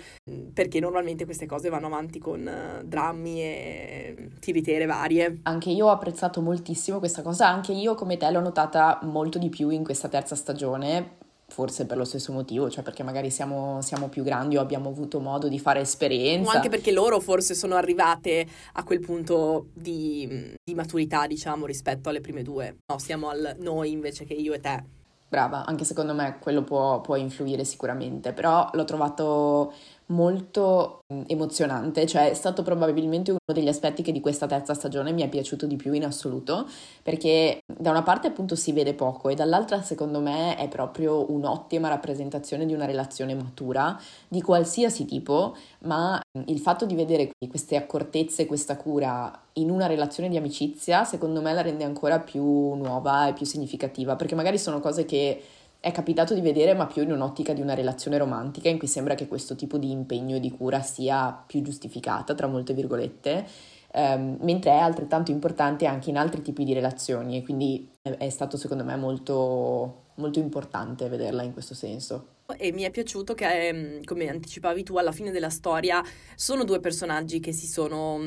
perché 0.54 0.80
normalmente 0.80 1.26
queste 1.26 1.46
cose 1.46 1.70
vanno 1.70 1.88
avanti 1.88 2.20
con 2.20 2.42
uh, 2.42 2.84
drammi 2.84 3.42
e 3.42 4.30
tiritere 4.40 4.86
varie. 4.86 5.42
Anche 5.44 5.70
io 5.70 5.88
ho 5.88 5.92
apprezzato 5.92 6.42
moltissimo 6.42 7.00
questa 7.00 7.22
cosa, 7.22 7.48
anche 7.48 7.74
io 7.74 7.94
come 7.94 8.18
te 8.18 8.32
l'ho 8.32 8.40
notata 8.42 9.00
molto 9.04 9.38
di 9.38 9.50
più 9.50 9.70
in 9.70 9.84
questa 9.84 10.08
terza 10.08 10.36
stagione, 10.36 11.18
forse 11.54 11.86
per 11.86 11.98
lo 11.98 12.04
stesso 12.04 12.32
motivo, 12.32 12.68
cioè 12.68 12.84
perché 12.84 13.04
magari 13.04 13.30
siamo, 13.30 13.80
siamo, 13.84 14.10
più 14.10 14.24
grandi 14.24 14.58
o 14.58 14.62
abbiamo 14.62 14.90
avuto 14.90 15.20
modo 15.20 15.48
di 15.48 15.60
fare 15.60 15.82
esperienza. 15.82 16.50
O 16.50 16.56
anche 16.56 16.70
perché 16.70 16.92
loro 16.92 17.20
forse 17.20 17.54
sono 17.54 17.76
arrivate 17.76 18.48
a 18.74 18.84
quel 18.84 19.00
punto 19.00 19.68
di, 19.72 20.56
di 20.64 20.74
maturità, 20.74 21.28
diciamo, 21.28 21.68
rispetto 21.68 22.10
alle 22.10 22.22
prime 22.22 22.42
due. 22.42 22.78
No, 22.88 22.98
siamo 22.98 23.30
al 23.30 23.56
noi 23.60 23.92
invece 23.92 24.26
che 24.26 24.34
io 24.34 24.54
e 24.54 24.60
te. 24.60 24.84
Brava, 25.30 25.64
anche 25.64 25.84
secondo 25.84 26.16
me 26.16 26.38
quello 26.40 26.64
può, 26.64 27.02
può 27.02 27.16
influire 27.16 27.64
sicuramente, 27.66 28.34
però 28.34 28.68
l'ho 28.74 28.86
trovato 28.86 29.74
molto 30.08 31.02
mm, 31.14 31.24
emozionante, 31.28 32.06
cioè 32.06 32.30
è 32.30 32.34
stato 32.34 32.64
probabilmente 32.64 33.32
uno 33.32 33.40
degli 33.54 33.68
aspetti 33.68 34.02
che 34.02 34.12
di 34.12 34.20
questa 34.20 34.48
terza 34.48 34.74
stagione 34.74 35.12
mi 35.12 35.22
è 35.22 35.30
piaciuto 35.30 35.66
di 35.66 35.76
più 35.76 35.94
in 35.94 36.06
assoluto, 36.06 36.68
perché 37.02 37.60
da 37.66 37.92
una 37.92 38.04
parte 38.04 38.28
appunto 38.28 38.56
si 38.56 38.72
vede 38.74 38.94
poco 38.94 39.30
e 39.30 39.36
dall'altra 39.36 39.82
secondo 39.82 40.20
me 40.20 40.56
è 40.58 40.68
proprio 40.68 41.32
un'ottima 41.32 41.88
rappresentazione 41.88 42.66
di 42.66 42.74
una 42.74 42.86
relazione 42.86 43.34
matura 43.34 44.00
di 44.28 44.42
qualsiasi 44.42 45.06
tipo, 45.06 45.56
ma 45.80 46.20
mm, 46.38 46.44
il 46.48 46.60
fatto 46.60 46.86
di 46.86 46.96
vedere 46.96 47.32
queste 47.48 47.76
accortezze, 47.76 48.46
questa 48.46 48.78
cura 48.78 49.32
in 49.54 49.70
una 49.70 49.86
relazione 49.86 50.30
di 50.30 50.38
amicizia, 50.38 51.04
secondo 51.04 51.42
me 51.42 51.54
la 51.54 51.62
rende 51.62 51.84
ancora 51.84 52.20
più 52.20 52.74
nuova 52.74 53.28
e 53.28 53.34
più 53.34 53.46
significativa, 53.46 54.16
perché 54.16 54.36
magari 54.36 54.58
sono 54.58 54.80
cose 54.80 55.06
che 55.06 55.42
è 55.84 55.92
capitato 55.92 56.34
di 56.34 56.40
vedere, 56.40 56.74
ma 56.74 56.88
più 56.88 57.02
in 57.02 57.12
un'ottica 57.12 57.52
di 57.52 57.60
una 57.60 57.74
relazione 57.74 58.18
romantica, 58.18 58.70
in 58.70 58.78
cui 58.78 58.88
sembra 58.88 59.16
che 59.16 59.28
questo 59.28 59.54
tipo 59.58 59.78
di 59.78 59.92
impegno 59.92 60.38
e 60.38 60.40
di 60.40 60.50
cura 60.50 60.82
sia 60.82 61.44
più 61.46 61.62
giustificata, 61.62 62.34
tra 62.36 62.48
molte 62.48 62.74
virgolette, 62.74 63.46
ehm, 63.92 64.38
mentre 64.40 64.72
è 64.72 64.78
altrettanto 64.78 65.32
importante 65.32 65.86
anche 65.86 66.10
in 66.10 66.18
altri 66.18 66.42
tipi 66.42 66.64
di 66.64 66.72
relazioni 66.72 67.36
e 67.36 67.44
quindi 67.44 67.90
è, 68.02 68.30
stato 68.30 68.56
secondo 68.56 68.86
me 68.86 68.96
molto, 68.96 70.04
molto 70.16 70.40
importante 70.40 71.10
vederla 71.10 71.44
in 71.44 71.52
questo 71.52 71.74
senso. 71.74 72.28
E 72.56 72.72
mi 72.72 72.84
è 72.84 72.90
piaciuto 72.90 73.34
che, 73.34 73.68
ehm, 73.68 74.04
come 74.06 74.30
anticipavi 74.30 74.84
tu, 74.84 74.96
alla 74.96 75.12
fine 75.12 75.32
della 75.32 75.50
storia 75.50 76.02
sono 76.36 76.64
due 76.64 76.80
personaggi 76.80 77.42
che 77.42 77.52
si 77.52 77.68
sono 77.68 78.22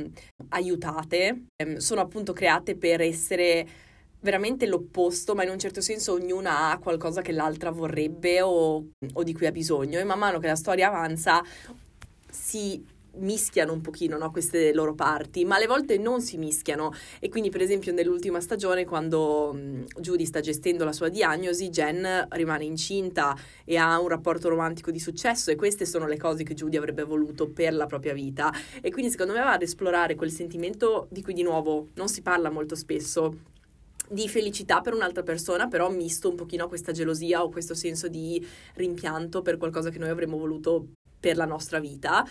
aiutate, 0.51 1.47
ehm, 1.57 1.77
sono 1.79 2.03
appunto 2.03 2.35
create 2.35 2.77
per 2.77 3.01
essere 3.01 3.67
veramente 4.27 4.67
l'opposto, 4.67 5.37
ma 5.37 5.45
in 5.45 5.51
un 5.51 5.59
certo 5.59 5.81
senso 5.81 6.13
ognuna 6.13 6.71
ha 6.71 6.79
qualcosa 6.79 7.23
che 7.23 7.31
l'altra 7.31 7.71
vorrebbe 7.71 8.43
o, 8.43 8.85
o 9.13 9.23
di 9.23 9.33
cui 9.33 9.47
ha 9.47 9.53
bisogno. 9.53 10.01
E 10.01 10.05
man 10.05 10.19
mano 10.19 10.41
che 10.41 10.49
la 10.49 10.57
storia 10.57 10.89
avanza 10.89 11.45
si 12.29 12.85
mischiano 13.19 13.73
un 13.73 13.81
pochino 13.81 14.19
no, 14.19 14.33
queste 14.33 14.75
loro 14.75 14.95
parti, 14.95 15.45
ma 15.45 15.55
alle 15.55 15.69
volte 15.69 15.97
non 15.97 16.21
si 16.21 16.39
mischiano. 16.39 16.93
E 17.21 17.29
quindi 17.29 17.51
per 17.51 17.63
esempio 17.63 17.93
nell'ultima 17.93 18.41
stagione 18.41 18.85
quando 18.85 19.57
Judy 20.01 20.27
sta 20.27 20.41
gestendo 20.41 20.85
la 20.85 20.93
sua 20.93 21.09
diagnosi, 21.09 21.69
Jen 21.69 22.27
rimane 22.31 22.65
incinta 22.65 23.37
e 23.65 23.77
ha 23.77 23.99
un 24.01 24.09
rapporto 24.09 24.49
romantico 24.49 24.91
di 24.91 24.99
successo 24.99 25.53
e 25.53 25.55
queste 25.55 25.87
sono 25.87 26.09
le 26.09 26.19
cose 26.19 26.43
che 26.43 26.55
Judy 26.55 26.77
avrebbe 26.77 27.05
voluto 27.05 27.49
per 27.49 27.75
la 27.75 27.87
propria 27.87 28.13
vita. 28.13 28.53
E 28.83 28.91
quindi 28.91 29.13
secondo 29.13 29.33
me 29.33 29.39
va 29.39 29.53
ad 29.53 29.63
esplorare 29.63 30.17
quel 30.17 30.33
sentimento 30.33 31.07
di 31.11 31.23
cui 31.23 31.33
di 31.33 31.45
nuovo 31.45 31.91
non 31.95 32.09
si 32.09 32.23
parla 32.23 32.51
molto 32.51 32.75
spesso 32.75 33.55
di 34.09 34.29
felicità 34.29 34.81
per 34.81 34.95
un'altra 34.95 35.23
persona, 35.23 35.69
però 35.69 35.91
misto 35.91 36.29
un 36.29 36.37
pochino 36.37 36.65
a 36.65 36.69
questa 36.69 36.93
gelosia 36.93 37.43
o 37.43 37.49
questo 37.49 37.75
senso 37.75 38.09
di 38.09 38.45
rimpianto 38.75 39.43
per 39.43 39.57
qualcosa 39.57 39.91
che 39.91 39.99
noi 39.99 40.09
avremmo 40.09 40.37
voluto 40.37 40.89
per 41.19 41.37
la 41.37 41.45
nostra 41.45 41.81
vita 41.81 42.27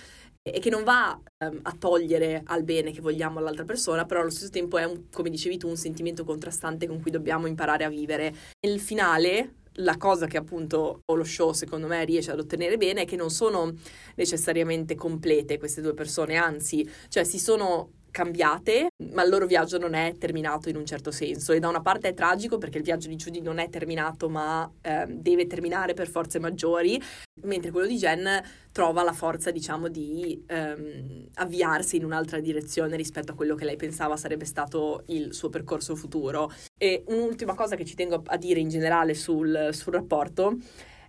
e 0.47 0.59
che 0.59 0.69
non 0.69 0.83
va 0.83 1.19
um, 1.43 1.59
a 1.63 1.75
togliere 1.77 2.43
al 2.45 2.63
bene 2.63 2.91
che 2.91 3.01
vogliamo 3.01 3.39
all'altra 3.39 3.63
persona, 3.63 4.05
però 4.05 4.21
allo 4.21 4.29
stesso 4.29 4.51
tempo 4.51 4.77
è, 4.77 4.83
un, 4.83 5.09
come 5.11 5.31
dicevi 5.31 5.57
tu, 5.57 5.67
un 5.67 5.75
sentimento 5.75 6.23
contrastante 6.23 6.87
con 6.87 7.01
cui 7.01 7.09
dobbiamo 7.09 7.47
imparare 7.47 7.83
a 7.83 7.89
vivere. 7.89 8.33
Nel 8.61 8.79
finale, 8.79 9.55
la 9.79 9.97
cosa 9.97 10.27
che 10.27 10.37
appunto 10.37 10.99
lo 11.11 11.23
show 11.23 11.51
secondo 11.51 11.87
me 11.87 12.05
riesce 12.05 12.31
ad 12.31 12.39
ottenere 12.39 12.77
bene 12.77 13.01
è 13.01 13.05
che 13.05 13.15
non 13.15 13.31
sono 13.31 13.73
necessariamente 14.15 14.93
complete 14.93 15.57
queste 15.57 15.81
due 15.81 15.95
persone, 15.95 16.35
anzi, 16.35 16.87
cioè 17.09 17.23
si 17.23 17.39
sono 17.39 17.89
cambiate, 18.15 18.87
ma 19.11 19.23
il 19.23 19.29
loro 19.29 19.45
viaggio 19.45 19.77
non 19.77 19.93
è 19.93 20.15
terminato 20.17 20.69
in 20.69 20.77
un 20.77 20.85
certo 20.85 21.11
senso 21.11 21.51
e 21.51 21.59
da 21.59 21.67
una 21.67 21.81
parte 21.81 22.07
è 22.07 22.13
tragico 22.13 22.57
perché 22.57 22.77
il 22.77 22.83
viaggio 22.85 23.09
di 23.09 23.17
Judy 23.17 23.41
non 23.41 23.59
è 23.59 23.67
terminato 23.67 24.29
ma 24.29 24.71
eh, 24.81 25.05
deve 25.09 25.47
terminare 25.47 25.93
per 25.93 26.07
forze 26.07 26.39
maggiori, 26.39 26.97
mentre 27.41 27.71
quello 27.71 27.87
di 27.87 27.97
Jen 27.97 28.41
trova 28.71 29.03
la 29.03 29.11
forza 29.11 29.51
diciamo 29.51 29.89
di 29.89 30.41
ehm, 30.47 31.27
avviarsi 31.33 31.97
in 31.97 32.05
un'altra 32.05 32.39
direzione 32.39 32.95
rispetto 32.95 33.33
a 33.33 33.35
quello 33.35 33.55
che 33.55 33.65
lei 33.65 33.75
pensava 33.75 34.15
sarebbe 34.15 34.45
stato 34.45 35.03
il 35.07 35.33
suo 35.33 35.49
percorso 35.49 35.93
futuro. 35.93 36.49
E 36.77 37.03
un'ultima 37.07 37.53
cosa 37.53 37.75
che 37.75 37.83
ci 37.83 37.95
tengo 37.95 38.23
a 38.25 38.37
dire 38.37 38.61
in 38.61 38.69
generale 38.69 39.13
sul, 39.13 39.71
sul 39.73 39.91
rapporto 39.91 40.57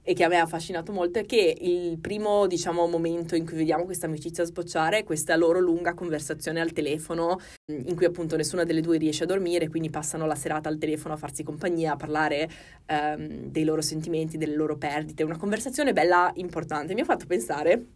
e 0.08 0.14
che 0.14 0.22
a 0.22 0.28
me 0.28 0.36
ha 0.36 0.42
affascinato 0.42 0.92
molto 0.92 1.18
è 1.18 1.26
che 1.26 1.56
il 1.60 1.98
primo, 1.98 2.46
diciamo, 2.46 2.86
momento 2.86 3.34
in 3.34 3.44
cui 3.44 3.56
vediamo 3.56 3.84
questa 3.84 4.06
amicizia 4.06 4.44
sbocciare 4.44 4.98
è 4.98 5.04
questa 5.04 5.34
loro 5.34 5.58
lunga 5.58 5.94
conversazione 5.94 6.60
al 6.60 6.70
telefono 6.70 7.40
in 7.72 7.96
cui 7.96 8.04
appunto 8.04 8.36
nessuna 8.36 8.62
delle 8.62 8.80
due 8.80 8.98
riesce 8.98 9.24
a 9.24 9.26
dormire, 9.26 9.68
quindi 9.68 9.90
passano 9.90 10.24
la 10.24 10.36
serata 10.36 10.68
al 10.68 10.78
telefono 10.78 11.14
a 11.14 11.16
farsi 11.16 11.42
compagnia, 11.42 11.94
a 11.94 11.96
parlare 11.96 12.48
um, 12.86 13.50
dei 13.50 13.64
loro 13.64 13.82
sentimenti, 13.82 14.36
delle 14.36 14.54
loro 14.54 14.76
perdite, 14.76 15.24
una 15.24 15.36
conversazione 15.36 15.92
bella 15.92 16.30
importante. 16.36 16.94
Mi 16.94 17.00
ha 17.00 17.04
fatto 17.04 17.26
pensare 17.26 17.86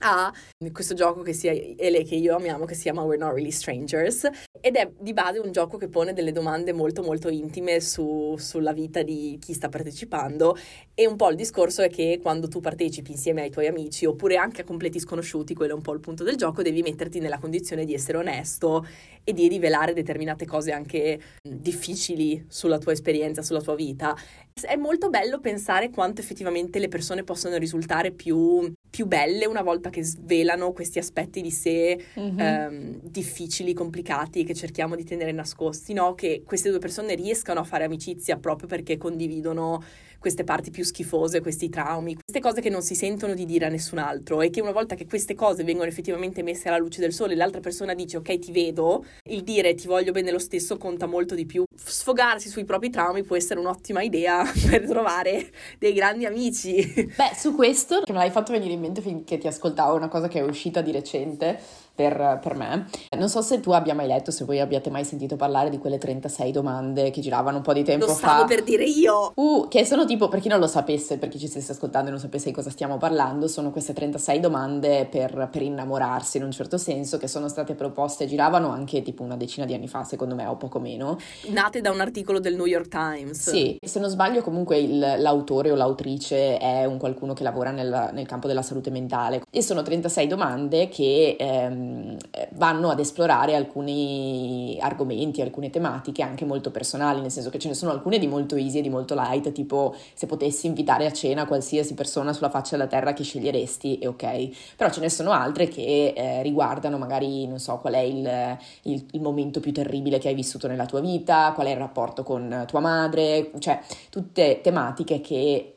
a 0.00 0.32
questo 0.72 0.94
gioco 0.94 1.22
che 1.22 1.32
sia 1.32 1.52
Ele 1.52 2.02
che 2.02 2.14
io 2.14 2.36
amiamo 2.36 2.64
che 2.64 2.74
si 2.74 2.82
chiama 2.82 3.02
We're 3.02 3.22
Not 3.22 3.34
Really 3.34 3.50
Strangers 3.50 4.28
ed 4.60 4.76
è 4.76 4.90
di 4.98 5.12
base 5.12 5.38
un 5.38 5.52
gioco 5.52 5.76
che 5.76 5.88
pone 5.88 6.12
delle 6.12 6.32
domande 6.32 6.72
molto 6.72 7.02
molto 7.02 7.28
intime 7.28 7.80
su, 7.80 8.34
sulla 8.38 8.72
vita 8.72 9.02
di 9.02 9.38
chi 9.40 9.52
sta 9.52 9.68
partecipando 9.68 10.56
e 10.94 11.06
un 11.06 11.16
po' 11.16 11.30
il 11.30 11.36
discorso 11.36 11.82
è 11.82 11.88
che 11.88 12.18
quando 12.20 12.48
tu 12.48 12.60
partecipi 12.60 13.12
insieme 13.12 13.42
ai 13.42 13.50
tuoi 13.50 13.66
amici 13.66 14.06
oppure 14.06 14.36
anche 14.36 14.62
a 14.62 14.64
completi 14.64 14.98
sconosciuti, 14.98 15.54
quello 15.54 15.72
è 15.72 15.76
un 15.76 15.82
po' 15.82 15.92
il 15.92 16.00
punto 16.00 16.24
del 16.24 16.36
gioco, 16.36 16.62
devi 16.62 16.82
metterti 16.82 17.18
nella 17.20 17.38
condizione 17.38 17.84
di 17.84 17.94
essere 17.94 18.18
onesto 18.18 18.86
e 19.24 19.32
di 19.32 19.48
rivelare 19.48 19.94
determinate 19.94 20.46
cose 20.46 20.72
anche 20.72 21.20
difficili 21.42 22.44
sulla 22.48 22.78
tua 22.78 22.92
esperienza, 22.92 23.42
sulla 23.42 23.60
tua 23.60 23.74
vita. 23.74 24.14
È 24.62 24.76
molto 24.76 25.10
bello 25.10 25.40
pensare 25.40 25.90
quanto 25.90 26.20
effettivamente 26.20 26.78
le 26.78 26.86
persone 26.86 27.24
possono 27.24 27.56
risultare 27.56 28.12
più, 28.12 28.72
più 28.88 29.04
belle 29.04 29.46
una 29.46 29.62
volta 29.62 29.90
che 29.90 30.04
svelano 30.04 30.70
questi 30.72 31.00
aspetti 31.00 31.40
di 31.40 31.50
sé 31.50 31.98
mm-hmm. 32.16 32.38
ehm, 32.38 33.00
difficili, 33.02 33.72
complicati 33.74 34.44
che 34.44 34.54
cerchiamo 34.54 34.94
di 34.94 35.02
tenere 35.02 35.32
nascosti, 35.32 35.92
no? 35.92 36.14
Che 36.14 36.44
queste 36.46 36.70
due 36.70 36.78
persone 36.78 37.16
riescano 37.16 37.58
a 37.58 37.64
fare 37.64 37.82
amicizia 37.82 38.36
proprio 38.36 38.68
perché 38.68 38.96
condividono 38.96 39.82
queste 40.24 40.44
parti 40.44 40.70
più 40.70 40.84
schifose, 40.84 41.42
questi 41.42 41.68
traumi, 41.68 42.14
queste 42.14 42.40
cose 42.40 42.62
che 42.62 42.70
non 42.70 42.80
si 42.80 42.94
sentono 42.94 43.34
di 43.34 43.44
dire 43.44 43.66
a 43.66 43.68
nessun 43.68 43.98
altro 43.98 44.40
e 44.40 44.48
che 44.48 44.62
una 44.62 44.72
volta 44.72 44.94
che 44.94 45.04
queste 45.04 45.34
cose 45.34 45.64
vengono 45.64 45.86
effettivamente 45.86 46.42
messe 46.42 46.68
alla 46.68 46.78
luce 46.78 47.02
del 47.02 47.12
sole, 47.12 47.34
l'altra 47.34 47.60
persona 47.60 47.92
dice 47.92 48.16
ok 48.16 48.38
ti 48.38 48.50
vedo, 48.50 49.04
il 49.28 49.42
dire 49.42 49.74
ti 49.74 49.86
voglio 49.86 50.12
bene 50.12 50.30
lo 50.30 50.38
stesso 50.38 50.78
conta 50.78 51.04
molto 51.04 51.34
di 51.34 51.44
più. 51.44 51.64
Sfogarsi 51.76 52.48
sui 52.48 52.64
propri 52.64 52.88
traumi 52.88 53.22
può 53.22 53.36
essere 53.36 53.60
un'ottima 53.60 54.00
idea 54.00 54.42
per 54.70 54.86
trovare 54.86 55.50
dei 55.78 55.92
grandi 55.92 56.24
amici. 56.24 56.90
Beh, 56.94 57.34
su 57.36 57.54
questo, 57.54 58.00
me 58.06 58.14
l'hai 58.14 58.30
fatto 58.30 58.52
venire 58.52 58.72
in 58.72 58.80
mente 58.80 59.02
finché 59.02 59.36
ti 59.36 59.46
ascoltavo, 59.46 59.94
una 59.94 60.08
cosa 60.08 60.26
che 60.26 60.38
è 60.38 60.42
uscita 60.42 60.80
di 60.80 60.90
recente, 60.90 61.60
per, 61.94 62.40
per, 62.42 62.56
me. 62.56 62.86
Non 63.16 63.28
so 63.28 63.40
se 63.40 63.60
tu 63.60 63.70
abbia 63.70 63.94
mai 63.94 64.08
letto, 64.08 64.30
se 64.30 64.44
voi 64.44 64.58
abbiate 64.60 64.90
mai 64.90 65.04
sentito 65.04 65.36
parlare 65.36 65.70
di 65.70 65.78
quelle 65.78 65.98
36 65.98 66.50
domande 66.50 67.10
che 67.10 67.20
giravano 67.20 67.58
un 67.58 67.62
po' 67.62 67.72
di 67.72 67.84
tempo 67.84 68.06
fa. 68.06 68.10
Lo 68.10 68.16
stavo 68.16 68.44
per 68.46 68.62
dire 68.64 68.84
io! 68.84 69.32
Uh, 69.36 69.68
che 69.68 69.84
sono 69.84 70.04
tipo, 70.04 70.28
per 70.28 70.40
chi 70.40 70.48
non 70.48 70.58
lo 70.58 70.66
sapesse, 70.66 71.18
per 71.18 71.28
chi 71.28 71.38
ci 71.38 71.46
stesse 71.46 71.72
ascoltando 71.72 72.08
e 72.08 72.10
non 72.10 72.18
sapesse 72.18 72.46
di 72.46 72.52
cosa 72.52 72.70
stiamo 72.70 72.98
parlando, 72.98 73.46
sono 73.46 73.70
queste 73.70 73.92
36 73.92 74.40
domande 74.40 75.06
per, 75.08 75.48
per 75.50 75.62
innamorarsi 75.62 76.38
in 76.38 76.42
un 76.42 76.50
certo 76.50 76.78
senso, 76.78 77.16
che 77.18 77.28
sono 77.28 77.48
state 77.48 77.74
proposte, 77.74 78.26
giravano 78.26 78.70
anche 78.70 79.02
tipo 79.02 79.22
una 79.22 79.36
decina 79.36 79.64
di 79.64 79.74
anni 79.74 79.88
fa, 79.88 80.02
secondo 80.02 80.34
me, 80.34 80.46
o 80.46 80.56
poco 80.56 80.80
meno. 80.80 81.18
Nate 81.48 81.80
da 81.80 81.92
un 81.92 82.00
articolo 82.00 82.40
del 82.40 82.56
New 82.56 82.66
York 82.66 82.88
Times. 82.88 83.50
Sì, 83.50 83.78
se 83.80 84.00
non 84.00 84.10
sbaglio 84.10 84.42
comunque 84.42 84.78
il, 84.78 84.98
l'autore 84.98 85.70
o 85.70 85.76
l'autrice 85.76 86.58
è 86.58 86.84
un 86.84 86.98
qualcuno 86.98 87.34
che 87.34 87.44
lavora 87.44 87.70
nel, 87.70 88.10
nel 88.12 88.26
campo 88.26 88.48
della 88.48 88.62
salute 88.62 88.90
mentale 88.90 89.42
e 89.48 89.62
sono 89.62 89.82
36 89.82 90.26
domande 90.26 90.88
che... 90.88 91.36
Ehm, 91.38 91.82
Ehm, 91.84 92.16
vanno 92.52 92.90
ad 92.90 93.00
esplorare 93.00 93.54
alcuni 93.54 94.78
argomenti, 94.80 95.42
alcune 95.42 95.70
tematiche 95.70 96.22
anche 96.22 96.44
molto 96.44 96.70
personali, 96.70 97.20
nel 97.20 97.30
senso 97.30 97.50
che 97.50 97.58
ce 97.58 97.68
ne 97.68 97.74
sono 97.74 97.90
alcune 97.90 98.18
di 98.18 98.26
molto 98.26 98.56
easy 98.56 98.78
e 98.78 98.82
di 98.82 98.88
molto 98.88 99.14
light, 99.14 99.52
tipo 99.52 99.94
se 100.14 100.26
potessi 100.26 100.66
invitare 100.66 101.06
a 101.06 101.12
cena 101.12 101.46
qualsiasi 101.46 101.94
persona 101.94 102.32
sulla 102.32 102.50
faccia 102.50 102.76
della 102.76 102.88
terra 102.88 103.12
che 103.12 103.24
sceglieresti, 103.24 103.98
è 103.98 104.08
ok. 104.08 104.74
Però 104.76 104.90
ce 104.90 105.00
ne 105.00 105.10
sono 105.10 105.32
altre 105.32 105.68
che 105.68 106.12
eh, 106.16 106.42
riguardano 106.42 106.98
magari, 106.98 107.46
non 107.46 107.58
so, 107.58 107.78
qual 107.78 107.94
è 107.94 108.00
il, 108.00 108.58
il, 108.82 109.06
il 109.12 109.20
momento 109.20 109.60
più 109.60 109.72
terribile 109.72 110.18
che 110.18 110.28
hai 110.28 110.34
vissuto 110.34 110.68
nella 110.68 110.86
tua 110.86 111.00
vita, 111.00 111.52
qual 111.54 111.66
è 111.66 111.70
il 111.70 111.76
rapporto 111.76 112.22
con 112.22 112.64
tua 112.66 112.80
madre, 112.80 113.50
cioè 113.58 113.80
tutte 114.10 114.60
tematiche 114.60 115.20
che 115.20 115.70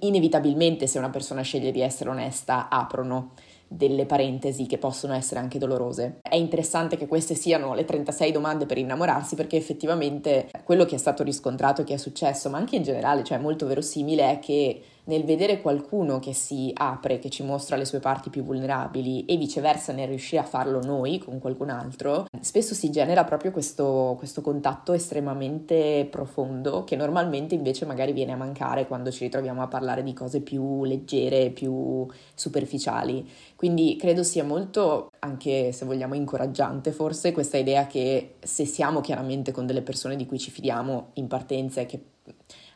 inevitabilmente 0.00 0.86
se 0.86 0.98
una 0.98 1.10
persona 1.10 1.42
sceglie 1.42 1.70
di 1.70 1.82
essere 1.82 2.08
onesta 2.08 2.68
aprono 2.70 3.32
delle 3.68 4.06
parentesi 4.06 4.66
che 4.66 4.78
possono 4.78 5.14
essere 5.14 5.40
anche 5.40 5.58
dolorose. 5.58 6.20
È 6.22 6.36
interessante 6.36 6.96
che 6.96 7.06
queste 7.06 7.34
siano 7.34 7.74
le 7.74 7.84
36 7.84 8.32
domande 8.32 8.66
per 8.66 8.78
innamorarsi 8.78 9.34
perché 9.34 9.56
effettivamente 9.56 10.48
quello 10.64 10.84
che 10.84 10.94
è 10.94 10.98
stato 10.98 11.22
riscontrato 11.22 11.82
e 11.82 11.84
che 11.84 11.94
è 11.94 11.98
successo, 11.98 12.48
ma 12.48 12.58
anche 12.58 12.76
in 12.76 12.82
generale, 12.82 13.24
cioè 13.24 13.38
molto 13.38 13.66
verosimile, 13.66 14.30
è 14.30 14.38
che 14.38 14.82
nel 15.06 15.24
vedere 15.24 15.60
qualcuno 15.60 16.18
che 16.18 16.32
si 16.32 16.70
apre, 16.74 17.18
che 17.18 17.30
ci 17.30 17.42
mostra 17.42 17.76
le 17.76 17.84
sue 17.84 18.00
parti 18.00 18.30
più 18.30 18.42
vulnerabili 18.42 19.24
e 19.24 19.36
viceversa 19.36 19.92
nel 19.92 20.08
riuscire 20.08 20.40
a 20.40 20.44
farlo 20.44 20.80
noi 20.82 21.18
con 21.18 21.38
qualcun 21.38 21.70
altro, 21.70 22.26
spesso 22.40 22.74
si 22.74 22.90
genera 22.90 23.24
proprio 23.24 23.50
questo, 23.50 24.14
questo 24.18 24.40
contatto 24.40 24.92
estremamente 24.92 26.06
profondo 26.10 26.84
che 26.84 26.96
normalmente 26.96 27.54
invece 27.54 27.86
magari 27.86 28.12
viene 28.12 28.32
a 28.32 28.36
mancare 28.36 28.86
quando 28.86 29.10
ci 29.10 29.24
ritroviamo 29.24 29.62
a 29.62 29.68
parlare 29.68 30.02
di 30.02 30.12
cose 30.12 30.40
più 30.40 30.84
leggere, 30.84 31.50
più 31.50 32.06
superficiali. 32.34 33.28
Quindi 33.54 33.96
credo 33.96 34.22
sia 34.22 34.44
molto, 34.44 35.10
anche 35.20 35.72
se 35.72 35.84
vogliamo, 35.84 36.14
incoraggiante 36.14 36.92
forse 36.92 37.32
questa 37.32 37.56
idea 37.56 37.86
che 37.86 38.36
se 38.40 38.64
siamo 38.64 39.00
chiaramente 39.00 39.52
con 39.52 39.66
delle 39.66 39.82
persone 39.82 40.16
di 40.16 40.26
cui 40.26 40.38
ci 40.38 40.50
fidiamo 40.50 41.10
in 41.14 41.26
partenza 41.26 41.80
e 41.80 41.86
che 41.86 42.00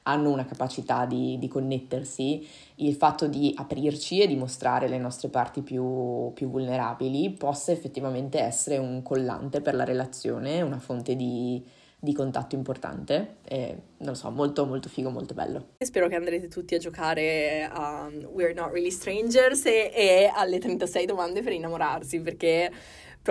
hanno 0.05 0.30
una 0.30 0.44
capacità 0.44 1.05
di, 1.05 1.38
di, 1.38 1.48
connettersi, 1.48 2.46
il 2.76 2.94
fatto 2.94 3.26
di 3.26 3.53
aprirci 3.57 4.20
e 4.20 4.26
di 4.26 4.36
mostrare 4.36 4.88
le 4.88 4.98
nostre 4.98 5.28
parti 5.28 5.62
più, 5.62 6.32
più, 6.34 6.48
vulnerabili 6.48 7.30
possa 7.30 7.72
effettivamente 7.72 8.40
essere 8.40 8.78
un 8.78 9.03
collante 9.03 9.61
per 9.61 9.74
la 9.74 9.84
relazione, 9.84 10.62
una 10.62 10.78
fonte 10.78 11.16
di, 11.16 11.62
di 11.98 12.12
contatto 12.14 12.55
importante. 12.55 13.36
E, 13.44 13.76
non 13.98 14.11
lo 14.11 14.14
so, 14.14 14.30
molto 14.30 14.64
molto 14.64 14.88
figo, 14.88 15.11
molto 15.11 15.34
bello. 15.34 15.66
Spero 15.78 16.09
che 16.09 16.14
andrete 16.14 16.48
tutti 16.48 16.74
a 16.74 16.78
giocare 16.78 17.68
a 17.70 18.11
We're 18.32 18.55
Not 18.55 18.72
Really 18.72 18.90
Strangers 18.90 19.66
e, 19.66 19.92
e 19.94 20.30
alle 20.34 20.59
36 20.59 21.05
domande 21.05 21.42
per 21.42 21.53
innamorarsi, 21.53 22.20
perché 22.20 22.72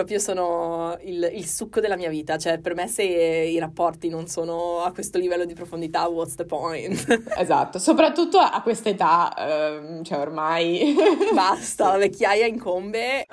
proprio 0.00 0.18
sono 0.18 0.96
il, 1.02 1.30
il, 1.34 1.46
succo 1.46 1.80
della 1.80 1.96
mia 1.96 2.08
vita. 2.08 2.38
Cioè, 2.38 2.58
per 2.58 2.74
me, 2.74 2.88
se 2.88 3.02
i 3.02 3.58
rapporti 3.58 4.08
non 4.08 4.26
sono 4.26 4.80
a 4.80 4.92
questo 4.92 5.18
livello 5.18 5.44
di 5.44 5.52
profondità, 5.52 6.08
what's 6.08 6.36
the 6.36 6.46
point? 6.46 7.04
esatto, 7.36 7.78
soprattutto 7.78 8.38
a 8.38 8.62
questa 8.62 8.88
età, 8.88 9.34
ehm, 9.36 10.02
cioè 10.02 10.18
ormai. 10.18 10.94
Basta, 11.34 11.92
la 11.92 11.98
vecchiaia 11.98 12.46
incombe. 12.46 13.26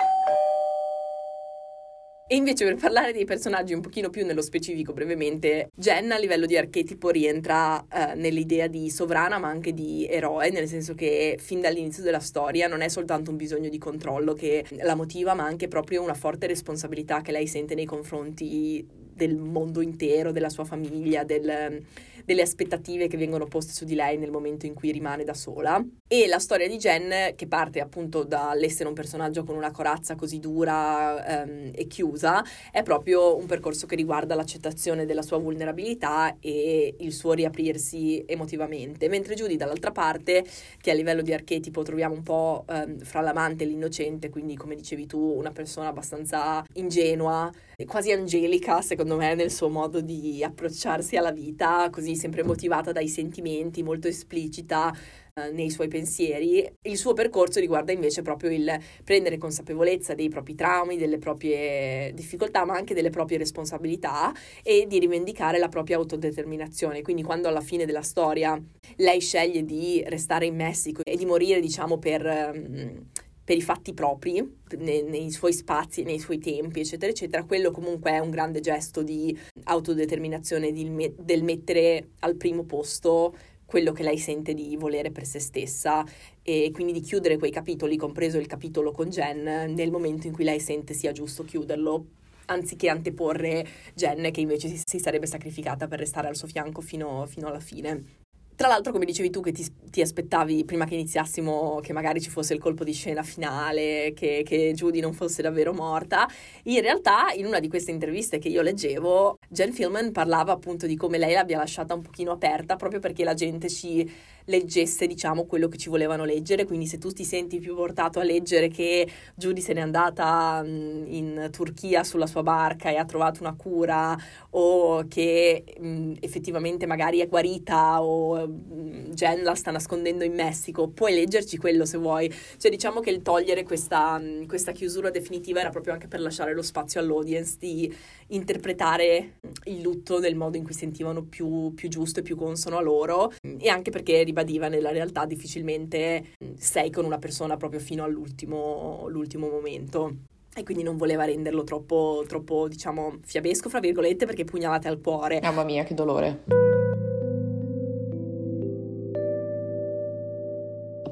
E 2.30 2.36
invece 2.36 2.66
per 2.66 2.74
parlare 2.74 3.14
dei 3.14 3.24
personaggi 3.24 3.72
un 3.72 3.80
pochino 3.80 4.10
più 4.10 4.26
nello 4.26 4.42
specifico 4.42 4.92
brevemente, 4.92 5.70
Jen 5.74 6.12
a 6.12 6.18
livello 6.18 6.44
di 6.44 6.58
archetipo 6.58 7.08
rientra 7.08 7.82
eh, 7.90 8.16
nell'idea 8.16 8.66
di 8.66 8.90
sovrana 8.90 9.38
ma 9.38 9.48
anche 9.48 9.72
di 9.72 10.06
eroe, 10.06 10.50
nel 10.50 10.68
senso 10.68 10.94
che 10.94 11.38
fin 11.40 11.62
dall'inizio 11.62 12.02
della 12.02 12.20
storia 12.20 12.68
non 12.68 12.82
è 12.82 12.88
soltanto 12.88 13.30
un 13.30 13.38
bisogno 13.38 13.70
di 13.70 13.78
controllo 13.78 14.34
che 14.34 14.62
la 14.82 14.94
motiva, 14.94 15.32
ma 15.32 15.44
anche 15.44 15.68
proprio 15.68 16.02
una 16.02 16.12
forte 16.12 16.46
responsabilità 16.46 17.22
che 17.22 17.32
lei 17.32 17.46
sente 17.46 17.74
nei 17.74 17.86
confronti 17.86 18.86
del 19.18 19.36
mondo 19.36 19.80
intero, 19.80 20.30
della 20.30 20.48
sua 20.48 20.64
famiglia, 20.64 21.24
del, 21.24 21.82
delle 22.24 22.42
aspettative 22.42 23.08
che 23.08 23.16
vengono 23.16 23.46
poste 23.46 23.72
su 23.72 23.84
di 23.84 23.94
lei 23.94 24.16
nel 24.16 24.30
momento 24.30 24.64
in 24.64 24.74
cui 24.74 24.92
rimane 24.92 25.24
da 25.24 25.34
sola. 25.34 25.84
E 26.06 26.26
la 26.28 26.38
storia 26.38 26.68
di 26.68 26.76
Jen, 26.76 27.34
che 27.34 27.46
parte 27.48 27.80
appunto 27.80 28.22
dall'essere 28.22 28.88
un 28.88 28.94
personaggio 28.94 29.42
con 29.44 29.56
una 29.56 29.72
corazza 29.72 30.14
così 30.14 30.38
dura 30.38 31.44
um, 31.44 31.70
e 31.74 31.86
chiusa, 31.86 32.44
è 32.70 32.82
proprio 32.82 33.36
un 33.36 33.46
percorso 33.46 33.86
che 33.86 33.96
riguarda 33.96 34.34
l'accettazione 34.34 35.04
della 35.04 35.22
sua 35.22 35.38
vulnerabilità 35.38 36.36
e 36.38 36.94
il 36.98 37.12
suo 37.12 37.32
riaprirsi 37.32 38.22
emotivamente. 38.24 39.08
Mentre 39.08 39.34
Judy, 39.34 39.56
dall'altra 39.56 39.90
parte, 39.90 40.44
che 40.80 40.90
a 40.92 40.94
livello 40.94 41.22
di 41.22 41.32
archetipo 41.32 41.82
troviamo 41.82 42.14
un 42.14 42.22
po' 42.22 42.64
um, 42.68 42.98
fra 43.00 43.20
l'amante 43.20 43.64
e 43.64 43.66
l'innocente, 43.66 44.30
quindi 44.30 44.54
come 44.56 44.76
dicevi 44.76 45.06
tu, 45.06 45.18
una 45.18 45.50
persona 45.50 45.88
abbastanza 45.88 46.64
ingenua, 46.74 47.50
quasi 47.86 48.10
angelica, 48.10 48.80
secondo 48.82 49.16
me, 49.16 49.34
nel 49.34 49.52
suo 49.52 49.68
modo 49.68 50.00
di 50.00 50.42
approcciarsi 50.42 51.16
alla 51.16 51.30
vita, 51.30 51.88
così 51.90 52.16
sempre 52.16 52.42
motivata 52.42 52.90
dai 52.90 53.06
sentimenti, 53.06 53.84
molto 53.84 54.08
esplicita 54.08 54.92
eh, 55.34 55.52
nei 55.52 55.70
suoi 55.70 55.86
pensieri. 55.86 56.68
Il 56.82 56.96
suo 56.96 57.12
percorso 57.12 57.60
riguarda 57.60 57.92
invece 57.92 58.22
proprio 58.22 58.50
il 58.50 58.76
prendere 59.04 59.38
consapevolezza 59.38 60.14
dei 60.14 60.28
propri 60.28 60.56
traumi, 60.56 60.96
delle 60.96 61.18
proprie 61.18 62.12
difficoltà, 62.14 62.64
ma 62.64 62.74
anche 62.74 62.94
delle 62.94 63.10
proprie 63.10 63.38
responsabilità 63.38 64.34
e 64.64 64.86
di 64.88 64.98
rivendicare 64.98 65.58
la 65.58 65.68
propria 65.68 65.98
autodeterminazione. 65.98 67.02
Quindi 67.02 67.22
quando 67.22 67.46
alla 67.46 67.60
fine 67.60 67.86
della 67.86 68.02
storia 68.02 68.60
lei 68.96 69.20
sceglie 69.20 69.64
di 69.64 70.02
restare 70.06 70.46
in 70.46 70.56
Messico 70.56 71.02
e 71.04 71.16
di 71.16 71.26
morire, 71.26 71.60
diciamo, 71.60 71.98
per... 71.98 72.52
Um, 72.54 73.06
per 73.48 73.56
i 73.56 73.62
fatti 73.62 73.94
propri, 73.94 74.46
nei, 74.76 75.02
nei, 75.04 75.30
suoi 75.30 75.54
spazi, 75.54 76.02
nei 76.02 76.18
suoi 76.18 76.36
tempi, 76.38 76.80
eccetera, 76.80 77.10
eccetera, 77.10 77.44
quello 77.44 77.70
comunque 77.70 78.10
è 78.10 78.18
un 78.18 78.28
grande 78.28 78.60
gesto 78.60 79.02
di 79.02 79.34
autodeterminazione, 79.64 80.70
di, 80.70 81.14
del 81.16 81.42
mettere 81.42 82.08
al 82.18 82.36
primo 82.36 82.64
posto 82.64 83.34
quello 83.64 83.92
che 83.92 84.02
lei 84.02 84.18
sente 84.18 84.52
di 84.52 84.76
volere 84.76 85.10
per 85.10 85.24
se 85.24 85.38
stessa 85.38 86.04
e 86.42 86.68
quindi 86.74 86.92
di 86.92 87.00
chiudere 87.00 87.38
quei 87.38 87.50
capitoli, 87.50 87.96
compreso 87.96 88.36
il 88.36 88.46
capitolo 88.46 88.92
con 88.92 89.08
Jen, 89.08 89.72
nel 89.72 89.90
momento 89.90 90.26
in 90.26 90.34
cui 90.34 90.44
lei 90.44 90.60
sente 90.60 90.92
sia 90.92 91.12
giusto 91.12 91.42
chiuderlo, 91.42 92.04
anziché 92.48 92.90
anteporre 92.90 93.66
Jen 93.94 94.30
che 94.30 94.42
invece 94.42 94.68
si, 94.68 94.82
si 94.84 94.98
sarebbe 94.98 95.26
sacrificata 95.26 95.88
per 95.88 96.00
restare 96.00 96.28
al 96.28 96.36
suo 96.36 96.48
fianco 96.48 96.82
fino, 96.82 97.24
fino 97.24 97.46
alla 97.46 97.60
fine. 97.60 98.26
Tra 98.58 98.66
l'altro, 98.66 98.90
come 98.90 99.04
dicevi 99.04 99.30
tu, 99.30 99.40
che 99.40 99.52
ti, 99.52 99.64
ti, 99.88 100.00
aspettavi 100.00 100.64
prima 100.64 100.84
che 100.84 100.94
iniziassimo 100.94 101.78
che 101.80 101.92
magari 101.92 102.20
ci 102.20 102.28
fosse 102.28 102.54
il 102.54 102.58
colpo 102.58 102.82
di 102.82 102.92
scena 102.92 103.22
finale, 103.22 104.12
che, 104.16 104.42
che 104.44 104.72
Judy 104.74 104.98
non 104.98 105.12
fosse 105.12 105.42
davvero 105.42 105.72
morta, 105.72 106.26
in 106.64 106.80
realtà 106.80 107.30
in 107.36 107.46
una 107.46 107.60
di 107.60 107.68
queste 107.68 107.92
interviste 107.92 108.38
che 108.38 108.48
io 108.48 108.60
leggevo, 108.60 109.38
Jen 109.48 109.72
Filman 109.72 110.10
parlava 110.10 110.50
appunto 110.50 110.88
di 110.88 110.96
come 110.96 111.18
lei 111.18 111.34
l'abbia 111.34 111.56
lasciata 111.56 111.94
un 111.94 112.02
pochino 112.02 112.32
aperta 112.32 112.74
proprio 112.74 112.98
perché 112.98 113.22
la 113.22 113.34
gente 113.34 113.68
ci 113.68 114.10
leggesse, 114.48 115.06
diciamo, 115.06 115.44
quello 115.44 115.68
che 115.68 115.78
ci 115.78 115.88
volevano 115.88 116.24
leggere. 116.24 116.64
Quindi 116.64 116.86
se 116.86 116.98
tu 116.98 117.10
ti 117.10 117.24
senti 117.24 117.58
più 117.58 117.74
portato 117.74 118.18
a 118.18 118.24
leggere 118.24 118.68
che 118.68 119.08
Judy 119.34 119.60
se 119.60 119.72
n'è 119.72 119.80
andata 119.80 120.62
in 120.64 121.48
Turchia 121.50 122.04
sulla 122.04 122.26
sua 122.26 122.42
barca 122.42 122.90
e 122.90 122.96
ha 122.96 123.04
trovato 123.04 123.40
una 123.40 123.54
cura 123.54 124.16
o 124.50 125.06
che 125.06 125.64
mh, 125.78 126.14
effettivamente 126.20 126.86
magari 126.86 127.20
è 127.20 127.28
guarita 127.28 128.02
o 128.02 128.46
mh, 128.46 129.10
Jen 129.10 129.42
la 129.42 129.54
sta 129.54 129.70
nascondendo 129.70 130.24
in 130.24 130.34
Messico, 130.34 130.88
puoi 130.88 131.14
leggerci 131.14 131.56
quello 131.56 131.84
se 131.84 131.98
vuoi. 131.98 132.32
Cioè 132.56 132.70
diciamo 132.70 133.00
che 133.00 133.10
il 133.10 133.22
togliere 133.22 133.62
questa, 133.64 134.20
questa 134.46 134.72
chiusura 134.72 135.10
definitiva 135.10 135.60
era 135.60 135.70
proprio 135.70 135.92
anche 135.92 136.08
per 136.08 136.20
lasciare 136.20 136.54
lo 136.54 136.62
spazio 136.62 137.00
all'audience 137.00 137.56
di 137.58 137.94
interpretare 138.28 139.38
il 139.64 139.80
lutto 139.80 140.18
nel 140.18 140.36
modo 140.36 140.56
in 140.56 140.64
cui 140.64 140.74
sentivano 140.74 141.22
più, 141.24 141.72
più 141.74 141.88
giusto 141.88 142.20
e 142.20 142.22
più 142.22 142.36
consono 142.36 142.76
a 142.76 142.80
loro 142.80 143.32
e 143.58 143.68
anche 143.68 143.90
perché 143.90 144.24
ribadiva 144.38 144.68
nella 144.68 144.90
realtà 144.90 145.24
difficilmente 145.24 146.34
sei 146.56 146.90
con 146.90 147.04
una 147.04 147.18
persona 147.18 147.56
proprio 147.56 147.80
fino 147.80 148.04
all'ultimo 148.04 149.08
momento 149.48 150.14
e 150.54 150.62
quindi 150.62 150.82
non 150.82 150.96
voleva 150.96 151.24
renderlo 151.24 151.62
troppo, 151.62 152.24
troppo, 152.26 152.66
diciamo, 152.66 153.18
fiabesco, 153.22 153.68
fra 153.68 153.78
virgolette, 153.78 154.26
perché 154.26 154.42
pugnalate 154.42 154.88
al 154.88 155.00
cuore. 155.00 155.38
Mamma 155.40 155.62
mia, 155.62 155.84
che 155.84 155.94
dolore. 155.94 156.42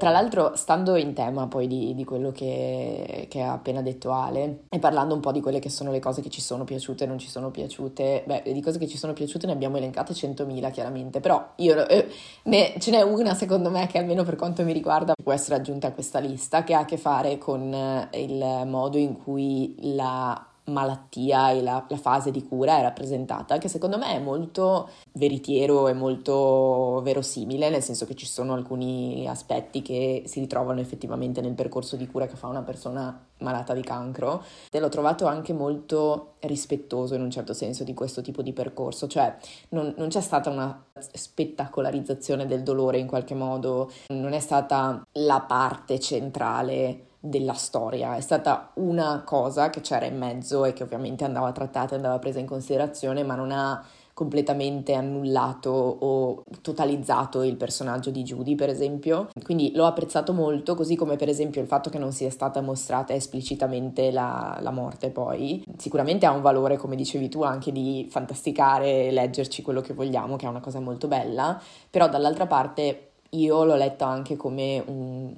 Tra 0.07 0.15
l'altro, 0.15 0.53
stando 0.55 0.95
in 0.95 1.15
tema 1.15 1.49
poi 1.49 1.67
di, 1.67 1.93
di 1.93 2.05
quello 2.05 2.31
che, 2.31 3.27
che, 3.29 3.43
ha 3.43 3.51
appena 3.51 3.83
detto 3.83 4.13
Ale 4.13 4.61
e 4.69 4.79
parlando 4.79 5.15
un 5.15 5.21
po' 5.21 5.33
di 5.33 5.41
quelle 5.41 5.59
che 5.59 5.69
sono 5.69 5.91
le 5.91 5.99
cose 5.99 6.23
che 6.23 6.31
ci 6.31 6.41
sono 6.41 6.63
piaciute 6.63 7.03
e 7.03 7.07
non 7.09 7.19
ci 7.19 7.29
sono 7.29 7.51
piaciute, 7.51 8.23
beh, 8.25 8.45
di 8.53 8.63
cose 8.63 8.79
che 8.79 8.87
ci 8.87 8.99
sono 8.99 9.15
piaciute 9.15 9.47
ne 9.47 9.53
abbiamo 9.53 9.79
elencate 9.79 10.13
100.000 10.13 10.71
chiaramente, 10.71 11.19
però 11.19 11.55
io, 11.57 11.89
eh, 11.89 12.09
ne, 12.45 12.75
ce 12.79 12.93
n'è 12.93 13.03
una 13.03 13.35
secondo 13.35 13.69
me 13.69 13.89
che 13.89 13.99
almeno 13.99 14.23
per 14.23 14.37
quanto 14.37 14.63
mi 14.63 14.73
riguarda 14.73 15.13
può 15.21 15.33
essere 15.33 15.57
aggiunta 15.57 15.89
a 15.89 15.93
questa 15.93 16.21
lista, 16.21 16.63
che 16.63 16.75
ha 16.75 16.79
a 16.79 16.85
che 16.85 16.99
fare 16.99 17.37
con 17.37 17.75
eh, 17.75 18.09
il 18.23 18.63
modo 18.65 18.99
in 18.99 19.21
cui 19.21 19.75
la 19.93 20.41
malattia 20.67 21.51
e 21.51 21.63
la, 21.63 21.85
la, 21.89 21.97
fase 21.97 22.31
di 22.31 22.47
cura 22.47 22.79
è 22.79 22.83
rappresentata, 22.83 23.59
che 23.59 23.69
secondo 23.69 23.99
me 23.99 24.15
è 24.15 24.19
molto 24.19 24.89
veritiero 25.13 25.89
e 25.89 25.93
molto 25.93 27.01
verosimile, 27.03 27.71
nel 27.71 27.83
senso 27.83 28.07
che 28.07 28.15
ci 28.15 28.27
sono 28.27 28.55
alcuni 28.55 29.27
aspetti 29.29 29.83
che 29.83 30.23
si 30.27 30.41
ritrovano 30.41 30.81
effettivamente 30.81 31.41
nel 31.41 31.55
percorso 31.55 31.97
di 31.97 32.07
cura 32.07 32.27
che 32.27 32.37
fa 32.37 32.49
una 32.49 32.63
persona 32.63 33.27
malata 33.39 33.75
di 33.75 33.83
cancro. 33.83 34.43
E 34.71 34.81
l'ho 34.81 34.89
trovato 34.89 35.27
anche 35.27 35.53
molto 35.53 36.35
rispettoso 36.41 37.15
in 37.15 37.23
un 37.23 37.31
certo 37.31 37.53
senso 37.53 37.85
di 37.85 37.95
questo 37.95 38.23
tipo 38.23 38.43
di 38.43 38.53
percorso, 38.53 39.07
cioè 39.07 39.37
non, 39.71 39.95
non 39.97 40.09
c'è 40.09 40.21
stata 40.21 40.51
una 40.51 40.85
spettacolarizzazione 40.99 42.47
del 42.47 42.63
dolore 42.63 42.99
in 42.99 43.07
qualche 43.07 43.35
modo, 43.35 43.91
non 44.09 44.33
è 44.33 44.41
stata 44.41 45.05
la 45.13 45.41
parte 45.41 45.99
centrale 45.99 47.06
della 47.21 47.55
storia, 47.55 48.17
è 48.17 48.21
stata 48.21 48.71
una 48.75 49.23
cosa 49.25 49.71
che 49.71 49.81
c'era 49.81 50.07
in 50.07 50.19
mezzo 50.19 50.65
e 50.65 50.73
che 50.73 50.83
ovviamente 50.83 51.25
andava 51.25 51.53
trattata 51.53 51.93
e 51.93 51.97
andava 51.97 52.19
presa 52.19 52.39
in 52.39 52.47
considerazione, 52.47 53.23
ma 53.25 53.35
non 53.35 53.51
ha 53.51 53.85
completamente 54.17 54.95
annullato 54.95 55.69
o 55.71 56.43
totalizzato 56.63 57.43
il 57.43 57.57
personaggio 57.57 58.11
di 58.11 58.23
Judy, 58.23 58.55
per 58.55 58.71
esempio. 58.71 59.29
Quindi 59.43 59.73
l'ho 59.75 59.85
apprezzato 59.85 60.33
molto, 60.33 60.75
così 60.75 60.97
come 60.97 61.17
per 61.17 61.29
esempio 61.29 61.61
il 61.61 61.67
fatto 61.67 61.91
che 61.91 61.99
non 61.99 62.13
sia 62.13 62.31
stata 62.31 62.63
mostrata 62.63 63.13
esplicitamente 63.13 64.11
la, 64.11 64.57
la 64.63 64.71
morte 64.71 65.11
poi. 65.11 65.63
Sicuramente 65.77 66.25
ha 66.25 66.31
un 66.31 66.41
valore, 66.41 66.79
come 66.79 66.97
dicevi 66.97 67.29
tu, 67.29 67.43
anche 67.43 67.73
di 67.73 68.09
fantasticare, 68.11 69.11
leggerci 69.11 69.61
quello 69.61 69.83
che 69.83 69.93
vogliamo, 69.93 70.37
che 70.37 70.47
è 70.47 70.49
una 70.49 70.61
cosa 70.61 70.81
molto 70.81 71.09
bella, 71.09 71.61
però 71.91 72.09
dall'altra 72.09 72.47
parte 72.47 73.11
io 73.31 73.65
l'ho 73.65 73.77
letta 73.77 74.07
anche 74.07 74.35
come 74.37 74.83
un 74.87 75.35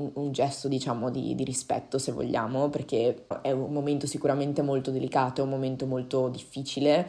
un, 0.00 0.10
un 0.14 0.32
gesto, 0.32 0.68
diciamo, 0.68 1.10
di, 1.10 1.34
di, 1.34 1.44
rispetto, 1.44 1.98
se 1.98 2.12
vogliamo, 2.12 2.68
perché 2.68 3.26
è 3.42 3.52
un 3.52 3.72
momento 3.72 4.06
sicuramente 4.06 4.62
molto 4.62 4.90
delicato, 4.90 5.40
è 5.40 5.44
un 5.44 5.50
momento 5.50 5.86
molto 5.86 6.28
difficile 6.28 7.08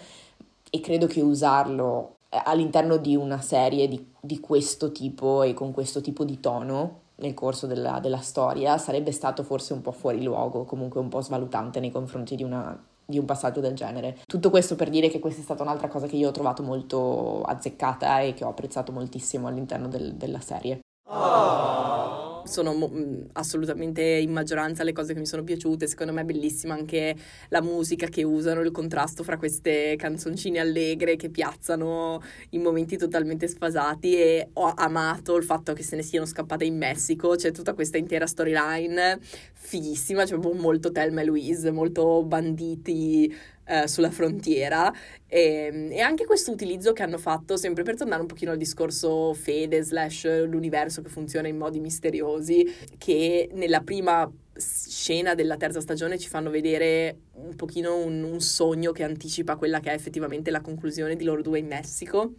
e 0.70 0.80
credo 0.80 1.08
che 1.08 1.22
usarlo 1.22 2.18
all'interno 2.30 2.98
di 2.98 3.16
una 3.16 3.42
serie 3.42 3.88
di, 3.88 4.06
di 4.20 4.40
questo 4.40 4.92
tipo 4.92 5.44
e 5.44 5.54
con 5.54 5.72
questo 5.72 6.00
tipo 6.02 6.24
di 6.24 6.40
tono 6.40 7.00
nel 7.16 7.34
corso 7.34 7.68
della, 7.68 8.00
della, 8.00 8.20
storia 8.20 8.78
sarebbe 8.78 9.12
stato 9.12 9.44
forse 9.44 9.74
un 9.74 9.82
po' 9.82 9.92
fuori 9.92 10.24
luogo, 10.24 10.64
comunque 10.64 11.00
un 11.00 11.10
po' 11.10 11.22
svalutante 11.22 11.80
nei 11.80 11.92
confronti 11.92 12.36
di, 12.36 12.44
una, 12.44 12.78
di 13.06 13.20
un 13.20 13.26
passaggio 13.26 13.60
del 13.60 13.76
genere. 13.76 14.18
Tutto 14.26 14.50
questo 14.50 14.76
per 14.76 14.90
dire 14.90 15.10
che 15.10 15.20
questa 15.20 15.42
è 15.42 15.44
stata 15.44 15.62
un'altra 15.62 15.88
cosa 15.88 16.08
che 16.08 16.16
io 16.16 16.30
ho 16.30 16.32
trovato 16.32 16.64
molto 16.64 17.44
azzeccata 17.44 18.22
e 18.22 18.34
che 18.34 18.44
ho 18.44 18.50
apprezzato 18.50 18.92
moltissimo 18.92 19.48
all'interno 19.48 19.88
del, 19.88 20.14
della 20.16 20.40
serie. 20.40 20.80
Oh 21.10 21.71
sono 22.52 22.74
mo- 22.74 22.92
mm, 22.94 23.22
assolutamente 23.34 24.02
in 24.02 24.32
maggioranza 24.32 24.84
le 24.84 24.92
cose 24.92 25.14
che 25.14 25.20
mi 25.20 25.26
sono 25.26 25.44
piaciute. 25.44 25.88
Secondo 25.88 26.14
me 26.14 26.22
è 26.22 26.26
bellissima 26.26 26.74
anche 26.74 27.16
la 27.50 27.62
musica 27.62 28.08
che 28.08 28.24
usano, 28.24 28.62
il 28.62 28.72
contrasto 28.72 29.24
fra 29.24 29.38
queste 29.38 29.96
canzoncine 29.98 30.60
allegre 30.60 31.16
che 31.16 31.30
piazzano 31.30 32.22
in 32.50 32.62
momenti 32.62 32.98
totalmente 32.98 33.48
sfasati 33.48 34.16
e 34.16 34.50
ho 34.54 34.74
amato 34.76 35.36
il 35.38 35.44
fatto 35.44 35.74
che 35.74 35.84
se 35.84 35.96
ne 35.96 36.04
siano 36.04 36.26
scappate 36.26 36.66
in 36.66 36.78
Messico, 36.78 37.36
c'è 37.36 37.52
tutta 37.52 37.74
questa 37.74 37.98
intera 37.98 38.28
storyline 38.28 39.20
fighissima, 39.54 40.26
cioè 40.26 40.38
molto 40.38 40.92
Telma 40.92 41.22
e 41.22 41.26
Louise, 41.26 41.72
molto 41.72 42.24
banditi 42.24 43.34
eh, 43.72 43.88
sulla 43.88 44.12
frontiera. 44.12 44.92
E, 45.28 45.42
ehm, 45.42 45.92
e, 45.92 46.00
anche 46.02 46.26
questo 46.26 46.52
utilizzo 46.52 46.92
che 46.92 47.04
hanno 47.04 47.18
fatto, 47.18 47.56
sempre 47.56 47.84
per 47.84 47.96
tornare 47.96 48.22
un 48.22 48.28
pochino 48.28 48.52
al 48.52 48.58
discorso 48.58 49.34
fede 49.34 49.82
slash 49.82 50.46
l'universo 50.46 51.02
che 51.02 51.10
funziona 51.10 51.48
in 51.48 51.58
modi 51.58 51.80
misteriosi, 51.80 52.66
che 52.98 53.50
nella 53.54 53.82
prima 53.82 54.30
scena 54.58 55.34
della 55.34 55.56
terza 55.56 55.80
stagione 55.80 56.20
ci 56.20 56.28
fanno 56.28 56.50
vedere 56.50 57.18
un 57.36 57.56
pochino 57.56 57.98
un, 57.98 58.22
un 58.24 58.42
sogno 58.42 58.92
che 58.92 59.04
anticipa 59.04 59.56
quella 59.56 59.80
che 59.80 59.92
è 59.92 59.94
effettivamente 59.94 60.52
la 60.52 60.62
conclusione 60.62 61.16
di 61.16 61.24
loro 61.24 61.42
due 61.42 61.60
in 61.60 61.68
Messico 61.68 62.34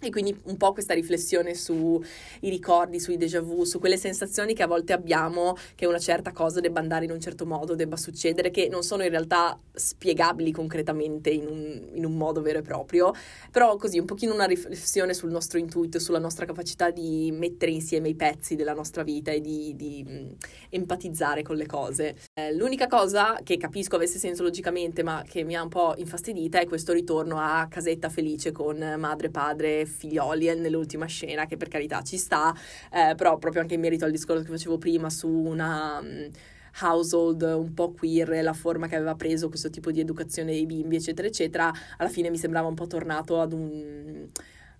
e 0.00 0.10
quindi 0.10 0.38
un 0.44 0.56
po' 0.58 0.72
questa 0.72 0.92
riflessione 0.92 1.54
sui 1.54 2.04
ricordi, 2.40 3.00
sui 3.00 3.16
déjà 3.16 3.40
vu, 3.40 3.64
su 3.64 3.78
quelle 3.78 3.96
sensazioni 3.96 4.52
che 4.54 4.62
a 4.62 4.66
volte 4.66 4.92
abbiamo 4.92 5.56
che 5.74 5.86
una 5.86 5.98
certa 5.98 6.32
cosa 6.32 6.60
debba 6.60 6.80
andare 6.80 7.06
in 7.06 7.10
un 7.10 7.20
certo 7.20 7.46
modo, 7.46 7.74
debba 7.74 7.96
succedere, 7.96 8.50
che 8.50 8.68
non 8.68 8.82
sono 8.82 9.04
in 9.04 9.10
realtà 9.10 9.58
spiegabili 9.72 10.52
concretamente 10.52 11.30
in 11.30 11.46
un, 11.46 11.88
in 11.94 12.04
un 12.04 12.14
modo 12.16 12.42
vero 12.42 12.58
e 12.58 12.62
proprio, 12.62 13.12
però 13.50 13.76
così 13.76 13.98
un 13.98 14.04
pochino 14.04 14.34
una 14.34 14.44
riflessione 14.44 15.14
sul 15.14 15.30
nostro 15.30 15.58
intuito, 15.58 15.98
sulla 15.98 16.18
nostra 16.18 16.44
capacità 16.44 16.90
di 16.90 17.30
mettere 17.32 17.70
insieme 17.70 18.10
i 18.10 18.14
pezzi 18.14 18.54
della 18.54 18.74
nostra 18.74 19.02
vita 19.02 19.30
e 19.30 19.40
di, 19.40 19.74
di 19.76 20.04
mh, 20.04 20.34
empatizzare 20.70 21.42
con 21.42 21.56
le 21.56 21.66
cose. 21.66 22.16
Eh, 22.34 22.54
l'unica 22.54 22.86
cosa 22.86 23.38
che 23.42 23.56
capisco 23.56 23.96
avesse 23.96 24.18
senso 24.18 24.42
logicamente, 24.42 25.02
ma 25.02 25.24
che 25.26 25.42
mi 25.42 25.56
ha 25.56 25.62
un 25.62 25.70
po' 25.70 25.94
infastidita, 25.96 26.60
è 26.60 26.66
questo 26.66 26.92
ritorno 26.92 27.38
a 27.38 27.66
casetta 27.70 28.10
felice 28.10 28.52
con 28.52 28.76
madre, 28.98 29.30
padre, 29.30 29.85
figlioli 29.86 30.54
nell'ultima 30.58 31.06
scena, 31.06 31.46
che 31.46 31.56
per 31.56 31.68
carità 31.68 32.02
ci 32.02 32.16
sta, 32.16 32.54
eh, 32.92 33.14
però 33.16 33.38
proprio 33.38 33.62
anche 33.62 33.74
in 33.74 33.80
merito 33.80 34.04
al 34.04 34.10
discorso 34.10 34.42
che 34.42 34.50
facevo 34.50 34.78
prima 34.78 35.10
su 35.10 35.28
una... 35.28 35.98
Um, 36.00 36.30
household 36.78 37.40
un 37.40 37.72
po' 37.72 37.92
queer, 37.92 38.42
la 38.42 38.52
forma 38.52 38.86
che 38.86 38.96
aveva 38.96 39.14
preso 39.14 39.48
questo 39.48 39.70
tipo 39.70 39.90
di 39.90 40.00
educazione 40.00 40.52
dei 40.52 40.66
bimbi, 40.66 40.96
eccetera, 40.96 41.26
eccetera, 41.26 41.72
alla 41.96 42.10
fine 42.10 42.28
mi 42.28 42.36
sembrava 42.36 42.68
un 42.68 42.74
po' 42.74 42.86
tornato 42.86 43.40
ad 43.40 43.54
un 43.54 44.28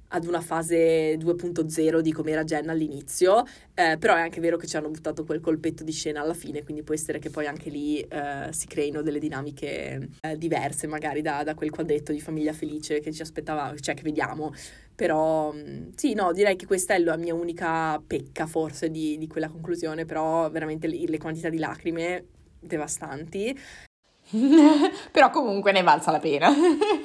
ad 0.08 0.24
una 0.24 0.40
fase 0.40 1.16
2.0 1.16 1.98
di 1.98 2.12
come 2.12 2.30
era 2.30 2.44
Jen 2.44 2.68
all'inizio, 2.68 3.44
eh, 3.74 3.96
però 3.98 4.14
è 4.14 4.20
anche 4.20 4.40
vero 4.40 4.56
che 4.56 4.66
ci 4.66 4.76
hanno 4.76 4.88
buttato 4.88 5.24
quel 5.24 5.40
colpetto 5.40 5.82
di 5.82 5.92
scena 5.92 6.20
alla 6.20 6.34
fine, 6.34 6.62
quindi 6.62 6.82
può 6.82 6.94
essere 6.94 7.18
che 7.18 7.30
poi 7.30 7.46
anche 7.46 7.70
lì 7.70 8.00
eh, 8.00 8.48
si 8.50 8.66
creino 8.66 9.02
delle 9.02 9.18
dinamiche 9.18 10.10
eh, 10.20 10.38
diverse 10.38 10.86
magari 10.86 11.22
da, 11.22 11.42
da, 11.42 11.54
quel 11.54 11.70
quadretto 11.70 12.12
di 12.12 12.20
famiglia 12.20 12.52
felice 12.52 13.00
che 13.00 13.12
ci 13.12 13.22
aspettava, 13.22 13.74
cioè 13.80 13.94
che 13.94 14.02
vediamo, 14.02 14.54
però 14.96 15.52
mm, 15.52 15.90
sì, 15.94 16.14
no, 16.14 16.32
direi 16.32 16.56
che 16.56 16.66
questa 16.66 16.94
è 16.94 16.98
la 16.98 17.16
mia 17.16 17.34
unica 17.34 18.02
pecca 18.04 18.46
forse 18.46 18.90
di, 18.90 19.16
di 19.18 19.28
quella 19.28 19.48
conclusione, 19.48 20.04
però 20.04 20.50
veramente 20.50 20.88
le, 20.88 21.04
le 21.06 21.18
quantità 21.18 21.48
di 21.48 21.58
lacrime 21.58 22.24
devastanti 22.58 23.56
Però 25.12 25.30
comunque 25.30 25.70
ne 25.72 25.82
valsa 25.82 26.10
la 26.10 26.18
pena. 26.18 26.50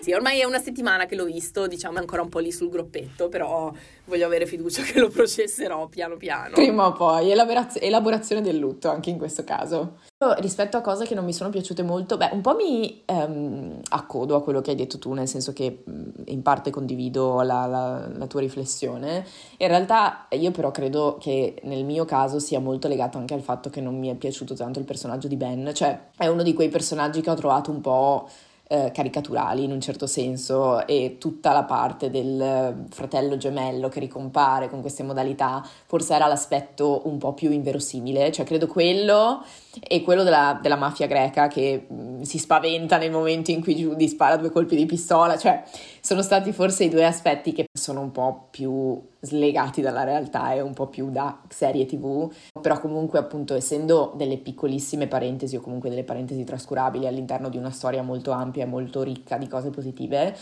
sì, 0.01 0.11
ormai 0.11 0.39
è 0.39 0.43
una 0.43 0.59
settimana 0.59 1.05
che 1.05 1.15
l'ho 1.15 1.25
visto, 1.25 1.67
diciamo 1.67 1.97
è 1.97 1.99
ancora 1.99 2.21
un 2.21 2.29
po' 2.29 2.39
lì 2.39 2.51
sul 2.51 2.69
gruppetto, 2.69 3.29
però 3.29 3.71
voglio 4.05 4.25
avere 4.25 4.45
fiducia 4.45 4.81
che 4.81 4.99
lo 4.99 5.09
processerò 5.09 5.87
piano 5.87 6.17
piano. 6.17 6.53
Prima 6.53 6.87
o 6.87 6.93
poi, 6.93 7.29
elaboraz- 7.31 7.77
elaborazione 7.79 8.41
del 8.41 8.57
lutto 8.57 8.89
anche 8.89 9.09
in 9.11 9.17
questo 9.17 9.43
caso. 9.43 9.99
Rispetto 10.37 10.77
a 10.77 10.81
cose 10.81 11.05
che 11.05 11.15
non 11.15 11.25
mi 11.25 11.33
sono 11.33 11.49
piaciute 11.49 11.81
molto, 11.81 12.15
beh, 12.15 12.29
un 12.33 12.41
po' 12.41 12.53
mi 12.53 13.01
ehm, 13.05 13.79
accodo 13.89 14.35
a 14.35 14.43
quello 14.43 14.61
che 14.61 14.69
hai 14.69 14.75
detto 14.75 14.99
tu, 14.99 15.13
nel 15.13 15.27
senso 15.27 15.51
che 15.51 15.83
in 16.25 16.43
parte 16.43 16.69
condivido 16.69 17.41
la, 17.41 17.65
la, 17.65 18.07
la, 18.07 18.27
tua 18.27 18.41
riflessione. 18.41 19.25
In 19.57 19.67
realtà 19.67 20.27
io 20.29 20.51
però 20.51 20.69
credo 20.69 21.17
che 21.19 21.59
nel 21.63 21.83
mio 21.85 22.05
caso 22.05 22.37
sia 22.37 22.59
molto 22.59 22.87
legato 22.87 23.17
anche 23.17 23.33
al 23.33 23.41
fatto 23.41 23.71
che 23.71 23.81
non 23.81 23.97
mi 23.97 24.09
è 24.09 24.13
piaciuto 24.13 24.53
tanto 24.53 24.77
il 24.77 24.85
personaggio 24.85 25.27
di 25.27 25.37
Ben, 25.37 25.71
cioè 25.73 26.09
è 26.15 26.27
uno 26.27 26.43
di 26.43 26.53
quei 26.53 26.69
personaggi 26.69 27.21
che 27.21 27.31
ho 27.31 27.35
trovato 27.35 27.71
un 27.71 27.81
po' 27.81 28.29
eh, 28.67 28.91
caricaturali 28.93 29.63
in 29.63 29.71
un 29.71 29.81
certo 29.81 30.05
senso 30.05 30.85
e 30.85 31.17
tutta 31.19 31.51
la 31.51 31.63
parte 31.63 32.11
del 32.11 32.85
fratello 32.89 33.37
gemello 33.37 33.89
che 33.89 33.99
ricompare 33.99 34.69
con 34.69 34.81
queste 34.81 35.01
modalità 35.03 35.67
forse 35.87 36.13
era 36.13 36.27
l'aspetto 36.27 37.01
un 37.05 37.17
po' 37.17 37.33
più 37.33 37.51
inverosimile, 37.51 38.31
cioè 38.31 38.45
credo 38.45 38.67
quello 38.67 39.43
e 39.79 40.01
quello 40.01 40.23
della, 40.23 40.59
della 40.61 40.75
mafia 40.75 41.07
greca 41.07 41.47
che 41.47 41.87
mm, 41.91 42.21
si 42.21 42.37
spaventa 42.37 42.97
nel 42.97 43.11
momento 43.11 43.51
in 43.51 43.61
cui 43.61 43.75
Judy 43.75 44.07
spara 44.07 44.35
due 44.35 44.51
colpi 44.51 44.75
di 44.75 44.85
pistola, 44.85 45.37
cioè 45.37 45.63
sono 46.01 46.21
stati 46.21 46.51
forse 46.51 46.85
i 46.85 46.89
due 46.89 47.05
aspetti 47.05 47.53
che 47.53 47.67
sono 47.71 48.01
un 48.01 48.11
po' 48.11 48.47
più 48.49 48.99
slegati 49.21 49.81
dalla 49.81 50.03
realtà 50.03 50.53
e 50.53 50.61
un 50.61 50.73
po' 50.73 50.87
più 50.87 51.09
da 51.09 51.39
serie 51.47 51.85
tv, 51.85 52.31
però 52.59 52.79
comunque 52.79 53.19
appunto 53.19 53.55
essendo 53.55 54.13
delle 54.15 54.37
piccolissime 54.37 55.07
parentesi 55.07 55.55
o 55.55 55.61
comunque 55.61 55.89
delle 55.89 56.03
parentesi 56.03 56.43
trascurabili 56.43 57.07
all'interno 57.07 57.49
di 57.49 57.57
una 57.57 57.71
storia 57.71 58.01
molto 58.01 58.31
ampia 58.31 58.63
e 58.63 58.67
molto 58.67 59.03
ricca 59.03 59.37
di 59.37 59.47
cose 59.47 59.69
positive, 59.69 60.35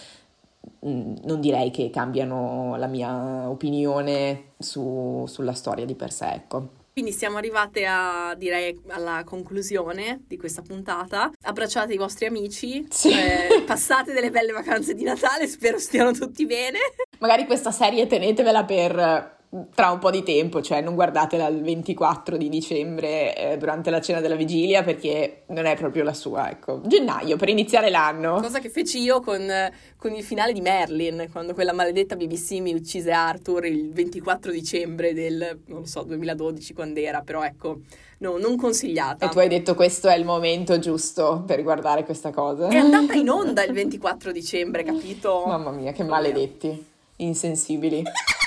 mm, 0.85 1.17
non 1.23 1.39
direi 1.39 1.69
che 1.71 1.89
cambiano 1.91 2.75
la 2.77 2.87
mia 2.87 3.49
opinione 3.49 4.53
su, 4.57 5.25
sulla 5.27 5.53
storia 5.53 5.85
di 5.85 5.93
per 5.93 6.11
sé, 6.11 6.29
ecco. 6.31 6.78
Quindi 6.99 7.15
siamo 7.15 7.37
arrivate 7.37 7.85
a, 7.85 8.35
direi, 8.37 8.77
alla 8.89 9.23
conclusione 9.23 10.23
di 10.27 10.35
questa 10.35 10.61
puntata. 10.61 11.31
Abbracciate 11.43 11.93
i 11.93 11.97
vostri 11.97 12.25
amici, 12.25 12.85
sì. 12.89 13.09
eh, 13.09 13.61
passate 13.65 14.11
delle 14.11 14.29
belle 14.29 14.51
vacanze 14.51 14.93
di 14.93 15.03
Natale, 15.03 15.47
spero 15.47 15.79
stiano 15.79 16.11
tutti 16.11 16.45
bene. 16.45 16.79
Magari 17.19 17.45
questa 17.45 17.71
serie 17.71 18.05
tenetevela 18.05 18.65
per 18.65 19.38
tra 19.73 19.89
un 19.89 19.97
po' 19.97 20.11
di 20.11 20.21
tempo, 20.21 20.61
cioè 20.61 20.79
non 20.79 20.93
guardatela 20.93 21.47
il 21.47 21.63
24 21.63 22.37
di 22.37 22.49
dicembre 22.49 23.35
eh, 23.35 23.57
durante 23.57 23.89
la 23.89 23.99
cena 23.99 24.21
della 24.21 24.35
vigilia 24.35 24.83
perché 24.83 25.43
non 25.47 25.65
è 25.65 25.75
proprio 25.75 26.03
la 26.03 26.13
sua, 26.13 26.51
ecco. 26.51 26.81
Gennaio 26.85 27.35
per 27.35 27.49
iniziare 27.49 27.89
l'anno. 27.89 28.39
Cosa 28.41 28.59
che 28.59 28.69
feci 28.69 28.99
io 28.99 29.21
con, 29.21 29.51
con 29.97 30.13
il 30.13 30.23
finale 30.23 30.53
di 30.53 30.61
Merlin, 30.61 31.29
quando 31.31 31.55
quella 31.55 31.73
maledetta 31.73 32.15
BBC 32.15 32.59
mi 32.59 32.75
uccise 32.75 33.11
Arthur 33.11 33.65
il 33.65 33.91
24 33.91 34.51
dicembre 34.51 35.15
del, 35.15 35.61
non 35.65 35.87
so, 35.87 36.03
2012 36.03 36.73
quando 36.75 36.99
era, 36.99 37.21
però 37.21 37.43
ecco, 37.43 37.79
no, 38.19 38.37
non 38.37 38.55
consigliata. 38.55 39.25
E 39.25 39.29
tu 39.29 39.39
hai 39.39 39.47
detto 39.47 39.73
questo 39.73 40.09
è 40.09 40.15
il 40.15 40.25
momento 40.25 40.77
giusto 40.77 41.43
per 41.47 41.63
guardare 41.63 42.05
questa 42.05 42.29
cosa. 42.29 42.67
È 42.67 42.77
andata 42.77 43.13
in 43.13 43.27
onda 43.29 43.63
il 43.63 43.73
24 43.73 44.31
dicembre, 44.31 44.83
capito? 44.83 45.43
Mamma 45.47 45.71
mia, 45.71 45.91
che 45.91 46.03
maledetti, 46.03 46.85
insensibili. 47.15 48.03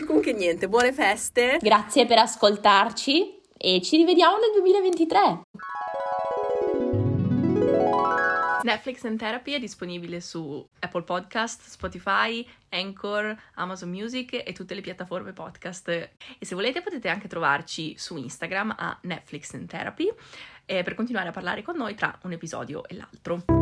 Comunque 0.06 0.32
niente, 0.32 0.68
buone 0.68 0.92
feste. 0.92 1.58
Grazie 1.60 2.06
per 2.06 2.18
ascoltarci 2.18 3.38
e 3.56 3.80
ci 3.82 3.96
rivediamo 3.96 4.36
nel 4.38 4.50
2023. 4.52 5.42
Netflix 8.62 9.04
and 9.04 9.18
Therapy 9.18 9.52
è 9.52 9.58
disponibile 9.58 10.20
su 10.20 10.66
Apple 10.80 11.02
Podcast, 11.02 11.62
Spotify, 11.62 12.46
Anchor, 12.68 13.34
Amazon 13.54 13.88
Music 13.88 14.42
e 14.44 14.52
tutte 14.52 14.74
le 14.74 14.82
piattaforme 14.82 15.32
podcast. 15.32 15.88
E 15.88 16.10
se 16.40 16.54
volete 16.54 16.82
potete 16.82 17.08
anche 17.08 17.26
trovarci 17.26 17.94
su 17.96 18.16
Instagram 18.16 18.74
a 18.76 18.98
Netflix 19.02 19.54
and 19.54 19.66
Therapy 19.66 20.12
eh, 20.66 20.82
per 20.82 20.94
continuare 20.94 21.28
a 21.28 21.32
parlare 21.32 21.62
con 21.62 21.76
noi 21.76 21.94
tra 21.94 22.16
un 22.22 22.32
episodio 22.32 22.86
e 22.86 22.94
l'altro. 22.94 23.59